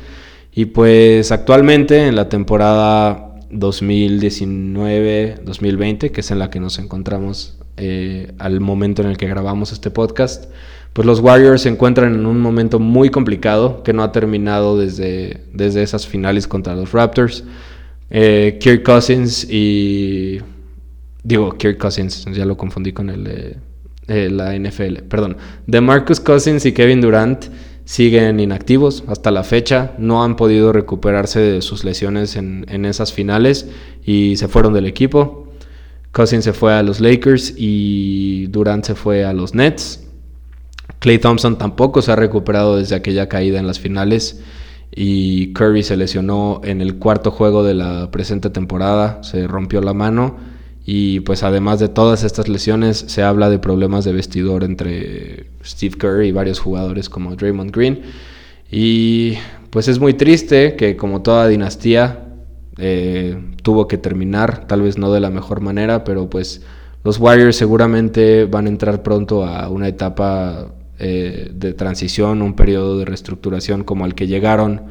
Y 0.54 0.66
pues 0.66 1.32
actualmente 1.32 2.08
en 2.08 2.16
la 2.16 2.30
temporada 2.30 3.36
2019-2020, 3.52 6.10
que 6.10 6.22
es 6.22 6.32
en 6.32 6.40
la 6.40 6.50
que 6.50 6.60
nos 6.60 6.80
encontramos 6.80 7.60
eh, 7.78 8.34
al 8.40 8.60
momento 8.60 9.04
en 9.04 9.10
el 9.10 9.18
que 9.18 9.28
grabamos 9.28 9.72
este 9.72 9.92
podcast, 9.92 10.52
pues 10.94 11.06
los 11.06 11.20
Warriors 11.20 11.62
se 11.62 11.70
encuentran 11.70 12.16
en 12.16 12.26
un 12.26 12.42
momento 12.42 12.80
muy 12.80 13.12
complicado 13.12 13.84
que 13.84 13.94
no 13.94 14.02
ha 14.02 14.12
terminado 14.12 14.80
desde, 14.80 15.44
desde 15.54 15.84
esas 15.84 16.08
finales 16.08 16.48
contra 16.48 16.74
los 16.74 16.92
Raptors. 16.92 17.44
Eh, 18.12 18.58
Kirk 18.60 18.84
Cousins 18.84 19.48
y. 19.50 20.40
Digo, 21.24 21.58
Kirk 21.58 21.78
Cousins, 21.78 22.26
ya 22.34 22.46
lo 22.46 22.58
confundí 22.58 22.94
con 22.94 23.10
el 23.10 23.58
la 24.08 24.58
NFL. 24.58 25.04
Perdón. 25.08 25.38
De 25.68 25.82
Marcus 25.82 26.20
Cousins 26.20 26.66
y 26.66 26.74
Kevin 26.74 27.02
Durant 27.02 27.46
siguen 27.86 28.40
inactivos 28.40 29.04
hasta 29.08 29.32
la 29.32 29.44
fecha. 29.44 29.94
No 29.98 30.24
han 30.24 30.36
podido 30.36 30.74
recuperarse 30.74 31.40
de 31.40 31.62
sus 31.62 31.84
lesiones 31.84 32.36
en, 32.36 32.66
en 32.70 32.86
esas 32.86 33.14
finales 33.14 33.70
y 34.04 34.36
se 34.38 34.48
fueron 34.48 34.74
del 34.74 34.86
equipo. 34.86 35.48
Cousins 36.12 36.44
se 36.44 36.54
fue 36.54 36.74
a 36.74 36.84
los 36.84 37.00
Lakers 37.00 37.54
y 37.56 38.48
Durant 38.48 38.84
se 38.84 38.96
fue 38.96 39.24
a 39.24 39.34
los 39.34 39.56
Nets. 39.56 40.04
Clay 41.00 41.18
Thompson 41.18 41.58
tampoco 41.58 42.02
se 42.02 42.12
ha 42.12 42.16
recuperado 42.16 42.78
desde 42.78 42.96
aquella 42.96 43.30
caída 43.30 43.60
en 43.60 43.66
las 43.66 43.80
finales 43.80 44.42
y 44.94 45.54
Curry 45.54 45.84
se 45.84 45.96
lesionó 45.96 46.62
en 46.64 46.82
el 46.82 46.98
cuarto 46.98 47.32
juego 47.32 47.64
de 47.64 47.74
la 47.74 48.12
presente 48.12 48.50
temporada, 48.50 49.24
se 49.24 49.48
rompió 49.48 49.82
la 49.82 49.94
mano 49.94 50.38
y 50.86 51.22
pues 51.22 51.44
además 51.44 51.80
de 51.80 51.88
todas 51.88 52.24
estas 52.24 52.50
lesiones 52.50 52.98
se 53.08 53.24
habla 53.24 53.50
de 53.50 53.60
problemas 53.60 54.04
de 54.04 54.14
vestidor 54.14 54.64
entre 54.64 55.48
Steve 55.64 55.96
Curry 55.98 56.28
y 56.28 56.32
varios 56.32 56.60
jugadores 56.60 57.08
como 57.08 57.36
Draymond 57.36 57.72
Green. 57.72 58.02
Y 58.70 59.34
pues 59.70 59.88
es 59.88 60.00
muy 60.00 60.14
triste 60.14 60.76
que 60.76 60.98
como 60.98 61.22
toda 61.22 61.48
dinastía 61.48 62.26
eh, 62.78 63.38
tuvo 63.64 63.88
que 63.88 63.98
terminar, 63.98 64.68
tal 64.68 64.82
vez 64.82 64.98
no 64.98 65.12
de 65.14 65.20
la 65.20 65.30
mejor 65.30 65.62
manera, 65.62 66.04
pero 66.04 66.30
pues 66.30 66.62
los 67.04 67.20
Warriors 67.20 67.56
seguramente 67.56 68.46
van 68.46 68.66
a 68.66 68.70
entrar 68.70 69.04
pronto 69.04 69.46
a 69.46 69.70
una 69.70 69.88
etapa 69.88 70.74
eh, 71.04 71.50
de 71.52 71.74
transición, 71.74 72.44
un 72.44 72.54
periodo 72.54 73.00
de 73.00 73.06
reestructuración 73.06 73.84
como 73.84 74.06
al 74.06 74.14
que 74.14 74.28
llegaron 74.28 74.84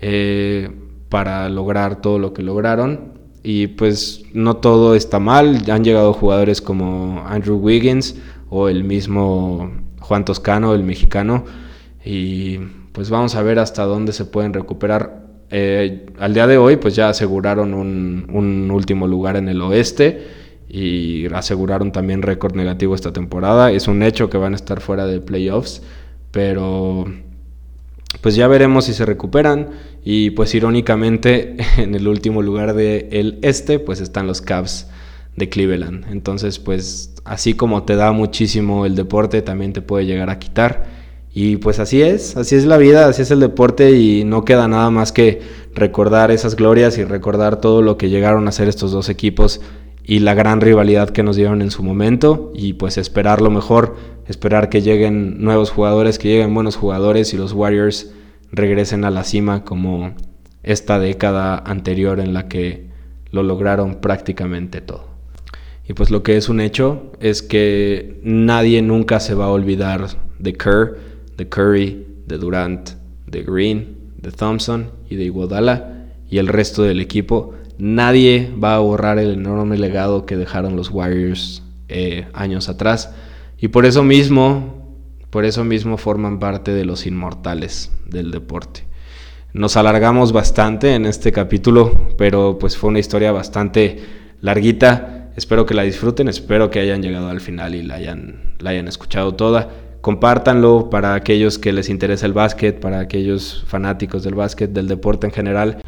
eh, 0.00 0.68
para 1.08 1.48
lograr 1.48 2.00
todo 2.00 2.18
lo 2.18 2.32
que 2.32 2.42
lograron. 2.42 3.12
Y 3.44 3.68
pues 3.68 4.24
no 4.32 4.56
todo 4.56 4.96
está 4.96 5.20
mal, 5.20 5.62
han 5.70 5.84
llegado 5.84 6.12
jugadores 6.12 6.60
como 6.60 7.22
Andrew 7.24 7.56
Wiggins 7.56 8.16
o 8.50 8.68
el 8.68 8.82
mismo 8.82 9.70
Juan 10.00 10.24
Toscano, 10.24 10.74
el 10.74 10.82
mexicano, 10.82 11.44
y 12.04 12.58
pues 12.90 13.08
vamos 13.08 13.36
a 13.36 13.42
ver 13.42 13.60
hasta 13.60 13.84
dónde 13.84 14.12
se 14.12 14.24
pueden 14.24 14.54
recuperar. 14.54 15.24
Eh, 15.50 16.06
al 16.18 16.34
día 16.34 16.48
de 16.48 16.58
hoy 16.58 16.78
pues 16.78 16.96
ya 16.96 17.10
aseguraron 17.10 17.74
un, 17.74 18.26
un 18.32 18.72
último 18.72 19.06
lugar 19.06 19.36
en 19.36 19.48
el 19.48 19.62
oeste 19.62 20.43
y 20.68 21.26
aseguraron 21.32 21.92
también 21.92 22.22
récord 22.22 22.54
negativo 22.54 22.94
esta 22.94 23.12
temporada. 23.12 23.70
Es 23.70 23.88
un 23.88 24.02
hecho 24.02 24.30
que 24.30 24.38
van 24.38 24.52
a 24.52 24.56
estar 24.56 24.80
fuera 24.80 25.06
de 25.06 25.20
playoffs, 25.20 25.82
pero 26.30 27.06
pues 28.20 28.36
ya 28.36 28.48
veremos 28.48 28.86
si 28.86 28.94
se 28.94 29.04
recuperan 29.04 29.70
y 30.04 30.30
pues 30.30 30.54
irónicamente 30.54 31.56
en 31.76 31.94
el 31.94 32.08
último 32.08 32.42
lugar 32.42 32.74
del 32.74 33.08
el 33.10 33.38
este 33.42 33.78
pues 33.78 34.00
están 34.00 34.26
los 34.26 34.40
Cavs 34.40 34.88
de 35.36 35.48
Cleveland. 35.48 36.06
Entonces 36.10 36.58
pues 36.58 37.14
así 37.24 37.54
como 37.54 37.84
te 37.84 37.96
da 37.96 38.12
muchísimo 38.12 38.86
el 38.86 38.94
deporte 38.94 39.42
también 39.42 39.72
te 39.72 39.82
puede 39.82 40.06
llegar 40.06 40.30
a 40.30 40.38
quitar. 40.38 41.04
Y 41.36 41.56
pues 41.56 41.80
así 41.80 42.00
es, 42.00 42.36
así 42.36 42.54
es 42.54 42.64
la 42.64 42.76
vida, 42.76 43.08
así 43.08 43.22
es 43.22 43.30
el 43.32 43.40
deporte 43.40 43.90
y 43.98 44.22
no 44.22 44.44
queda 44.44 44.68
nada 44.68 44.88
más 44.90 45.10
que 45.10 45.42
recordar 45.74 46.30
esas 46.30 46.54
glorias 46.54 46.96
y 46.96 47.02
recordar 47.02 47.60
todo 47.60 47.82
lo 47.82 47.98
que 47.98 48.08
llegaron 48.08 48.46
a 48.46 48.50
hacer 48.50 48.68
estos 48.68 48.92
dos 48.92 49.08
equipos 49.08 49.60
y 50.06 50.18
la 50.18 50.34
gran 50.34 50.60
rivalidad 50.60 51.10
que 51.10 51.22
nos 51.22 51.36
dieron 51.36 51.62
en 51.62 51.70
su 51.70 51.82
momento 51.82 52.52
y 52.54 52.74
pues 52.74 52.98
esperar 52.98 53.40
lo 53.40 53.50
mejor, 53.50 53.96
esperar 54.26 54.68
que 54.68 54.82
lleguen 54.82 55.42
nuevos 55.42 55.70
jugadores, 55.70 56.18
que 56.18 56.28
lleguen 56.28 56.54
buenos 56.54 56.76
jugadores 56.76 57.32
y 57.32 57.38
los 57.38 57.52
Warriors 57.52 58.12
regresen 58.52 59.04
a 59.04 59.10
la 59.10 59.24
cima 59.24 59.64
como 59.64 60.14
esta 60.62 60.98
década 60.98 61.58
anterior 61.58 62.20
en 62.20 62.34
la 62.34 62.48
que 62.48 62.90
lo 63.30 63.42
lograron 63.42 63.96
prácticamente 63.96 64.80
todo. 64.80 65.14
Y 65.88 65.94
pues 65.94 66.10
lo 66.10 66.22
que 66.22 66.36
es 66.36 66.48
un 66.48 66.60
hecho 66.60 67.12
es 67.20 67.42
que 67.42 68.20
nadie 68.22 68.80
nunca 68.82 69.20
se 69.20 69.34
va 69.34 69.46
a 69.46 69.50
olvidar 69.50 70.06
de 70.38 70.52
Kerr, 70.54 70.98
de 71.36 71.48
Curry, 71.48 72.06
de 72.26 72.38
Durant, 72.38 72.90
de 73.26 73.42
Green, 73.42 73.96
de 74.20 74.30
Thompson 74.30 74.90
y 75.08 75.16
de 75.16 75.24
Iguodala 75.24 76.06
y 76.30 76.38
el 76.38 76.48
resto 76.48 76.82
del 76.82 77.00
equipo 77.00 77.54
Nadie 77.78 78.52
va 78.62 78.76
a 78.76 78.78
borrar 78.78 79.18
el 79.18 79.32
enorme 79.32 79.76
legado 79.78 80.26
que 80.26 80.36
dejaron 80.36 80.76
los 80.76 80.90
Warriors 80.90 81.62
eh, 81.88 82.26
años 82.32 82.68
atrás. 82.68 83.14
Y 83.58 83.68
por 83.68 83.86
eso 83.86 84.04
mismo, 84.04 84.96
por 85.30 85.44
eso 85.44 85.64
mismo 85.64 85.96
forman 85.96 86.38
parte 86.38 86.72
de 86.72 86.84
los 86.84 87.06
inmortales 87.06 87.90
del 88.06 88.30
deporte. 88.30 88.84
Nos 89.52 89.76
alargamos 89.76 90.32
bastante 90.32 90.94
en 90.94 91.06
este 91.06 91.30
capítulo, 91.30 92.08
pero 92.18 92.58
pues 92.58 92.76
fue 92.76 92.90
una 92.90 92.98
historia 92.98 93.32
bastante 93.32 94.02
larguita. 94.40 95.30
Espero 95.36 95.66
que 95.66 95.74
la 95.74 95.82
disfruten, 95.82 96.28
espero 96.28 96.70
que 96.70 96.80
hayan 96.80 97.02
llegado 97.02 97.28
al 97.28 97.40
final 97.40 97.74
y 97.74 97.82
la 97.82 97.94
hayan, 97.94 98.54
la 98.58 98.70
hayan 98.70 98.88
escuchado 98.88 99.34
toda. 99.34 99.70
Compártanlo 100.00 100.90
para 100.90 101.14
aquellos 101.14 101.58
que 101.58 101.72
les 101.72 101.88
interesa 101.88 102.26
el 102.26 102.32
básquet, 102.32 102.78
para 102.78 102.98
aquellos 102.98 103.64
fanáticos 103.66 104.22
del 104.22 104.34
básquet, 104.34 104.70
del 104.70 104.88
deporte 104.88 105.26
en 105.26 105.32
general. 105.32 105.78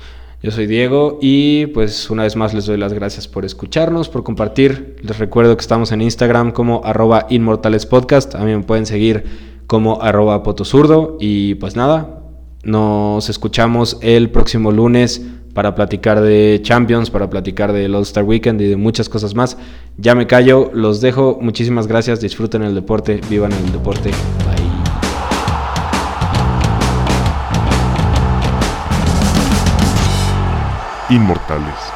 Yo 0.42 0.50
soy 0.50 0.66
Diego 0.66 1.18
y 1.22 1.66
pues 1.68 2.10
una 2.10 2.24
vez 2.24 2.36
más 2.36 2.52
les 2.52 2.66
doy 2.66 2.76
las 2.76 2.92
gracias 2.92 3.26
por 3.26 3.44
escucharnos, 3.44 4.08
por 4.08 4.22
compartir. 4.22 4.96
Les 5.02 5.18
recuerdo 5.18 5.56
que 5.56 5.62
estamos 5.62 5.92
en 5.92 6.02
Instagram 6.02 6.52
como 6.52 6.82
arroba 6.84 7.26
inmortalespodcast. 7.30 8.34
A 8.34 8.44
mí 8.44 8.54
me 8.54 8.62
pueden 8.62 8.84
seguir 8.84 9.24
como 9.66 10.02
arroba 10.02 10.42
potozurdo. 10.42 11.16
Y 11.20 11.54
pues 11.54 11.74
nada, 11.74 12.22
nos 12.62 13.28
escuchamos 13.30 13.98
el 14.02 14.30
próximo 14.30 14.72
lunes 14.72 15.24
para 15.54 15.74
platicar 15.74 16.20
de 16.20 16.60
Champions, 16.62 17.08
para 17.08 17.30
platicar 17.30 17.72
del 17.72 17.94
All-Star 17.94 18.24
Weekend 18.24 18.60
y 18.60 18.66
de 18.66 18.76
muchas 18.76 19.08
cosas 19.08 19.34
más. 19.34 19.56
Ya 19.96 20.14
me 20.14 20.26
callo, 20.26 20.70
los 20.74 21.00
dejo. 21.00 21.38
Muchísimas 21.40 21.86
gracias. 21.86 22.20
Disfruten 22.20 22.62
el 22.62 22.74
deporte, 22.74 23.20
vivan 23.30 23.52
el 23.52 23.72
deporte. 23.72 24.10
Inmortales. 31.08 31.95